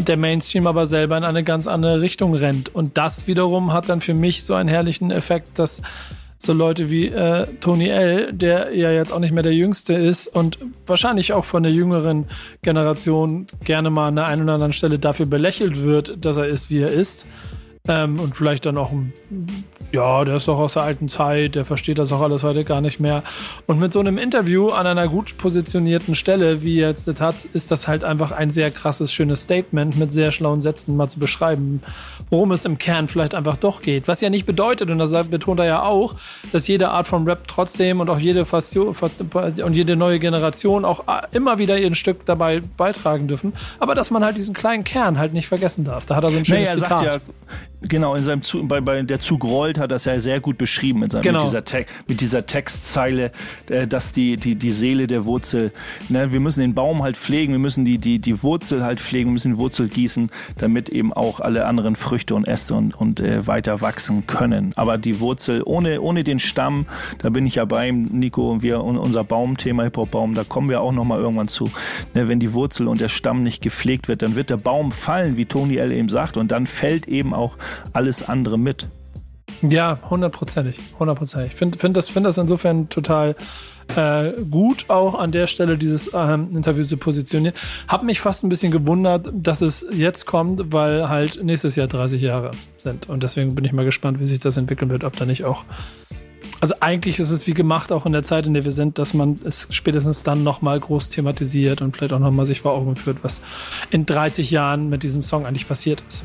der 0.00 0.16
Mainstream 0.16 0.66
aber 0.66 0.86
selber 0.86 1.16
in 1.16 1.24
eine 1.24 1.44
ganz 1.44 1.66
andere 1.66 2.00
Richtung 2.00 2.34
rennt. 2.34 2.74
Und 2.74 2.96
das 2.96 3.26
wiederum 3.26 3.72
hat 3.72 3.88
dann 3.88 4.00
für 4.00 4.14
mich 4.14 4.44
so 4.44 4.54
einen 4.54 4.68
herrlichen 4.68 5.10
Effekt, 5.10 5.58
dass 5.58 5.82
so 6.44 6.52
Leute 6.52 6.90
wie 6.90 7.06
äh, 7.06 7.46
Tony 7.60 7.88
L., 7.88 8.32
der 8.32 8.74
ja 8.76 8.90
jetzt 8.90 9.12
auch 9.12 9.18
nicht 9.18 9.32
mehr 9.32 9.42
der 9.42 9.54
Jüngste 9.54 9.94
ist 9.94 10.28
und 10.28 10.58
wahrscheinlich 10.86 11.32
auch 11.32 11.44
von 11.44 11.62
der 11.62 11.72
jüngeren 11.72 12.26
Generation 12.62 13.46
gerne 13.64 13.90
mal 13.90 14.08
an 14.08 14.16
der 14.16 14.26
einen 14.26 14.42
oder 14.42 14.54
anderen 14.54 14.72
Stelle 14.72 14.98
dafür 14.98 15.26
belächelt 15.26 15.82
wird, 15.82 16.24
dass 16.24 16.36
er 16.36 16.46
ist, 16.46 16.70
wie 16.70 16.80
er 16.80 16.90
ist, 16.90 17.26
Ähm, 17.86 18.18
und 18.18 18.34
vielleicht 18.34 18.64
dann 18.64 18.78
auch 18.78 18.92
ein 18.92 19.12
ja, 19.94 20.24
der 20.24 20.34
ist 20.34 20.48
doch 20.48 20.58
aus 20.58 20.72
der 20.72 20.82
alten 20.82 21.08
Zeit, 21.08 21.54
der 21.54 21.64
versteht 21.64 22.00
das 22.00 22.10
auch 22.10 22.20
alles 22.20 22.42
heute 22.42 22.64
gar 22.64 22.80
nicht 22.80 22.98
mehr. 22.98 23.22
Und 23.66 23.78
mit 23.78 23.92
so 23.92 24.00
einem 24.00 24.18
Interview 24.18 24.70
an 24.70 24.88
einer 24.88 25.06
gut 25.06 25.36
positionierten 25.38 26.16
Stelle, 26.16 26.64
wie 26.64 26.74
jetzt 26.74 27.06
der 27.06 27.14
Taz, 27.14 27.44
ist 27.44 27.70
das 27.70 27.86
halt 27.86 28.02
einfach 28.02 28.32
ein 28.32 28.50
sehr 28.50 28.72
krasses, 28.72 29.12
schönes 29.12 29.44
Statement 29.44 29.96
mit 29.96 30.10
sehr 30.10 30.32
schlauen 30.32 30.60
Sätzen 30.60 30.96
mal 30.96 31.06
zu 31.06 31.20
beschreiben, 31.20 31.80
worum 32.34 32.50
es 32.50 32.64
im 32.64 32.78
Kern 32.78 33.06
vielleicht 33.06 33.32
einfach 33.32 33.56
doch 33.56 33.80
geht. 33.80 34.08
Was 34.08 34.20
ja 34.20 34.28
nicht 34.28 34.44
bedeutet, 34.44 34.90
und 34.90 34.98
das 34.98 35.12
betont 35.28 35.60
er 35.60 35.66
ja 35.66 35.82
auch, 35.84 36.16
dass 36.50 36.66
jede 36.66 36.88
Art 36.90 37.06
von 37.06 37.28
Rap 37.28 37.46
trotzdem 37.46 38.00
und 38.00 38.10
auch 38.10 38.18
jede 38.18 38.44
Fassion 38.44 38.92
und 39.64 39.76
jede 39.76 39.94
neue 39.94 40.18
Generation 40.18 40.84
auch 40.84 41.04
immer 41.30 41.58
wieder 41.58 41.78
ihr 41.78 41.94
Stück 41.94 42.26
dabei 42.26 42.60
beitragen 42.76 43.28
dürfen, 43.28 43.52
aber 43.78 43.94
dass 43.94 44.10
man 44.10 44.24
halt 44.24 44.36
diesen 44.36 44.52
kleinen 44.52 44.82
Kern 44.82 45.16
halt 45.16 45.32
nicht 45.32 45.46
vergessen 45.46 45.84
darf. 45.84 46.06
Da 46.06 46.16
hat 46.16 46.24
er 46.24 46.32
so 46.32 46.38
ein 46.38 46.44
schönes 46.44 46.70
naja, 46.70 46.72
er 46.72 46.82
Zitat. 46.82 47.04
Sagt 47.04 47.22
ja, 47.26 47.88
genau, 47.88 48.16
in 48.16 48.24
seinem 48.24 48.42
Zug, 48.42 48.66
bei, 48.66 48.80
bei 48.80 49.02
der 49.02 49.20
Zug 49.20 49.44
rollt 49.44 49.78
hat 49.78 49.92
das 49.92 50.06
ja 50.06 50.18
sehr 50.18 50.40
gut 50.40 50.58
beschrieben 50.58 51.00
mit, 51.00 51.12
seinem, 51.12 51.22
Genau. 51.22 51.38
mit, 51.38 51.46
dieser, 51.46 51.64
Te 51.64 51.86
mit 52.08 52.20
dieser 52.20 52.46
Textzeile, 52.46 53.30
äh, 53.68 53.86
dass 53.86 54.10
die, 54.10 54.38
die, 54.38 54.56
die 54.56 54.72
Seele 54.72 55.06
der 55.06 55.24
Wurzel, 55.24 55.72
ne, 56.08 56.32
wir 56.32 56.40
müssen 56.40 56.60
den 56.60 56.74
Baum 56.74 57.04
halt 57.04 57.16
pflegen, 57.16 57.52
wir 57.52 57.60
müssen 57.60 57.84
die, 57.84 57.98
die, 57.98 58.18
die 58.18 58.42
Wurzel 58.42 58.82
halt 58.82 58.98
pflegen, 58.98 59.28
wir 59.28 59.34
müssen 59.34 59.52
die 59.52 59.58
Wurzel 59.58 59.88
gießen, 59.88 60.30
damit 60.58 60.88
eben 60.88 61.12
auch 61.12 61.38
alle 61.38 61.66
anderen 61.66 61.94
Früchte 61.94 62.23
und 62.32 62.46
Äste 62.48 62.74
und, 62.74 62.94
und 62.94 63.20
äh, 63.20 63.46
weiter 63.46 63.80
wachsen 63.80 64.26
können. 64.26 64.72
Aber 64.76 64.98
die 64.98 65.20
Wurzel 65.20 65.62
ohne, 65.64 66.00
ohne 66.00 66.24
den 66.24 66.38
Stamm, 66.38 66.86
da 67.18 67.30
bin 67.30 67.46
ich 67.46 67.56
ja 67.56 67.64
bei 67.64 67.90
Nico, 67.90 68.50
und 68.50 68.62
wir 68.62 68.82
und 68.82 68.96
unser 68.96 69.24
Baumthema, 69.24 69.84
Hip-Hop-Baum, 69.84 70.34
da 70.34 70.44
kommen 70.44 70.68
wir 70.68 70.80
auch 70.80 70.92
nochmal 70.92 71.20
irgendwann 71.20 71.48
zu. 71.48 71.70
Ne, 72.14 72.28
wenn 72.28 72.40
die 72.40 72.52
Wurzel 72.52 72.88
und 72.88 73.00
der 73.00 73.08
Stamm 73.08 73.42
nicht 73.42 73.62
gepflegt 73.62 74.08
wird, 74.08 74.22
dann 74.22 74.36
wird 74.36 74.50
der 74.50 74.56
Baum 74.56 74.92
fallen, 74.92 75.36
wie 75.36 75.46
Tony 75.46 75.76
L. 75.76 75.92
eben 75.92 76.08
sagt, 76.08 76.36
und 76.36 76.52
dann 76.52 76.66
fällt 76.66 77.08
eben 77.08 77.34
auch 77.34 77.56
alles 77.92 78.28
andere 78.28 78.58
mit. 78.58 78.88
Ja, 79.62 79.98
hundertprozentig. 80.10 80.78
Hundertprozentig. 80.98 81.52
Ich 81.52 81.58
finde 81.58 81.78
find 81.78 81.96
das, 81.96 82.08
find 82.08 82.26
das 82.26 82.38
insofern 82.38 82.88
total 82.88 83.36
äh, 83.96 84.32
gut, 84.50 84.86
auch 84.88 85.14
an 85.14 85.32
der 85.32 85.46
Stelle 85.46 85.78
dieses 85.78 86.10
ähm, 86.14 86.48
Interview 86.54 86.84
zu 86.84 86.96
positionieren. 86.96 87.54
Hab 87.88 88.02
mich 88.02 88.20
fast 88.20 88.44
ein 88.44 88.48
bisschen 88.48 88.72
gewundert, 88.72 89.30
dass 89.32 89.60
es 89.60 89.86
jetzt 89.92 90.26
kommt, 90.26 90.72
weil 90.72 91.08
halt 91.08 91.42
nächstes 91.42 91.76
Jahr 91.76 91.86
30 91.86 92.22
Jahre 92.22 92.50
sind. 92.76 93.08
Und 93.08 93.22
deswegen 93.22 93.54
bin 93.54 93.64
ich 93.64 93.72
mal 93.72 93.84
gespannt, 93.84 94.20
wie 94.20 94.26
sich 94.26 94.40
das 94.40 94.56
entwickeln 94.56 94.90
wird, 94.90 95.04
ob 95.04 95.16
da 95.16 95.26
nicht 95.26 95.44
auch. 95.44 95.64
Also 96.60 96.76
eigentlich 96.80 97.18
ist 97.18 97.30
es 97.30 97.46
wie 97.46 97.54
gemacht, 97.54 97.92
auch 97.92 98.06
in 98.06 98.12
der 98.12 98.22
Zeit, 98.22 98.46
in 98.46 98.54
der 98.54 98.64
wir 98.64 98.72
sind, 98.72 98.98
dass 98.98 99.12
man 99.12 99.38
es 99.44 99.68
spätestens 99.70 100.22
dann 100.22 100.42
nochmal 100.42 100.80
groß 100.80 101.10
thematisiert 101.10 101.82
und 101.82 101.96
vielleicht 101.96 102.12
auch 102.12 102.18
nochmal 102.18 102.46
sich 102.46 102.62
vor 102.62 102.72
Augen 102.72 102.96
führt, 102.96 103.22
was 103.22 103.42
in 103.90 104.06
30 104.06 104.50
Jahren 104.50 104.88
mit 104.88 105.02
diesem 105.02 105.22
Song 105.22 105.46
eigentlich 105.46 105.68
passiert 105.68 106.02
ist. 106.08 106.24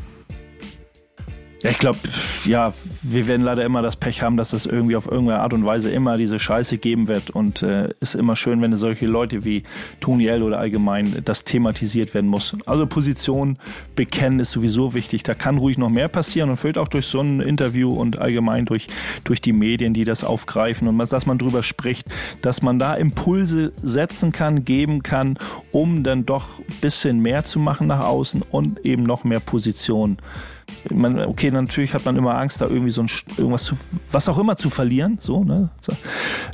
Ja, 1.62 1.72
ich 1.72 1.78
glaube, 1.78 2.00
ja, 2.45 2.74
wir 3.02 3.28
werden 3.28 3.41
leider 3.41 3.65
immer 3.65 3.82
das 3.82 3.98
Pech 3.98 4.22
haben, 4.22 4.38
dass 4.38 4.54
es 4.54 4.65
irgendwie 4.65 4.95
auf 4.95 5.08
irgendeine 5.08 5.41
Art 5.41 5.52
und 5.52 5.65
Weise 5.65 5.89
immer 5.89 6.15
diese 6.15 6.39
Scheiße 6.39 6.78
geben 6.78 7.10
wird. 7.10 7.32
Und 7.32 7.63
äh, 7.63 7.89
ist 8.00 8.15
immer 8.15 8.38
schön, 8.38 8.62
wenn 8.62 8.74
solche 8.78 9.08
Leute 9.08 9.43
wie 9.43 9.63
Tony 10.00 10.28
L 10.28 10.43
oder 10.43 10.60
allgemein 10.60 11.22
das 11.26 11.43
thematisiert 11.43 12.13
werden 12.13 12.30
muss. 12.30 12.56
Also 12.65 12.88
Position 12.88 13.58
bekennen 13.95 14.39
ist 14.39 14.52
sowieso 14.52 14.93
wichtig. 14.93 15.24
Da 15.24 15.34
kann 15.34 15.58
ruhig 15.58 15.78
noch 15.78 15.89
mehr 15.89 16.08
passieren 16.08 16.50
und 16.50 16.56
vielleicht 16.56 16.78
auch 16.78 16.88
durch 16.88 17.08
so 17.08 17.19
ein 17.19 17.41
Interview 17.41 17.91
und 17.91 18.19
allgemein 18.19 18.63
durch, 18.63 18.88
durch 19.26 19.41
die 19.41 19.54
Medien, 19.54 19.93
die 19.93 20.06
das 20.06 20.24
aufgreifen 20.24 20.88
und 20.88 20.98
dass 21.12 21.26
man 21.26 21.39
drüber 21.39 21.62
spricht, 21.62 22.08
dass 22.41 22.62
man 22.62 22.80
da 22.80 22.95
Impulse 22.95 23.74
setzen 23.82 24.32
kann, 24.32 24.63
geben 24.63 25.04
kann, 25.04 25.38
um 25.74 26.04
dann 26.04 26.26
doch 26.26 26.60
ein 26.60 26.76
bisschen 26.80 27.19
mehr 27.19 27.43
zu 27.43 27.60
machen 27.60 27.88
nach 27.88 28.06
außen 28.06 28.43
und 28.50 28.86
eben 28.86 29.04
noch 29.04 29.26
mehr 29.26 29.41
Position 29.41 30.17
man, 30.94 31.20
okay, 31.20 31.52
natürlich 31.52 31.94
hat 31.94 32.06
man 32.06 32.16
immer 32.16 32.38
Angst, 32.38 32.62
da 32.62 32.68
irgendwie 32.68 32.92
so 32.92 33.02
ein, 33.02 33.10
irgendwas 33.38 33.64
zu, 33.64 33.76
was 34.12 34.30
auch 34.30 34.38
immer 34.38 34.58
zu 34.58 34.70
verlieren, 34.70 35.18
so, 35.20 35.44
ne? 35.44 35.70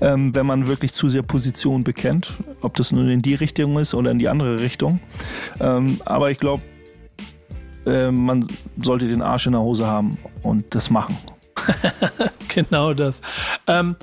Ähm, 0.02 0.36
wenn 0.36 0.46
man 0.46 0.68
wirklich 0.68 0.94
zu 0.94 1.10
sehr 1.10 1.24
Position 1.24 1.84
bekennt, 1.84 2.34
ob 2.62 2.76
das 2.76 2.92
nun 2.92 3.10
in 3.10 3.22
die 3.22 3.36
Richtung 3.36 3.78
ist 3.80 3.94
oder 3.94 4.12
in 4.12 4.20
die 4.20 4.28
andere 4.28 4.60
Richtung. 4.60 5.00
Ähm, 5.60 6.02
aber 6.06 6.32
ich 6.32 6.40
glaube, 6.40 6.64
äh, 7.86 8.12
man 8.12 8.48
sollte 8.82 9.08
den 9.08 9.22
Arsch 9.22 9.46
in 9.46 9.54
der 9.54 9.62
Hose 9.62 9.86
haben 9.86 10.18
und 10.44 10.74
das 10.76 10.90
machen. 10.90 11.18
genau 12.48 12.94
das. 12.94 13.22
Ähm, 13.68 13.96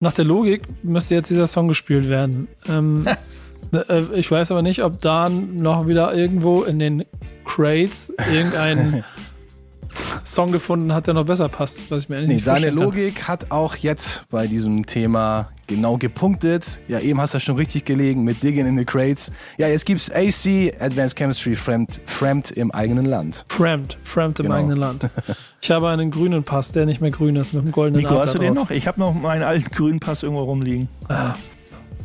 nach 0.00 0.12
der 0.12 0.24
Logik 0.24 0.62
müsste 0.82 1.16
jetzt 1.16 1.30
dieser 1.30 1.46
Song 1.46 1.68
gespielt 1.68 2.08
werden. 2.08 2.48
Ähm, 3.72 3.82
äh, 3.88 4.18
ich 4.18 4.30
weiß 4.30 4.50
aber 4.50 4.62
nicht, 4.62 4.82
ob 4.82 5.00
da 5.00 5.28
noch 5.28 5.86
wieder 5.86 6.14
irgendwo 6.14 6.62
in 6.62 6.78
den 6.78 7.04
Crates 7.44 8.12
irgendein 8.32 9.04
Song 10.24 10.52
gefunden 10.52 10.92
hat, 10.92 11.06
der 11.06 11.14
noch 11.14 11.24
besser 11.24 11.48
passt, 11.48 11.90
was 11.90 12.02
ich 12.04 12.08
mir 12.08 12.16
eigentlich 12.16 12.28
Nee, 12.28 12.34
nicht 12.34 12.46
deine 12.46 12.58
vorstellen 12.58 12.76
kann. 12.76 12.84
Logik 12.84 13.22
hat 13.28 13.50
auch 13.50 13.74
jetzt 13.76 14.26
bei 14.30 14.46
diesem 14.46 14.84
Thema 14.86 15.48
genau 15.66 15.96
gepunktet. 15.96 16.80
Ja, 16.88 17.00
eben 17.00 17.20
hast 17.20 17.34
du 17.34 17.40
schon 17.40 17.56
richtig 17.56 17.84
gelegen 17.86 18.22
mit 18.22 18.42
Digging 18.42 18.66
in 18.66 18.76
the 18.78 18.84
Crates. 18.84 19.32
Ja, 19.56 19.66
jetzt 19.68 19.86
gibt's 19.86 20.10
AC, 20.10 20.74
Advanced 20.80 21.16
Chemistry, 21.18 21.56
Fremd, 21.56 22.00
Fremd 22.04 22.50
im 22.50 22.70
eigenen 22.70 23.06
Land. 23.06 23.44
Fremd, 23.48 23.96
Fremd 24.02 24.38
im 24.40 24.46
Genau. 24.46 24.56
eigenen 24.56 24.78
Land. 24.78 25.08
Ich 25.60 25.72
habe 25.72 25.88
einen 25.88 26.12
grünen 26.12 26.44
Pass, 26.44 26.70
der 26.70 26.86
nicht 26.86 27.00
mehr 27.00 27.10
grün 27.10 27.34
ist, 27.34 27.52
mit 27.52 27.62
einem 27.64 27.72
goldenen 27.72 28.02
Nico, 28.02 28.10
Adler 28.14 28.22
hast 28.26 28.34
du 28.36 28.38
den 28.38 28.54
drauf. 28.54 28.68
noch? 28.68 28.76
Ich 28.76 28.86
habe 28.86 29.00
noch 29.00 29.12
meinen 29.12 29.42
alten 29.42 29.68
grünen 29.72 29.98
Pass 29.98 30.22
irgendwo 30.22 30.42
rumliegen. 30.44 30.88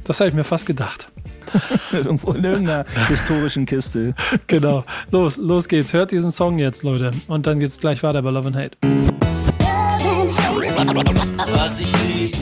Das 0.04 0.20
habe 0.20 0.30
ich 0.30 0.34
mir 0.36 0.44
fast 0.44 0.66
gedacht. 0.66 1.10
irgendwo 1.92 2.32
in 2.34 2.44
irgendeiner 2.44 2.86
historischen 3.08 3.66
Kiste. 3.66 4.14
Genau. 4.48 4.84
Los, 5.12 5.38
los 5.38 5.68
geht's. 5.68 5.94
Hört 5.94 6.12
diesen 6.12 6.32
Song 6.32 6.58
jetzt, 6.60 6.84
Leute. 6.84 7.12
Und 7.28 7.48
dann 7.48 7.60
geht's 7.60 7.80
gleich 7.80 8.04
weiter 8.04 8.22
bei 8.22 8.32
Love 8.32 8.48
and 8.48 8.56
Hate. 8.56 8.78
Was 11.54 11.80
ich 11.80 11.92
lieb, 12.04 12.36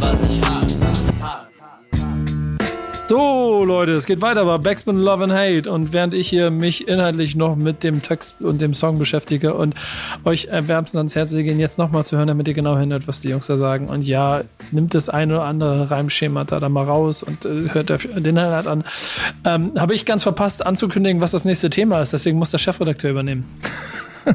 was 0.00 0.22
ich 0.22 0.40
hasse. 0.48 1.49
So, 3.10 3.64
Leute, 3.64 3.90
es 3.90 4.06
geht 4.06 4.20
weiter 4.20 4.44
bei 4.44 4.56
Backspin 4.58 4.96
Love 4.96 5.24
and 5.24 5.32
Hate. 5.32 5.68
Und 5.68 5.92
während 5.92 6.14
ich 6.14 6.28
hier 6.28 6.52
mich 6.52 6.86
inhaltlich 6.86 7.34
noch 7.34 7.56
mit 7.56 7.82
dem 7.82 8.02
Text 8.02 8.40
und 8.40 8.62
dem 8.62 8.72
Song 8.72 9.00
beschäftige 9.00 9.54
und 9.54 9.74
euch 10.22 10.46
wärmstens 10.48 10.96
ans 10.96 11.16
Herz 11.16 11.32
lege, 11.32 11.50
ihn 11.50 11.58
jetzt 11.58 11.76
nochmal 11.76 12.04
zu 12.04 12.16
hören, 12.16 12.28
damit 12.28 12.46
ihr 12.46 12.54
genau 12.54 12.78
hinhört, 12.78 13.08
was 13.08 13.20
die 13.20 13.30
Jungs 13.30 13.48
da 13.48 13.56
sagen. 13.56 13.88
Und 13.88 14.06
ja, 14.06 14.42
nimmt 14.70 14.94
das 14.94 15.08
eine 15.08 15.34
oder 15.34 15.44
andere 15.46 15.90
Reimschema 15.90 16.44
da, 16.44 16.60
da 16.60 16.68
mal 16.68 16.84
raus 16.84 17.24
und 17.24 17.46
äh, 17.46 17.74
hört 17.74 17.90
den 17.90 18.24
Inhalt 18.24 18.68
an. 18.68 18.84
Ähm, 19.44 19.72
Habe 19.76 19.94
ich 19.94 20.06
ganz 20.06 20.22
verpasst 20.22 20.64
anzukündigen, 20.64 21.20
was 21.20 21.32
das 21.32 21.44
nächste 21.44 21.68
Thema 21.68 22.00
ist. 22.02 22.12
Deswegen 22.12 22.38
muss 22.38 22.52
der 22.52 22.58
Chefredakteur 22.58 23.10
übernehmen. 23.10 23.44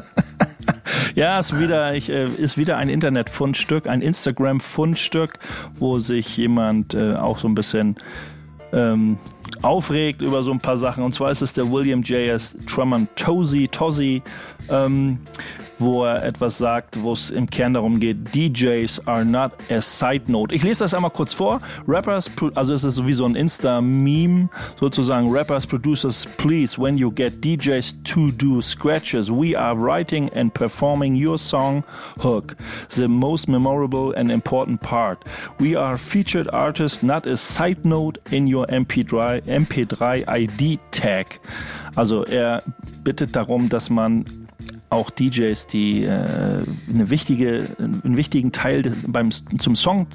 Ja, 1.14 1.38
ist 1.38 1.58
wieder, 1.58 1.94
ich, 1.94 2.10
äh, 2.10 2.26
ist 2.26 2.58
wieder 2.58 2.76
ein 2.76 2.90
Internet-Fundstück, 2.90 3.86
ein 3.86 4.02
Instagram-Fundstück, 4.02 5.38
wo 5.72 5.98
sich 5.98 6.36
jemand 6.36 6.92
äh, 6.92 7.14
auch 7.14 7.38
so 7.38 7.48
ein 7.48 7.54
bisschen 7.54 7.96
ähm, 8.72 9.18
aufregt 9.62 10.22
über 10.22 10.42
so 10.42 10.50
ein 10.50 10.58
paar 10.58 10.76
Sachen. 10.76 11.04
Und 11.04 11.14
zwar 11.14 11.30
ist 11.30 11.42
es 11.42 11.52
der 11.52 11.70
William 11.70 12.02
J.S. 12.02 12.56
Truman 12.66 13.08
Tosi, 13.16 13.68
Tosi, 13.68 14.22
ähm, 14.70 15.18
wo 15.78 16.04
er 16.04 16.24
etwas 16.24 16.58
sagt, 16.58 17.02
wo 17.02 17.12
es 17.12 17.30
im 17.30 17.48
Kern 17.48 17.74
darum 17.74 18.00
geht, 18.00 18.34
DJs 18.34 19.06
are 19.06 19.24
not 19.24 19.52
a 19.70 19.80
side 19.80 20.30
note. 20.30 20.54
Ich 20.54 20.62
lese 20.62 20.84
das 20.84 20.94
einmal 20.94 21.10
kurz 21.10 21.34
vor. 21.34 21.60
Rappers, 21.86 22.30
also 22.54 22.74
es 22.74 22.84
ist 22.84 23.06
wie 23.06 23.12
so 23.12 23.24
ein 23.24 23.34
Insta-Meme 23.34 24.48
sozusagen. 24.80 25.30
Rappers, 25.30 25.66
producers, 25.66 26.26
please, 26.36 26.80
when 26.80 26.96
you 26.96 27.10
get 27.10 27.44
DJs 27.44 28.02
to 28.04 28.30
do 28.30 28.60
scratches, 28.60 29.30
we 29.30 29.56
are 29.56 29.74
writing 29.74 30.30
and 30.34 30.52
performing 30.52 31.14
your 31.14 31.38
song 31.38 31.84
hook, 32.20 32.56
the 32.94 33.08
most 33.08 33.48
memorable 33.48 34.12
and 34.16 34.30
important 34.30 34.80
part. 34.80 35.18
We 35.58 35.76
are 35.76 35.96
featured 35.96 36.48
artists, 36.52 37.02
not 37.02 37.26
a 37.26 37.36
side 37.36 37.84
note 37.84 38.18
in 38.30 38.46
your 38.52 38.66
MP3, 38.66 39.42
MP3 39.42 40.28
ID 40.28 40.78
tag. 40.90 41.40
Also 41.94 42.24
er 42.24 42.62
bittet 43.04 43.34
darum, 43.34 43.68
dass 43.68 43.90
man 43.90 44.24
auch 44.88 45.10
DJs, 45.10 45.66
die 45.66 46.04
äh, 46.04 46.08
eine 46.08 47.10
wichtige, 47.10 47.66
einen 47.78 48.16
wichtigen 48.16 48.52
Teil 48.52 48.82
des, 48.82 48.94
beim, 49.06 49.30
zum 49.30 49.74
Song 49.74 50.06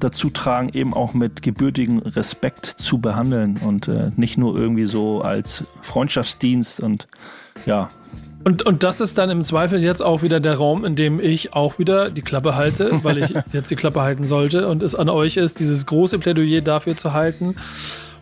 dazu 0.00 0.30
tragen, 0.30 0.70
eben 0.72 0.94
auch 0.94 1.14
mit 1.14 1.42
gebürtigem 1.42 1.98
Respekt 1.98 2.66
zu 2.66 2.98
behandeln 2.98 3.58
und 3.58 3.88
äh, 3.88 4.10
nicht 4.16 4.38
nur 4.38 4.56
irgendwie 4.56 4.86
so 4.86 5.20
als 5.20 5.64
Freundschaftsdienst 5.82 6.80
und 6.80 7.08
ja. 7.66 7.88
Und, 8.44 8.62
und 8.62 8.84
das 8.84 9.00
ist 9.00 9.18
dann 9.18 9.28
im 9.28 9.42
Zweifel 9.42 9.82
jetzt 9.82 10.02
auch 10.02 10.22
wieder 10.22 10.38
der 10.38 10.54
Raum, 10.54 10.84
in 10.84 10.94
dem 10.94 11.18
ich 11.18 11.52
auch 11.52 11.80
wieder 11.80 12.10
die 12.10 12.22
Klappe 12.22 12.54
halte, 12.54 13.00
weil 13.02 13.18
ich 13.18 13.34
jetzt 13.52 13.70
die 13.70 13.76
Klappe 13.76 14.02
halten 14.02 14.24
sollte 14.24 14.68
und 14.68 14.84
es 14.84 14.94
an 14.94 15.08
euch 15.08 15.36
ist, 15.36 15.58
dieses 15.58 15.84
große 15.86 16.20
Plädoyer 16.20 16.60
dafür 16.60 16.96
zu 16.96 17.12
halten, 17.12 17.56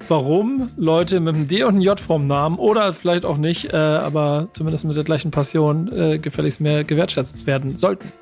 warum 0.08 0.70
Leute 0.76 1.20
mit 1.20 1.34
einem 1.34 1.48
D 1.48 1.62
und 1.64 1.74
einem 1.74 1.80
J 1.80 1.98
vorm 1.98 2.26
Namen 2.26 2.58
oder 2.58 2.92
vielleicht 2.92 3.24
auch 3.24 3.36
nicht, 3.36 3.72
äh, 3.72 3.76
aber 3.76 4.48
zumindest 4.52 4.84
mit 4.84 4.96
der 4.96 5.04
gleichen 5.04 5.30
Passion 5.30 5.90
äh, 5.92 6.18
gefälligst 6.18 6.60
mehr 6.60 6.84
gewertschätzt 6.84 7.46
werden 7.46 7.76
sollten. 7.76 8.12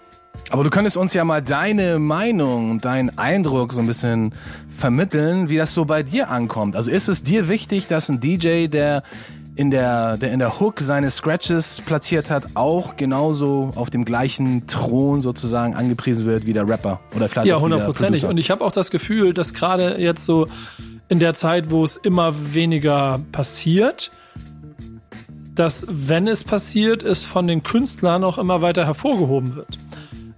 Aber 0.51 0.65
du 0.65 0.71
könntest 0.71 0.97
uns 0.97 1.15
ja 1.15 1.25
mal 1.25 1.43
deine 1.43 1.99
Meinung, 1.99 2.81
deinen 2.81 3.17
Eindruck 3.19 3.73
so 3.73 3.81
ein 3.81 3.87
bisschen 3.87 4.35
vermitteln, 4.69 5.49
wie 5.49 5.57
das 5.57 5.75
so 5.75 5.85
bei 5.85 6.03
dir 6.03 6.31
ankommt. 6.31 6.75
Also 6.75 6.91
ist 6.91 7.09
es 7.09 7.23
dir 7.23 7.49
wichtig, 7.49 7.87
dass 7.87 8.09
ein 8.09 8.21
DJ, 8.21 8.67
der 8.69 9.03
in 9.55 9.71
der, 9.71 10.17
der 10.17 10.33
in 10.33 10.39
der 10.39 10.61
Hook 10.61 10.81
seine 10.81 11.11
Scratches 11.11 11.83
platziert 11.85 12.31
hat, 12.31 12.45
auch 12.55 12.97
genauso 12.97 13.73
auf 13.75 13.91
dem 13.91 14.05
gleichen 14.05 14.67
Thron 14.67 15.21
sozusagen 15.21 15.75
angepriesen 15.75 16.27
wird 16.27 16.47
wie 16.47 16.55
der 16.55 16.67
Rapper 16.67 17.01
oder 17.15 17.29
vielleicht 17.29 17.49
Ja, 17.49 17.61
hundertprozentig. 17.61 18.25
Und 18.25 18.39
ich 18.39 18.51
habe 18.51 18.65
auch 18.65 18.73
das 18.73 18.91
Gefühl, 18.91 19.35
dass 19.35 19.53
gerade 19.53 20.01
jetzt 20.01 20.25
so 20.25 20.47
in 21.09 21.19
der 21.19 21.35
Zeit, 21.35 21.71
wo 21.71 21.85
es 21.85 21.97
immer 21.97 22.55
weniger 22.55 23.21
passiert, 23.33 24.11
dass 25.55 25.87
wenn 25.91 26.27
es 26.29 26.45
passiert, 26.45 27.03
es 27.03 27.25
von 27.25 27.47
den 27.47 27.63
Künstlern 27.63 28.25
auch 28.25 28.39
immer 28.39 28.63
weiter 28.63 28.87
hervorgehoben 28.87 29.55
wird. 29.55 29.79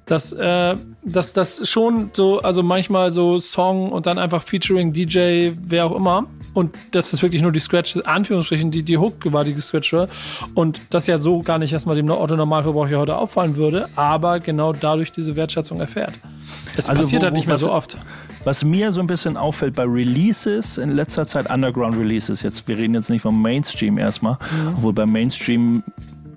Dass, 0.06 0.32
äh, 0.34 0.76
dass 1.02 1.32
das 1.32 1.66
schon 1.70 2.10
so, 2.12 2.40
also 2.40 2.62
manchmal 2.62 3.10
so 3.10 3.38
Song 3.38 3.90
und 3.90 4.04
dann 4.04 4.18
einfach 4.18 4.42
Featuring 4.42 4.92
DJ, 4.92 5.52
wer 5.62 5.86
auch 5.86 5.96
immer. 5.96 6.26
Und 6.52 6.74
das 6.90 7.14
ist 7.14 7.22
wirklich 7.22 7.40
nur 7.40 7.52
die 7.52 7.60
Scratch, 7.60 7.96
Anführungsstrichen, 8.04 8.70
die, 8.70 8.82
die 8.82 8.98
Hook 8.98 9.14
war 9.32 9.44
die 9.44 9.58
Scratch 9.58 9.94
war. 9.94 10.08
Und 10.52 10.78
das 10.90 11.06
ja 11.06 11.16
so 11.18 11.40
gar 11.40 11.58
nicht 11.58 11.72
erstmal 11.72 11.96
dem 11.96 12.10
Otto 12.10 12.36
Normalverbraucher 12.36 12.98
heute 12.98 13.16
auffallen 13.16 13.56
würde, 13.56 13.88
aber 13.96 14.40
genau 14.40 14.74
dadurch 14.74 15.10
diese 15.12 15.36
Wertschätzung 15.36 15.80
erfährt. 15.80 16.12
Es 16.76 16.86
Also 16.90 17.00
passiert 17.02 17.22
wo- 17.22 17.24
halt 17.24 17.32
wo- 17.32 17.36
nicht 17.38 17.46
mehr 17.46 17.56
so 17.56 17.72
oft. 17.72 17.96
Was 18.44 18.62
mir 18.62 18.92
so 18.92 19.00
ein 19.00 19.06
bisschen 19.06 19.36
auffällt 19.36 19.74
bei 19.74 19.84
Releases, 19.84 20.76
in 20.78 20.90
letzter 20.90 21.26
Zeit 21.26 21.50
Underground 21.50 21.96
Releases, 21.96 22.42
jetzt, 22.42 22.68
wir 22.68 22.76
reden 22.76 22.94
jetzt 22.94 23.08
nicht 23.08 23.22
vom 23.22 23.40
Mainstream 23.40 23.96
erstmal, 23.96 24.36
obwohl 24.76 24.92
beim 24.92 25.10
Mainstream 25.10 25.82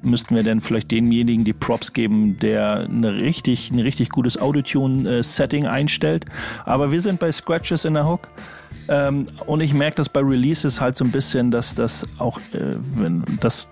müssten 0.02 0.36
wir 0.36 0.44
dann 0.44 0.62
vielleicht 0.62 0.92
denjenigen 0.92 1.44
die 1.44 1.54
Props 1.54 1.94
geben, 1.94 2.38
der 2.40 2.88
eine 2.90 3.16
richtig, 3.22 3.72
ein 3.72 3.80
richtig 3.80 4.10
gutes 4.10 4.38
Autotune-Setting 4.38 5.66
einstellt. 5.66 6.26
Aber 6.66 6.92
wir 6.92 7.02
sind 7.02 7.20
bei 7.20 7.32
Scratches 7.32 7.86
in 7.86 7.94
der 7.94 8.08
Hook. 8.08 8.28
Ähm, 8.90 9.26
und 9.46 9.62
ich 9.62 9.74
merke 9.74 9.96
das 9.96 10.10
bei 10.10 10.22
Releases 10.22 10.82
halt 10.82 10.96
so 10.96 11.04
ein 11.04 11.12
bisschen, 11.12 11.52
dass 11.52 11.76
das 11.76 12.08
auch, 12.20 12.40
äh, 12.54 12.76
wenn 12.96 13.24
das 13.40 13.68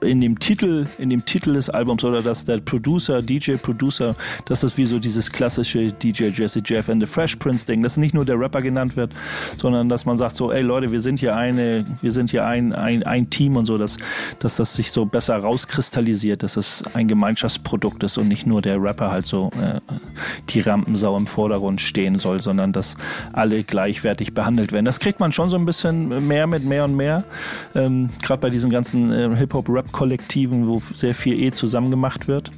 in 0.00 0.20
dem 0.20 0.38
Titel, 0.38 0.86
in 0.98 1.10
dem 1.10 1.24
Titel 1.24 1.54
des 1.54 1.70
Albums 1.70 2.04
oder 2.04 2.22
dass 2.22 2.44
der 2.44 2.58
Producer, 2.58 3.20
DJ 3.22 3.54
Producer, 3.54 4.14
dass 4.44 4.60
das 4.60 4.76
wie 4.76 4.86
so 4.86 4.98
dieses 4.98 5.30
klassische 5.32 5.92
DJ 5.92 6.28
Jesse 6.28 6.62
Jeff 6.64 6.88
and 6.88 7.02
the 7.02 7.06
Fresh 7.06 7.36
Prince 7.36 7.66
Ding, 7.66 7.82
dass 7.82 7.96
nicht 7.96 8.14
nur 8.14 8.24
der 8.24 8.38
Rapper 8.38 8.62
genannt 8.62 8.96
wird, 8.96 9.12
sondern 9.56 9.88
dass 9.88 10.04
man 10.04 10.16
sagt 10.16 10.36
so, 10.36 10.52
ey 10.52 10.62
Leute, 10.62 10.92
wir 10.92 11.00
sind 11.00 11.20
hier 11.20 11.36
eine, 11.36 11.84
wir 12.00 12.12
sind 12.12 12.30
hier 12.30 12.46
ein, 12.46 12.72
ein, 12.72 13.02
ein 13.02 13.30
Team 13.30 13.56
und 13.56 13.64
so, 13.64 13.76
dass, 13.78 13.98
dass 14.38 14.56
das 14.56 14.74
sich 14.74 14.92
so 14.92 15.04
besser 15.04 15.36
rauskristallisiert, 15.36 16.42
dass 16.42 16.56
es 16.56 16.84
ein 16.94 17.08
Gemeinschaftsprodukt 17.08 18.02
ist 18.04 18.18
und 18.18 18.28
nicht 18.28 18.46
nur 18.46 18.62
der 18.62 18.80
Rapper 18.80 19.10
halt 19.10 19.26
so 19.26 19.50
äh, 19.60 19.80
die 20.50 20.60
Rampensau 20.60 21.16
im 21.16 21.26
Vordergrund 21.26 21.80
stehen 21.80 22.18
soll, 22.18 22.40
sondern 22.40 22.72
dass 22.72 22.96
alle 23.32 23.64
gleichwertig 23.64 24.34
behandelt 24.34 24.72
werden. 24.72 24.84
Das 24.84 25.00
kriegt 25.00 25.18
man 25.18 25.32
schon 25.32 25.48
so 25.48 25.56
ein 25.56 25.66
bisschen 25.66 26.26
mehr 26.26 26.46
mit 26.46 26.64
mehr 26.64 26.84
und 26.84 26.94
mehr. 26.94 27.24
Ähm, 27.74 28.10
Gerade 28.22 28.40
bei 28.40 28.50
diesen 28.50 28.70
ganzen 28.70 29.10
äh, 29.10 29.36
Hip-Hop-Rap-Kollektiven, 29.88 30.66
wo 30.66 30.80
sehr 30.94 31.14
viel 31.14 31.40
eh 31.40 31.50
zusammen 31.50 31.90
gemacht 31.90 32.28
wird. 32.28 32.50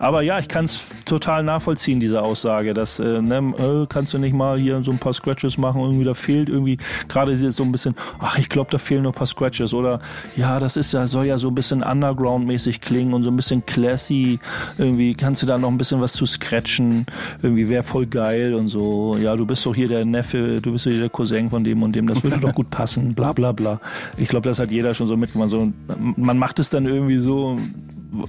Aber 0.00 0.22
ja, 0.22 0.38
ich 0.38 0.48
kann 0.48 0.64
es 0.64 0.80
total 1.04 1.42
nachvollziehen, 1.42 2.00
diese 2.00 2.22
Aussage, 2.22 2.72
dass 2.72 3.00
äh, 3.00 3.20
ne, 3.20 3.52
äh, 3.58 3.86
kannst 3.86 4.14
du 4.14 4.18
nicht 4.18 4.32
mal 4.32 4.58
hier 4.58 4.82
so 4.82 4.90
ein 4.92 4.98
paar 4.98 5.12
Scratches 5.12 5.58
machen, 5.58 5.82
irgendwie 5.82 6.04
da 6.04 6.14
fehlt 6.14 6.48
irgendwie 6.48 6.78
gerade 7.06 7.36
so 7.36 7.62
ein 7.62 7.70
bisschen, 7.70 7.94
ach, 8.18 8.38
ich 8.38 8.48
glaube, 8.48 8.70
da 8.70 8.78
fehlen 8.78 9.02
noch 9.02 9.10
ein 9.10 9.14
paar 9.14 9.26
Scratches 9.26 9.74
oder 9.74 10.00
ja, 10.36 10.58
das 10.58 10.78
ist 10.78 10.94
ja 10.94 11.06
soll 11.06 11.26
ja 11.26 11.36
so 11.36 11.48
ein 11.48 11.54
bisschen 11.54 11.82
Underground-mäßig 11.82 12.80
klingen 12.80 13.12
und 13.12 13.24
so 13.24 13.30
ein 13.30 13.36
bisschen 13.36 13.66
classy, 13.66 14.38
irgendwie 14.78 15.12
kannst 15.12 15.42
du 15.42 15.46
da 15.46 15.58
noch 15.58 15.68
ein 15.68 15.76
bisschen 15.76 16.00
was 16.00 16.14
zu 16.14 16.24
scratchen, 16.24 17.04
irgendwie 17.42 17.68
wäre 17.68 17.82
voll 17.82 18.06
geil 18.06 18.54
und 18.54 18.68
so, 18.68 19.18
ja, 19.20 19.36
du 19.36 19.44
bist 19.44 19.66
doch 19.66 19.74
hier 19.74 19.88
der 19.88 20.06
Neffe, 20.06 20.62
du 20.62 20.72
bist 20.72 20.86
doch 20.86 20.92
hier 20.92 21.00
der 21.00 21.10
Cousin 21.10 21.50
von 21.50 21.62
dem 21.62 21.82
und 21.82 21.94
dem, 21.94 22.06
das 22.06 22.24
würde 22.24 22.40
doch 22.40 22.54
gut 22.54 22.70
passen, 22.70 23.14
bla 23.14 23.34
bla 23.34 23.52
bla. 23.52 23.78
Ich 24.16 24.28
glaube, 24.28 24.48
das 24.48 24.58
hat 24.58 24.70
jeder 24.70 24.94
schon 24.94 25.08
so 25.08 25.18
mitgemacht, 25.18 25.50
so, 25.50 25.70
man 26.16 26.38
macht 26.38 26.58
es 26.58 26.70
dann 26.70 26.86
irgendwie 26.86 27.18
so 27.18 27.58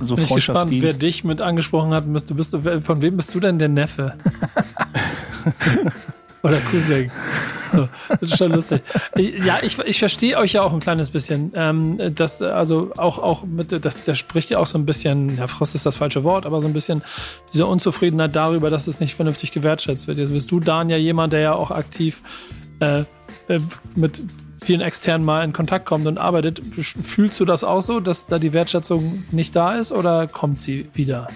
so 0.06 0.16
Bin 0.16 0.26
ich 0.26 0.36
gespannt, 0.36 0.72
wer 0.72 0.94
dich 0.94 1.24
mit 1.24 1.42
angesprochen 1.42 1.94
hat. 1.94 2.12
Bist 2.12 2.30
du, 2.30 2.36
bist 2.36 2.58
von 2.84 3.02
wem 3.02 3.18
bist 3.18 3.34
du 3.34 3.40
denn 3.40 3.60
der 3.60 3.70
Neffe? 3.70 4.16
Oder 6.44 6.60
Cousin. 6.60 7.12
So, 7.70 7.88
das 8.10 8.22
ist 8.24 8.38
schon 8.38 8.52
lustig. 8.52 8.82
Ja, 9.16 9.60
ich, 9.62 9.78
ich 9.80 10.00
verstehe 10.00 10.38
euch 10.38 10.54
ja 10.54 10.64
auch 10.64 10.74
ein 10.74 10.80
kleines 10.80 11.12
bisschen. 11.12 11.52
Ähm, 11.56 12.00
das, 12.16 12.42
also 12.42 12.92
auch, 12.98 13.20
auch 13.20 13.44
mit, 13.44 13.86
das, 13.86 14.04
das 14.04 14.18
spricht 14.18 14.50
ja 14.50 14.58
auch 14.58 14.66
so 14.66 14.78
ein 14.78 14.86
bisschen, 14.86 15.38
ja, 15.38 15.48
Frost 15.48 15.76
ist 15.76 15.86
das 15.86 15.96
falsche 15.96 16.24
Wort, 16.24 16.46
aber 16.46 16.62
so 16.62 16.68
ein 16.68 16.74
bisschen 16.74 17.04
diese 17.54 17.66
Unzufriedenheit 17.66 18.36
darüber, 18.36 18.70
dass 18.70 18.88
es 18.88 19.00
nicht 19.00 19.16
vernünftig 19.16 19.52
gewertschätzt 19.52 20.08
wird. 20.08 20.18
Jetzt 20.18 20.34
bist 20.34 20.52
du, 20.52 20.60
Dan, 20.60 20.90
ja 20.90 20.98
jemand, 20.98 21.34
der 21.34 21.42
ja 21.42 21.54
auch 21.54 21.72
aktiv 21.72 22.22
äh, 22.80 23.02
äh, 23.48 23.60
mit 23.96 24.22
vielen 24.64 24.82
externen 24.82 25.26
mal 25.26 25.44
in 25.44 25.54
Kontakt 25.54 25.86
kommt 25.86 26.06
und 26.08 26.18
arbeitet. 26.18 26.62
Fühlst 26.76 27.40
du 27.40 27.46
das 27.46 27.64
auch 27.64 27.82
so, 27.82 28.00
dass 28.00 28.28
da 28.28 28.40
die 28.40 28.54
Wertschätzung 28.54 29.24
nicht 29.32 29.56
da 29.56 29.76
ist 29.76 29.92
oder 29.92 30.28
kommt 30.28 30.62
sie 30.62 30.90
wieder? 30.94 31.28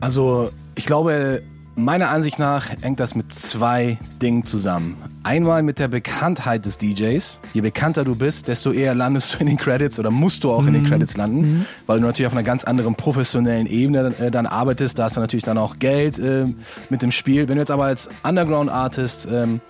Also, 0.00 0.50
ich 0.74 0.84
glaube, 0.84 1.42
meiner 1.74 2.10
Ansicht 2.10 2.38
nach 2.38 2.68
hängt 2.82 3.00
das 3.00 3.14
mit 3.14 3.32
zwei 3.32 3.98
Dingen 4.20 4.44
zusammen. 4.44 4.96
Einmal 5.22 5.62
mit 5.62 5.78
der 5.78 5.88
Bekanntheit 5.88 6.66
des 6.66 6.78
DJs. 6.78 7.40
Je 7.54 7.60
bekannter 7.60 8.04
du 8.04 8.14
bist, 8.14 8.48
desto 8.48 8.72
eher 8.72 8.94
landest 8.94 9.34
du 9.34 9.38
in 9.38 9.46
den 9.46 9.56
Credits 9.56 9.98
oder 9.98 10.10
musst 10.10 10.44
du 10.44 10.52
auch 10.52 10.66
in 10.66 10.74
den 10.74 10.84
Credits 10.84 11.16
landen, 11.16 11.66
weil 11.86 11.98
du 11.98 12.06
natürlich 12.06 12.26
auf 12.26 12.32
einer 12.34 12.42
ganz 12.42 12.64
anderen 12.64 12.94
professionellen 12.94 13.66
Ebene 13.66 14.12
äh, 14.20 14.30
dann 14.30 14.46
arbeitest. 14.46 14.98
Da 14.98 15.04
hast 15.04 15.16
du 15.16 15.20
natürlich 15.20 15.44
dann 15.44 15.58
auch 15.58 15.78
Geld 15.78 16.18
äh, 16.18 16.44
mit 16.90 17.02
dem 17.02 17.10
Spiel. 17.10 17.48
Wenn 17.48 17.56
du 17.56 17.62
jetzt 17.62 17.70
aber 17.70 17.84
als 17.84 18.08
Underground-Artist 18.22 19.28
ähm, 19.32 19.60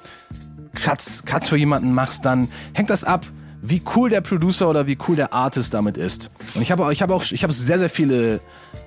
Cuts, 0.77 1.25
Cuts 1.25 1.49
für 1.49 1.57
jemanden 1.57 1.93
machst, 1.93 2.25
dann 2.25 2.49
hängt 2.75 2.91
das 2.91 3.05
ab, 3.05 3.27
wie 3.63 3.83
cool 3.97 4.11
der 4.11 4.21
Producer 4.21 4.69
oder 4.69 4.87
wie 4.87 4.97
cool 5.09 5.17
der 5.17 5.33
Artist 5.33 5.75
damit 5.75 5.97
ist. 5.97 6.31
Und 6.55 6.63
ich 6.63 6.71
habe 6.71 6.93
ich 6.93 7.03
habe 7.03 7.15
auch 7.15 7.25
ich 7.25 7.43
habe 7.43 7.53
sehr 7.53 7.79
sehr 7.79 7.91
viele 7.91 8.41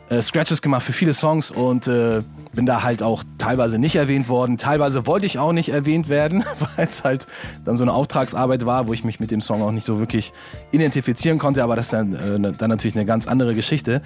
äh, 0.09 0.21
Scratches 0.21 0.61
gemacht 0.61 0.83
für 0.83 0.93
viele 0.93 1.13
Songs 1.13 1.51
und 1.51 1.87
äh, 1.87 2.21
bin 2.53 2.65
da 2.65 2.83
halt 2.83 3.03
auch 3.03 3.23
teilweise 3.37 3.77
nicht 3.77 3.95
erwähnt 3.95 4.27
worden. 4.27 4.57
Teilweise 4.57 5.05
wollte 5.05 5.25
ich 5.25 5.37
auch 5.37 5.51
nicht 5.51 5.69
erwähnt 5.69 6.09
werden, 6.09 6.43
weil 6.75 6.87
es 6.87 7.03
halt 7.03 7.27
dann 7.65 7.77
so 7.77 7.83
eine 7.83 7.93
Auftragsarbeit 7.93 8.65
war, 8.65 8.87
wo 8.87 8.93
ich 8.93 9.03
mich 9.03 9.19
mit 9.19 9.31
dem 9.31 9.41
Song 9.41 9.61
auch 9.61 9.71
nicht 9.71 9.85
so 9.85 9.99
wirklich 9.99 10.31
identifizieren 10.71 11.37
konnte. 11.37 11.63
Aber 11.63 11.75
das 11.75 11.87
ist 11.87 11.93
dann, 11.93 12.13
äh, 12.13 12.51
dann 12.57 12.69
natürlich 12.69 12.95
eine 12.95 13.05
ganz 13.05 13.27
andere 13.27 13.53
Geschichte. 13.53 14.01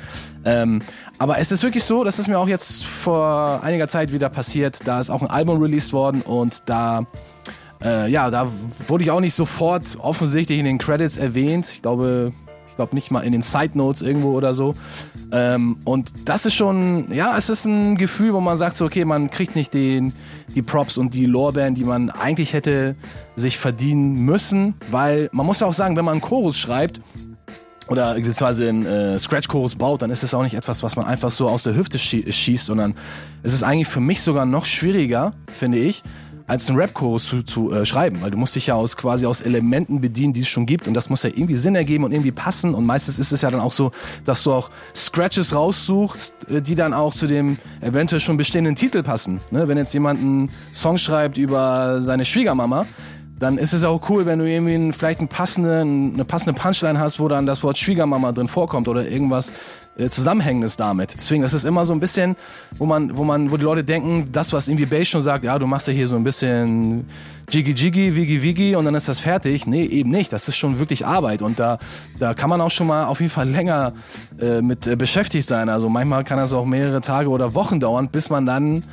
Ähm, 0.46 0.82
aber 1.20 1.38
es 1.38 1.52
ist 1.52 1.64
wirklich 1.64 1.84
so, 1.84 2.04
das 2.04 2.20
ist 2.20 2.28
mir 2.28 2.38
auch 2.38 2.48
jetzt 2.48 2.86
vor 2.86 3.62
einiger 3.64 3.88
Zeit 3.88 4.12
wieder 4.12 4.30
passiert. 4.30 4.80
Da 4.86 5.00
ist 5.00 5.10
auch 5.10 5.22
ein 5.22 5.30
Album 5.30 5.62
released 5.62 5.94
worden 5.94 6.22
und 6.22 6.64
da 6.66 7.06
äh, 7.84 8.10
ja, 8.10 8.30
da 8.30 8.50
wurde 8.88 9.04
ich 9.04 9.12
auch 9.12 9.20
nicht 9.20 9.34
sofort 9.34 9.98
offensichtlich 10.00 10.60
in 10.60 10.66
den 10.66 10.78
Credits 10.78 11.18
erwähnt. 11.18 11.70
Ich 11.72 11.82
glaube, 11.82 12.34
ich 12.74 12.76
glaube 12.76 12.96
nicht 12.96 13.12
mal 13.12 13.22
in 13.22 13.34
den 13.34 13.44
Side 13.44 13.78
Notes 13.78 14.02
irgendwo 14.02 14.32
oder 14.32 14.54
so. 14.54 14.74
Ähm, 15.32 15.78
und 15.86 16.12
das 16.26 16.46
ist 16.46 16.56
schon, 16.56 17.14
ja, 17.14 17.38
es 17.38 17.50
ist 17.50 17.66
ein 17.66 17.98
Gefühl, 17.98 18.34
wo 18.34 18.40
man 18.40 18.58
sagt 18.58 18.78
so, 18.78 18.86
okay, 18.86 19.06
man 19.06 19.30
kriegt 19.30 19.56
nicht 19.56 19.74
den, 19.74 20.14
die 20.56 20.62
Props 20.62 20.98
und 20.98 21.14
die 21.14 21.26
Lorbeeren, 21.26 21.76
die 21.76 21.84
man 21.84 22.10
eigentlich 22.10 22.54
hätte 22.54 22.96
sich 23.36 23.58
verdienen 23.58 24.26
müssen, 24.26 24.76
weil 24.90 25.30
man 25.34 25.46
muss 25.46 25.62
auch 25.62 25.74
sagen, 25.74 25.96
wenn 25.96 26.06
man 26.06 26.14
einen 26.14 26.22
Chorus 26.22 26.58
schreibt, 26.58 27.02
oder 27.90 28.16
beziehungsweise 28.16 28.70
einen 28.70 28.86
äh, 28.86 29.20
Scratch-Chorus 29.20 29.76
baut, 29.76 30.02
dann 30.02 30.10
ist 30.10 30.24
es 30.24 30.34
auch 30.34 30.42
nicht 30.42 30.56
etwas, 30.56 30.84
was 30.84 30.96
man 30.96 31.06
einfach 31.06 31.30
so 31.30 31.50
aus 31.50 31.64
der 31.64 31.76
Hüfte 31.76 32.00
schie 32.00 32.32
schießt, 32.32 32.66
sondern 32.66 32.96
es 33.44 33.54
ist 33.54 33.62
eigentlich 33.62 33.90
für 33.90 34.00
mich 34.00 34.22
sogar 34.22 34.46
noch 34.46 34.66
schwieriger, 34.66 35.34
finde 35.52 35.80
ich, 35.80 36.02
als 36.48 36.70
einen 36.70 36.78
Rap-Chorus 36.78 37.28
zu, 37.28 37.44
zu 37.44 37.72
äh, 37.72 37.86
schreiben, 37.86 38.22
weil 38.22 38.32
du 38.32 38.38
musst 38.38 38.56
dich 38.56 38.68
ja 38.68 38.76
aus 38.76 38.98
quasi 38.98 39.26
aus 39.26 39.42
Elementen 39.42 40.02
bedienen, 40.02 40.34
die 40.34 40.42
es 40.42 40.48
schon 40.48 40.66
gibt 40.66 40.88
und 40.88 40.94
das 40.94 41.10
muss 41.10 41.24
ja 41.24 41.30
irgendwie 41.30 41.58
Sinn 41.58 41.76
ergeben 41.76 42.04
und 42.04 42.12
irgendwie 42.12 42.32
passen 42.32 42.74
und 42.74 42.86
meistens 42.86 43.20
ist 43.20 43.32
es 43.32 43.42
ja 43.42 43.52
dann 43.52 43.62
auch 43.62 43.72
so, 43.72 43.92
dass 44.26 44.44
du 44.44 44.54
auch 44.54 44.70
Scratches 44.96 45.56
raussuchst, 45.56 46.34
äh, 46.50 46.62
die 46.62 46.76
dann 46.76 46.94
auch 46.94 47.14
zu 47.14 47.28
dem 47.28 47.58
eventuell 47.82 48.20
schon 48.20 48.38
bestehenden 48.38 48.76
Titel 48.76 49.04
passen. 49.04 49.40
Ne? 49.52 49.68
Wenn 49.68 49.78
jetzt 49.78 49.94
jemand 49.94 50.20
einen 50.20 50.50
Song 50.74 50.98
schreibt 50.98 51.38
über 51.38 52.02
seine 52.02 52.26
Schwiegermama, 52.26 52.86
dann 53.40 53.58
ist 53.58 53.74
es 53.74 53.84
auch 53.84 54.10
cool, 54.10 54.26
wenn 54.26 54.40
du 54.40 54.50
irgendwie 54.50 54.94
vielleicht 54.94 55.20
einen 55.20 55.28
passenden, 55.28 56.14
eine 56.14 56.26
passende 56.26 56.60
Punchline 56.60 57.00
hast, 57.00 57.20
wo 57.20 57.28
dann 57.28 57.46
das 57.46 57.62
Wort 57.64 57.78
Schwiegermama 57.78 58.32
drin 58.32 58.48
vorkommt 58.48 58.88
oder 58.88 59.06
irgendwas 59.08 59.54
Zusammenhängendes 60.10 60.76
damit. 60.76 61.14
Deswegen, 61.16 61.44
das 61.44 61.54
ist 61.54 61.66
immer 61.66 61.86
so 61.86 61.94
ein 61.94 62.00
bisschen, 62.00 62.36
wo 62.78 62.86
man, 62.86 63.16
wo 63.16 63.24
man, 63.24 63.52
wo 63.52 63.58
die 63.58 63.64
Leute 63.64 63.84
denken, 63.84 64.30
das, 64.32 64.52
was 64.52 64.68
irgendwie 64.68 64.86
Bass 64.86 65.08
schon 65.08 65.22
sagt, 65.22 65.44
ja, 65.44 65.60
du 65.60 65.68
machst 65.68 65.88
ja 65.88 65.94
hier 65.94 66.08
so 66.08 66.16
ein 66.16 66.24
bisschen 66.24 67.08
Jiggy 67.50 67.74
Jiggy, 67.74 68.16
Wiggy 68.16 68.42
Wiggy 68.42 68.76
und 68.76 68.86
dann 68.86 68.96
ist 68.96 69.08
das 69.08 69.20
fertig. 69.20 69.68
Nee, 69.68 69.86
eben 69.86 70.10
nicht. 70.10 70.34
Das 70.34 70.48
ist 70.48 70.58
schon 70.58 70.80
wirklich 70.80 71.06
Arbeit 71.06 71.42
und 71.42 71.60
da, 71.60 71.78
da 72.18 72.34
kann 72.34 72.50
man 72.50 72.62
auch 72.62 72.72
schon 72.72 72.88
mal 72.88 73.06
auf 73.06 73.20
jeden 73.20 73.32
Fall 73.32 73.48
länger 73.48 73.94
äh, 74.40 74.62
mit 74.62 74.88
äh, 74.88 74.96
beschäftigt 74.96 75.48
sein. 75.48 75.70
Also 75.70 75.90
manchmal 75.90 76.24
kann 76.24 76.38
das 76.38 76.54
auch 76.54 76.66
mehrere 76.66 77.02
Tage 77.02 77.30
oder 77.30 77.54
Wochen 77.54 77.80
dauern, 77.80 78.10
bis 78.10 78.30
man 78.30 78.46
dann 78.46 78.84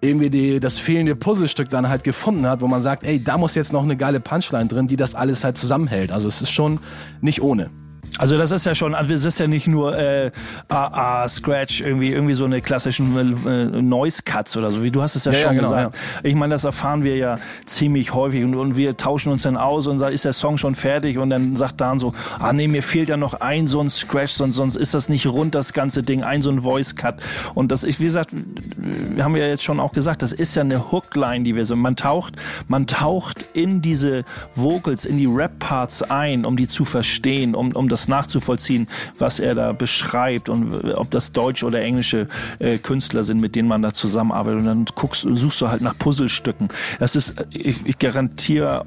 irgendwie 0.00 0.30
die, 0.30 0.60
das 0.60 0.78
fehlende 0.78 1.16
Puzzlestück 1.16 1.68
dann 1.68 1.88
halt 1.88 2.04
gefunden 2.04 2.46
hat, 2.46 2.60
wo 2.60 2.68
man 2.68 2.80
sagt, 2.80 3.02
ey, 3.02 3.22
da 3.22 3.36
muss 3.36 3.54
jetzt 3.54 3.72
noch 3.72 3.82
eine 3.82 3.96
geile 3.96 4.20
Punchline 4.20 4.66
drin, 4.66 4.86
die 4.86 4.96
das 4.96 5.14
alles 5.14 5.42
halt 5.44 5.58
zusammenhält. 5.58 6.12
Also 6.12 6.28
es 6.28 6.40
ist 6.40 6.50
schon 6.50 6.78
nicht 7.20 7.42
ohne. 7.42 7.70
Also 8.16 8.36
das 8.36 8.50
ist 8.50 8.66
ja 8.66 8.74
schon, 8.74 8.94
also 8.94 9.14
es 9.14 9.24
ist 9.24 9.38
ja 9.38 9.46
nicht 9.46 9.68
nur 9.68 9.96
äh, 9.96 10.30
ah, 10.68 11.22
ah, 11.22 11.28
Scratch, 11.28 11.80
irgendwie, 11.80 12.10
irgendwie 12.10 12.34
so 12.34 12.44
eine 12.44 12.60
klassischen 12.60 13.16
äh, 13.16 13.82
Noise 13.82 14.22
Cuts 14.24 14.56
oder 14.56 14.72
so, 14.72 14.82
wie 14.82 14.90
du 14.90 15.02
hast 15.02 15.14
es 15.14 15.24
ja, 15.24 15.32
Ja, 15.32 15.38
ja, 15.38 15.46
schon 15.46 15.56
genau, 15.56 15.68
gesagt. 15.68 15.96
Ich 16.22 16.34
meine, 16.34 16.54
das 16.54 16.64
erfahren 16.64 17.04
wir 17.04 17.16
ja 17.16 17.38
ziemlich 17.66 18.14
häufig 18.14 18.44
und, 18.44 18.54
und 18.54 18.76
wir 18.76 18.96
tauschen 18.96 19.30
uns 19.30 19.42
dann 19.42 19.56
aus 19.56 19.86
und 19.86 19.98
sagen, 19.98 20.14
ist 20.14 20.24
der 20.24 20.32
Song 20.32 20.58
schon 20.58 20.74
fertig 20.74 21.18
und 21.18 21.30
dann 21.30 21.54
sagt 21.56 21.80
Dan 21.80 21.98
so, 21.98 22.12
ah 22.38 22.52
nee, 22.52 22.68
mir 22.68 22.82
fehlt 22.82 23.08
ja 23.08 23.16
noch 23.16 23.34
ein 23.34 23.66
so 23.66 23.80
ein 23.80 23.90
Scratch, 23.90 24.32
sonst, 24.32 24.56
sonst 24.56 24.76
ist 24.76 24.94
das 24.94 25.08
nicht 25.08 25.26
rund, 25.26 25.54
das 25.54 25.72
ganze 25.72 26.02
Ding, 26.02 26.22
ein 26.22 26.42
so 26.42 26.50
ein 26.50 26.62
Voice 26.62 26.96
Cut. 26.96 27.16
Und 27.54 27.70
das 27.70 27.84
ist, 27.84 28.00
wie 28.00 28.04
gesagt, 28.04 28.30
wir 28.32 29.24
haben 29.24 29.36
ja 29.36 29.46
jetzt 29.46 29.62
schon 29.62 29.80
auch 29.80 29.92
gesagt, 29.92 30.22
das 30.22 30.32
ist 30.32 30.54
ja 30.54 30.62
eine 30.62 30.90
Hookline, 30.90 31.44
die 31.44 31.54
wir 31.54 31.64
so, 31.64 31.76
man 31.76 31.96
taucht, 31.96 32.34
man 32.66 32.86
taucht 32.86 33.44
in 33.52 33.82
diese 33.82 34.24
Vocals, 34.54 35.04
in 35.04 35.18
die 35.18 35.26
Rap-Parts 35.26 36.02
ein, 36.02 36.44
um 36.44 36.56
die 36.56 36.66
zu 36.66 36.84
verstehen, 36.84 37.54
um, 37.54 37.72
um 37.72 37.88
das 37.88 37.97
nachzuvollziehen, 38.06 38.86
was 39.18 39.40
er 39.40 39.54
da 39.54 39.72
beschreibt 39.72 40.48
und 40.48 40.94
ob 40.94 41.10
das 41.10 41.32
deutsche 41.32 41.66
oder 41.66 41.80
englische 41.80 42.28
äh, 42.60 42.78
Künstler 42.78 43.24
sind, 43.24 43.40
mit 43.40 43.56
denen 43.56 43.68
man 43.68 43.82
da 43.82 43.92
zusammenarbeitet. 43.92 44.60
Und 44.60 44.66
dann 44.66 44.84
guckst, 44.94 45.26
suchst 45.28 45.60
du 45.60 45.68
halt 45.68 45.80
nach 45.80 45.98
Puzzlestücken. 45.98 46.68
Das 47.00 47.16
ist, 47.16 47.34
ich, 47.50 47.84
ich 47.84 47.98
garantiere 47.98 48.86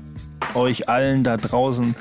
euch 0.53 0.89
allen 0.89 1.23
da 1.23 1.37
draußen, 1.37 1.95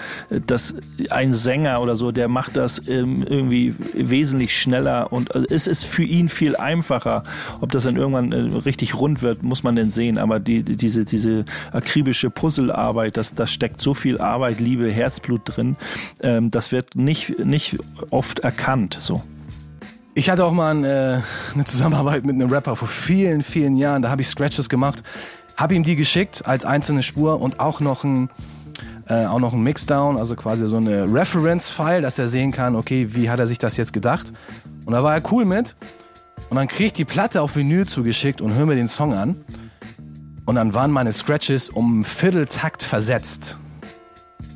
dass 0.46 0.74
ein 1.10 1.32
Sänger 1.32 1.80
oder 1.80 1.96
so, 1.96 2.12
der 2.12 2.28
macht 2.28 2.56
das 2.56 2.82
ähm, 2.86 3.24
irgendwie 3.28 3.74
wesentlich 3.94 4.56
schneller 4.56 5.12
und 5.12 5.34
äh, 5.34 5.44
es 5.50 5.66
ist 5.66 5.84
für 5.84 6.04
ihn 6.04 6.28
viel 6.28 6.56
einfacher. 6.56 7.24
Ob 7.60 7.70
das 7.70 7.84
dann 7.84 7.96
irgendwann 7.96 8.32
äh, 8.32 8.58
richtig 8.58 8.94
rund 8.94 9.22
wird, 9.22 9.42
muss 9.42 9.62
man 9.62 9.76
denn 9.76 9.90
sehen. 9.90 10.18
Aber 10.18 10.40
die, 10.40 10.62
diese, 10.62 11.04
diese 11.04 11.44
akribische 11.72 12.30
Puzzlearbeit, 12.30 13.16
das, 13.16 13.34
da 13.34 13.46
steckt 13.46 13.80
so 13.80 13.94
viel 13.94 14.18
Arbeit, 14.18 14.60
Liebe, 14.60 14.90
Herzblut 14.90 15.42
drin. 15.44 15.76
Ähm, 16.22 16.50
das 16.50 16.72
wird 16.72 16.96
nicht, 16.96 17.38
nicht 17.38 17.76
oft 18.10 18.40
erkannt. 18.40 18.96
So. 18.98 19.22
Ich 20.14 20.28
hatte 20.28 20.44
auch 20.44 20.52
mal 20.52 20.84
äh, 20.84 21.20
eine 21.54 21.64
Zusammenarbeit 21.64 22.24
mit 22.24 22.34
einem 22.34 22.50
Rapper 22.50 22.74
vor 22.76 22.88
vielen, 22.88 23.42
vielen 23.42 23.76
Jahren. 23.76 24.02
Da 24.02 24.10
habe 24.10 24.22
ich 24.22 24.28
Scratches 24.28 24.68
gemacht, 24.68 25.02
habe 25.60 25.74
ihm 25.74 25.84
die 25.84 25.94
geschickt 25.94 26.46
als 26.46 26.64
einzelne 26.64 27.02
Spur 27.02 27.40
und 27.40 27.60
auch 27.60 27.80
noch 27.80 28.02
ein 28.02 28.30
äh, 29.08 29.26
auch 29.26 29.40
noch 29.40 29.52
ein 29.52 29.62
Mixdown, 29.62 30.16
also 30.16 30.36
quasi 30.36 30.66
so 30.66 30.78
eine 30.78 31.04
Reference-File, 31.12 32.00
dass 32.00 32.18
er 32.18 32.28
sehen 32.28 32.50
kann, 32.50 32.76
okay, 32.76 33.14
wie 33.14 33.28
hat 33.28 33.38
er 33.38 33.46
sich 33.46 33.58
das 33.58 33.76
jetzt 33.76 33.92
gedacht. 33.92 34.32
Und 34.86 34.92
da 34.92 35.02
war 35.02 35.14
er 35.14 35.22
cool 35.32 35.44
mit. 35.44 35.76
Und 36.48 36.56
dann 36.56 36.68
krieg 36.68 36.86
ich 36.86 36.92
die 36.94 37.04
Platte 37.04 37.42
auf 37.42 37.56
Vinyl 37.56 37.86
zugeschickt 37.86 38.40
und 38.40 38.54
höre 38.54 38.66
mir 38.66 38.76
den 38.76 38.88
Song 38.88 39.12
an. 39.12 39.36
Und 40.46 40.54
dann 40.54 40.74
waren 40.74 40.90
meine 40.90 41.12
Scratches 41.12 41.68
um 41.70 42.04
Vierteltakt 42.04 42.82
versetzt. 42.82 43.59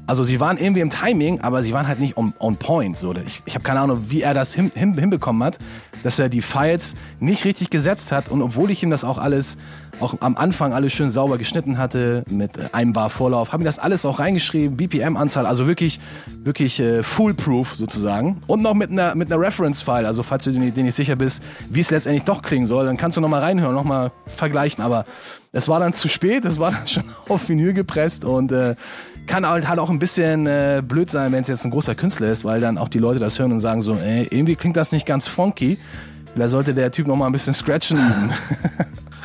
Also 0.07 0.23
sie 0.23 0.39
waren 0.39 0.59
irgendwie 0.59 0.81
im 0.81 0.91
Timing, 0.91 1.41
aber 1.41 1.63
sie 1.63 1.73
waren 1.73 1.89
halt 1.89 1.99
nicht 1.99 2.17
on, 2.19 2.35
on 2.39 2.57
point. 2.57 2.97
So. 2.97 3.13
Ich, 3.27 3.43
ich 3.47 3.55
habe 3.55 3.65
keine 3.65 3.81
Ahnung, 3.81 4.05
wie 4.09 4.21
er 4.21 4.35
das 4.35 4.53
hin, 4.53 4.71
hin, 4.75 4.93
hinbekommen 4.99 5.43
hat, 5.43 5.59
dass 6.03 6.19
er 6.19 6.29
die 6.29 6.43
Files 6.43 6.95
nicht 7.21 7.47
richtig 7.47 7.71
gesetzt 7.71 8.13
hat. 8.13 8.29
Und 8.29 8.43
obwohl 8.43 8.71
ich 8.71 8.83
ihm 8.83 8.91
das 8.91 9.05
auch 9.05 9.17
alles, 9.17 9.57
auch 10.01 10.15
am 10.21 10.37
Anfang 10.37 10.75
alles 10.75 10.93
schön 10.93 11.11
sauber 11.11 11.39
geschnitten 11.39 11.79
hatte, 11.79 12.23
mit 12.29 12.59
äh, 12.59 12.69
einem 12.73 12.93
Bar 12.93 13.09
Vorlauf, 13.09 13.53
habe 13.53 13.63
ich 13.63 13.67
das 13.67 13.79
alles 13.79 14.05
auch 14.05 14.19
reingeschrieben, 14.19 14.77
BPM-Anzahl, 14.77 15.47
also 15.47 15.67
wirklich, 15.67 16.01
wirklich 16.43 16.81
äh, 16.81 17.03
foolproof 17.03 17.75
sozusagen. 17.75 18.43
Und 18.47 18.63
noch 18.63 18.75
mit 18.75 18.91
einer, 18.91 19.15
mit 19.15 19.33
einer 19.33 19.41
Reference-File, 19.41 20.05
also 20.05 20.23
falls 20.23 20.45
du 20.45 20.51
dir 20.51 20.83
nicht 20.83 20.95
sicher 20.95 21.17
bist, 21.17 21.43
wie 21.71 21.81
es 21.81 21.91
letztendlich 21.91 22.25
doch 22.25 22.43
klingen 22.43 22.67
soll, 22.67 22.85
dann 22.85 22.99
kannst 22.99 23.17
du 23.17 23.23
nochmal 23.23 23.41
reinhören, 23.41 23.75
nochmal 23.75 24.13
vergleichen. 24.27 24.85
Aber 24.85 25.07
es 25.53 25.69
war 25.69 25.81
dann 25.81 25.95
zu 25.95 26.09
spät, 26.09 26.45
es 26.45 26.59
war 26.59 26.73
dann 26.73 26.87
schon 26.87 27.05
auf 27.29 27.49
Vinyl 27.49 27.73
gepresst 27.73 28.25
und 28.25 28.53
äh, 28.53 28.75
kann 29.27 29.47
halt, 29.49 29.68
halt 29.68 29.79
auch 29.79 29.91
ein 29.91 29.99
bisschen 29.99 30.47
äh, 30.47 30.83
blöd 30.87 31.11
sein, 31.11 31.33
wenn 31.33 31.43
es 31.43 31.49
jetzt 31.49 31.64
ein 31.64 31.70
großer 31.70 31.95
Künstler 31.95 32.29
ist, 32.29 32.45
weil 32.45 32.61
dann 32.61 32.79
auch 32.79 32.89
die 32.89 32.99
Leute 32.99 33.18
das 33.20 33.39
hören 33.39 33.53
und 33.53 33.61
sagen 33.61 33.83
so, 33.83 33.95
ey, 33.97 34.27
irgendwie 34.31 34.55
klingt 34.57 34.77
das 34.77 34.93
nicht 34.93 35.07
ganz 35.07 35.29
funky. 35.29 35.79
Vielleicht 36.35 36.51
sollte 36.51 36.75
der 36.75 36.91
Typ 36.91 37.07
noch 37.07 37.16
mal 37.16 37.27
ein 37.27 37.33
bisschen 37.33 37.55
scratchen. 37.55 37.99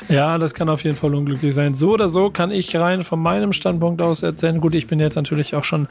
Ja, 0.08 0.40
das 0.40 0.56
kann 0.56 0.70
auf 0.70 0.84
jeden 0.84 0.96
Fall 0.96 1.14
unglücklich 1.14 1.54
sein. 1.54 1.76
So 1.76 1.92
oder 1.92 2.10
so 2.10 2.32
kann 2.32 2.50
ich 2.50 2.76
rein 2.76 3.04
von 3.04 3.20
meinem 3.20 3.54
Standpunkt 3.54 4.02
aus 4.02 4.24
erzählen. 4.24 4.60
Gut, 4.60 4.74
ich 4.74 4.88
bin 4.88 5.00
jetzt 5.00 5.14
natürlich 5.14 5.54
auch 5.54 5.64
schon 5.64 5.88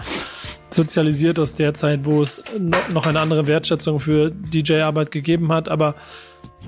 sozialisiert 0.71 1.39
aus 1.39 1.55
der 1.55 1.73
Zeit, 1.73 2.01
wo 2.05 2.21
es 2.21 2.43
no- 2.59 2.77
noch 2.93 3.07
eine 3.07 3.21
andere 3.21 3.47
Wertschätzung 3.47 4.01
für 4.01 4.33
DJ-Arbeit 4.33 5.13
gegeben 5.13 5.53
hat. 5.53 5.69
Aber 5.69 5.95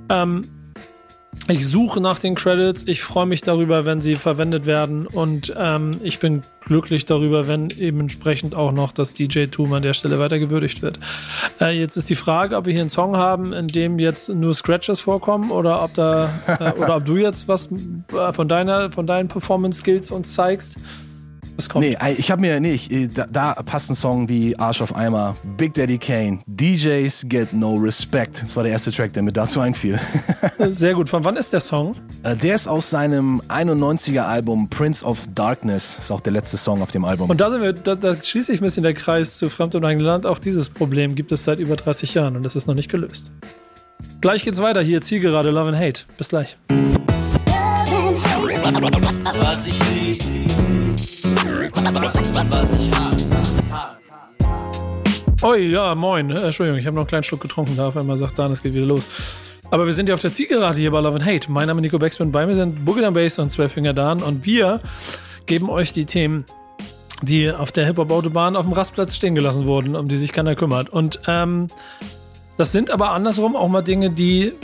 ähm, 0.09 0.43
ich 1.49 1.67
suche 1.67 2.01
nach 2.01 2.19
den 2.19 2.35
Credits. 2.35 2.85
Ich 2.87 3.03
freue 3.03 3.27
mich 3.27 3.43
darüber, 3.43 3.85
wenn 3.85 4.01
sie 4.01 4.17
verwendet 4.17 4.67
werden. 4.67 5.07
Und 5.07 5.53
ähm, 5.57 6.01
ich 6.03 6.19
bin 6.19 6.43
glücklich 6.61 7.07
darüber, 7.07 7.47
wenn 7.47 7.71
eben 7.71 8.01
entsprechend 8.01 8.55
auch 8.55 8.73
noch 8.73 8.93
das 8.93 9.15
DJ-Tum 9.15 9.73
an 9.73 9.83
der 9.83 9.95
Stelle 9.95 10.19
weiter 10.19 10.39
gewürdigt 10.39 10.83
wird. 10.83 10.99
Äh, 11.61 11.79
jetzt 11.79 11.97
ist 11.97 12.11
die 12.11 12.17
Frage, 12.17 12.57
ob 12.57 12.67
wir 12.67 12.73
hier 12.73 12.83
einen 12.83 12.91
Song 12.91 13.17
haben, 13.17 13.53
in 13.53 13.69
dem 13.69 13.99
jetzt 13.99 14.29
nur 14.29 14.55
Scratches 14.55 15.01
vorkommen 15.01 15.51
oder 15.51 15.83
ob 15.83 15.95
da 15.95 16.31
äh, 16.47 16.73
oder 16.81 16.97
ob 16.97 17.07
du 17.07 17.17
jetzt 17.17 17.47
was 17.47 17.71
äh, 17.73 18.33
von 18.33 18.49
deiner 18.49 18.91
von 18.91 19.07
deinen 19.07 19.29
Performance-Skills 19.29 20.11
uns 20.11 20.35
zeigst. 20.35 20.77
Das 21.61 21.69
kommt. 21.69 21.85
nee, 21.85 21.95
ich 22.17 22.31
habe 22.31 22.41
mir, 22.41 22.59
nee, 22.59 22.73
ich, 22.73 22.91
äh, 22.91 23.07
da, 23.07 23.27
da 23.27 23.53
passt 23.53 23.91
ein 23.91 23.95
Song 23.95 24.31
wie 24.31 24.59
Arsch 24.59 24.81
auf 24.81 24.97
Eimer, 24.97 25.37
Big 25.59 25.75
Daddy 25.75 25.99
Kane, 25.99 26.39
DJs 26.47 27.27
Get 27.29 27.53
No 27.53 27.75
Respect. 27.75 28.43
Das 28.43 28.57
war 28.57 28.63
der 28.63 28.73
erste 28.73 28.91
Track, 28.91 29.13
der 29.13 29.23
mir 29.23 29.33
dazu 29.33 29.61
einfiel. 29.61 30.01
Sehr 30.71 30.95
gut. 30.95 31.11
Von 31.11 31.23
wann 31.23 31.37
ist 31.37 31.53
der 31.53 31.61
Song? 31.61 31.95
Äh, 32.23 32.35
der 32.35 32.55
ist 32.55 32.67
aus 32.67 32.89
seinem 32.89 33.43
91er 33.49 34.23
Album 34.23 34.71
Prince 34.71 35.05
of 35.05 35.29
Darkness. 35.35 35.99
Ist 35.99 36.11
auch 36.11 36.23
der 36.23 36.33
letzte 36.33 36.57
Song 36.57 36.81
auf 36.81 36.93
dem 36.93 37.05
Album. 37.05 37.29
Und 37.29 37.43
da 37.43 37.51
sind 37.51 37.61
wir, 37.61 37.75
da, 37.75 37.95
da 37.95 38.17
schließt 38.17 38.47
sich 38.47 38.63
ein 38.63 38.65
bisschen 38.65 38.83
der 38.83 38.95
Kreis 38.95 39.37
zu 39.37 39.51
Fremd 39.51 39.75
und 39.75 39.85
eigenem 39.85 40.07
Land. 40.07 40.25
Auch 40.25 40.39
dieses 40.39 40.71
Problem 40.71 41.15
gibt 41.15 41.31
es 41.31 41.45
seit 41.45 41.59
über 41.59 41.77
30 41.77 42.15
Jahren 42.15 42.37
und 42.37 42.45
das 42.45 42.57
ist 42.57 42.69
noch 42.69 42.75
nicht 42.75 42.91
gelöst. 42.91 43.33
Gleich 44.23 44.45
geht's 44.45 44.63
weiter 44.63 44.81
hier, 44.81 45.03
Zielgerade, 45.03 45.51
Love 45.51 45.69
and 45.69 45.79
Hate. 45.79 46.05
Bis 46.17 46.31
gleich. 46.31 46.57
Was 49.43 49.67
ich 49.67 49.90
was 55.43 55.59
ja, 55.59 55.95
moin. 55.95 56.31
Äh, 56.31 56.41
Entschuldigung, 56.41 56.79
ich 56.79 56.87
habe 56.87 56.95
noch 56.95 57.03
einen 57.03 57.09
kleinen 57.09 57.23
Schluck 57.23 57.41
getrunken, 57.41 57.77
da 57.77 57.89
auf 57.89 57.97
einmal 57.97 58.17
sagt 58.17 58.39
Dan, 58.39 58.53
es 58.53 58.63
geht 58.63 58.75
wieder 58.75 58.87
los. 58.87 59.09
Aber 59.71 59.87
wir 59.87 59.93
sind 59.93 60.09
ja 60.09 60.15
auf 60.15 60.21
der 60.21 60.33
Zielgerade 60.33 60.81
hier 60.81 60.91
bei 60.91 61.01
Love 61.01 61.17
and 61.17 61.25
Hate. 61.25 61.51
Mein 61.51 61.69
Name 61.69 61.81
ist 61.81 61.83
Nico 61.83 61.99
Beckspin, 61.99 62.33
bei 62.33 62.45
mir 62.45 62.55
sind 62.55 62.85
Boogie 62.85 63.01
Down 63.01 63.15
Bass 63.15 63.39
und 63.39 63.51
Zwölffinger 63.51 63.93
Dan 63.93 64.23
und 64.23 64.45
wir 64.45 64.81
geben 65.47 65.71
euch 65.71 65.93
die 65.93 66.05
Themen, 66.05 66.45
die 67.23 67.51
auf 67.51 67.73
der 67.73 67.87
Hip-Hop-Autobahn 67.87 68.57
auf 68.57 68.65
dem 68.65 68.73
Rastplatz 68.73 69.15
stehen 69.15 69.35
gelassen 69.35 69.67
wurden, 69.67 69.95
um 69.95 70.09
die 70.09 70.17
sich 70.17 70.33
keiner 70.33 70.57
kümmert. 70.57 70.91
Und 70.91 71.21
ähm, 71.29 71.69
das 72.57 72.73
sind 72.73 72.91
aber 72.91 73.13
andersrum 73.13 73.57
auch 73.57 73.69
mal 73.69 73.83
Dinge, 73.83 74.11
die 74.11 74.55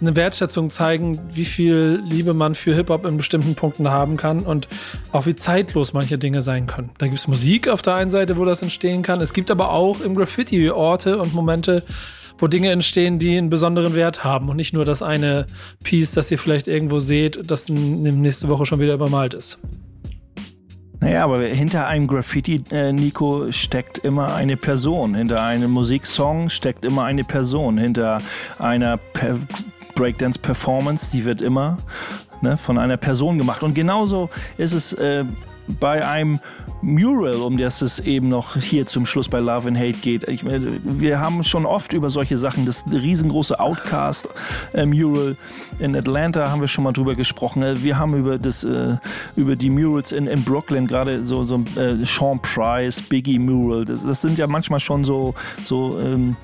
eine 0.00 0.16
Wertschätzung 0.16 0.70
zeigen, 0.70 1.18
wie 1.32 1.44
viel 1.44 2.02
Liebe 2.04 2.34
man 2.34 2.54
für 2.54 2.74
Hip-Hop 2.74 3.04
in 3.04 3.16
bestimmten 3.16 3.54
Punkten 3.54 3.90
haben 3.90 4.16
kann 4.16 4.40
und 4.40 4.68
auch 5.12 5.26
wie 5.26 5.34
zeitlos 5.34 5.92
manche 5.92 6.18
Dinge 6.18 6.42
sein 6.42 6.66
können. 6.66 6.90
Da 6.98 7.06
gibt 7.06 7.18
es 7.18 7.28
Musik 7.28 7.68
auf 7.68 7.82
der 7.82 7.94
einen 7.94 8.10
Seite, 8.10 8.36
wo 8.36 8.44
das 8.44 8.62
entstehen 8.62 9.02
kann. 9.02 9.20
Es 9.20 9.32
gibt 9.32 9.50
aber 9.50 9.70
auch 9.70 10.00
im 10.00 10.14
Graffiti 10.14 10.70
Orte 10.70 11.18
und 11.18 11.34
Momente, 11.34 11.82
wo 12.38 12.46
Dinge 12.46 12.70
entstehen, 12.70 13.18
die 13.18 13.36
einen 13.36 13.50
besonderen 13.50 13.94
Wert 13.94 14.22
haben 14.24 14.48
und 14.48 14.56
nicht 14.56 14.72
nur 14.72 14.84
das 14.84 15.02
eine 15.02 15.46
Piece, 15.82 16.12
das 16.12 16.30
ihr 16.30 16.38
vielleicht 16.38 16.68
irgendwo 16.68 17.00
seht, 17.00 17.50
das 17.50 17.68
nächste 17.68 18.48
Woche 18.48 18.66
schon 18.66 18.78
wieder 18.78 18.94
übermalt 18.94 19.34
ist. 19.34 19.58
Naja, 21.00 21.24
aber 21.24 21.40
hinter 21.40 21.86
einem 21.86 22.08
Graffiti, 22.08 22.62
äh, 22.72 22.92
Nico, 22.92 23.52
steckt 23.52 23.98
immer 23.98 24.34
eine 24.34 24.56
Person. 24.56 25.14
Hinter 25.14 25.42
einem 25.42 25.70
Musiksong 25.70 26.48
steckt 26.48 26.84
immer 26.84 27.04
eine 27.04 27.22
Person. 27.22 27.78
Hinter 27.78 28.18
einer 28.58 28.96
per 28.96 29.38
Breakdance-Performance, 29.94 31.10
die 31.12 31.24
wird 31.24 31.42
immer 31.42 31.76
ne, 32.42 32.56
von 32.56 32.78
einer 32.78 32.96
Person 32.96 33.38
gemacht. 33.38 33.62
Und 33.62 33.74
genauso 33.74 34.30
ist 34.56 34.72
es 34.72 34.92
äh, 34.94 35.24
bei 35.80 36.06
einem 36.06 36.38
Mural, 36.80 37.36
um 37.36 37.56
das 37.56 37.82
es 37.82 37.98
eben 37.98 38.28
noch 38.28 38.56
hier 38.56 38.86
zum 38.86 39.04
Schluss 39.04 39.28
bei 39.28 39.40
Love 39.40 39.68
and 39.68 39.78
Hate 39.78 39.98
geht. 39.98 40.28
Ich, 40.28 40.44
äh, 40.44 40.60
wir 40.84 41.20
haben 41.20 41.42
schon 41.42 41.66
oft 41.66 41.92
über 41.92 42.10
solche 42.10 42.36
Sachen, 42.36 42.66
das 42.66 42.84
riesengroße 42.90 43.58
Outcast 43.58 44.28
äh, 44.72 44.84
in 45.78 45.96
Atlanta 45.96 46.50
haben 46.50 46.60
wir 46.60 46.68
schon 46.68 46.84
mal 46.84 46.92
drüber 46.92 47.14
gesprochen. 47.14 47.62
Äh, 47.62 47.82
Wir 47.82 47.98
haben 47.98 48.14
über 48.14 48.38
das 48.38 48.64
äh, 48.64 48.96
über 49.36 49.56
die 49.56 49.70
Murals 49.70 50.12
in, 50.12 50.26
in 50.26 50.42
Brooklyn 50.44 50.86
gerade 50.86 51.24
so 51.24 51.44
so 51.44 51.62
äh, 51.76 51.96
Sean 52.04 52.40
Price, 52.40 53.02
Biggie 53.02 53.38
Mural. 53.38 53.84
Das, 53.84 54.04
das 54.04 54.22
sind 54.22 54.38
ja 54.38 54.46
manchmal 54.46 54.80
schon 54.80 55.04
so 55.04 55.34
so 55.64 55.98
ähm, 56.00 56.36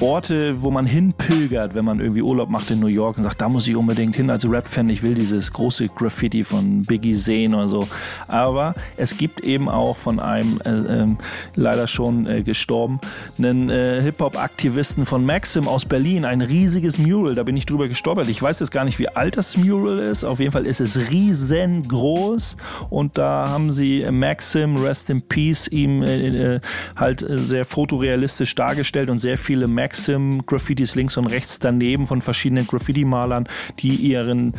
Orte, 0.00 0.60
wo 0.62 0.70
man 0.70 0.86
hinpilgert, 0.86 1.74
wenn 1.74 1.84
man 1.84 2.00
irgendwie 2.00 2.22
Urlaub 2.22 2.48
macht 2.50 2.70
in 2.70 2.80
New 2.80 2.86
York 2.86 3.18
und 3.18 3.24
sagt, 3.24 3.40
da 3.40 3.48
muss 3.48 3.66
ich 3.66 3.76
unbedingt 3.76 4.16
hin 4.16 4.30
als 4.30 4.48
Rap-Fan. 4.48 4.88
Ich 4.88 5.02
will 5.02 5.14
dieses 5.14 5.52
große 5.52 5.88
Graffiti 5.88 6.44
von 6.44 6.82
Biggie 6.82 7.14
sehen 7.14 7.54
oder 7.54 7.68
so. 7.68 7.88
Aber 8.26 8.67
es 8.96 9.16
gibt 9.16 9.40
eben 9.42 9.68
auch 9.68 9.96
von 9.96 10.20
einem 10.20 10.60
äh, 10.64 10.70
äh, 10.70 11.06
leider 11.54 11.86
schon 11.86 12.26
äh, 12.26 12.42
gestorben, 12.42 13.00
einen 13.38 13.70
äh, 13.70 14.00
Hip-Hop-Aktivisten 14.02 15.06
von 15.06 15.24
Maxim 15.24 15.68
aus 15.68 15.84
Berlin, 15.84 16.24
ein 16.24 16.40
riesiges 16.40 16.98
Mural, 16.98 17.34
da 17.34 17.42
bin 17.42 17.56
ich 17.56 17.66
drüber 17.66 17.88
gestolpert. 17.88 18.28
Ich 18.28 18.40
weiß 18.40 18.60
jetzt 18.60 18.70
gar 18.70 18.84
nicht, 18.84 18.98
wie 18.98 19.08
alt 19.08 19.36
das 19.36 19.56
Mural 19.56 19.98
ist. 19.98 20.24
Auf 20.24 20.40
jeden 20.40 20.52
Fall 20.52 20.66
ist 20.66 20.80
es 20.80 21.10
riesengroß 21.10 22.56
und 22.90 23.18
da 23.18 23.48
haben 23.48 23.72
sie 23.72 24.06
Maxim, 24.10 24.76
Rest 24.76 25.10
in 25.10 25.22
Peace, 25.22 25.68
ihm 25.68 26.02
äh, 26.02 26.56
äh, 26.56 26.60
halt 26.96 27.24
sehr 27.28 27.64
fotorealistisch 27.64 28.54
dargestellt 28.54 29.10
und 29.10 29.18
sehr 29.18 29.38
viele 29.38 29.66
Maxim-Graffitis 29.66 30.94
links 30.94 31.16
und 31.16 31.26
rechts 31.26 31.58
daneben 31.58 32.06
von 32.06 32.22
verschiedenen 32.22 32.66
Graffiti-Malern, 32.66 33.48
die 33.80 33.94
ihren 33.94 34.54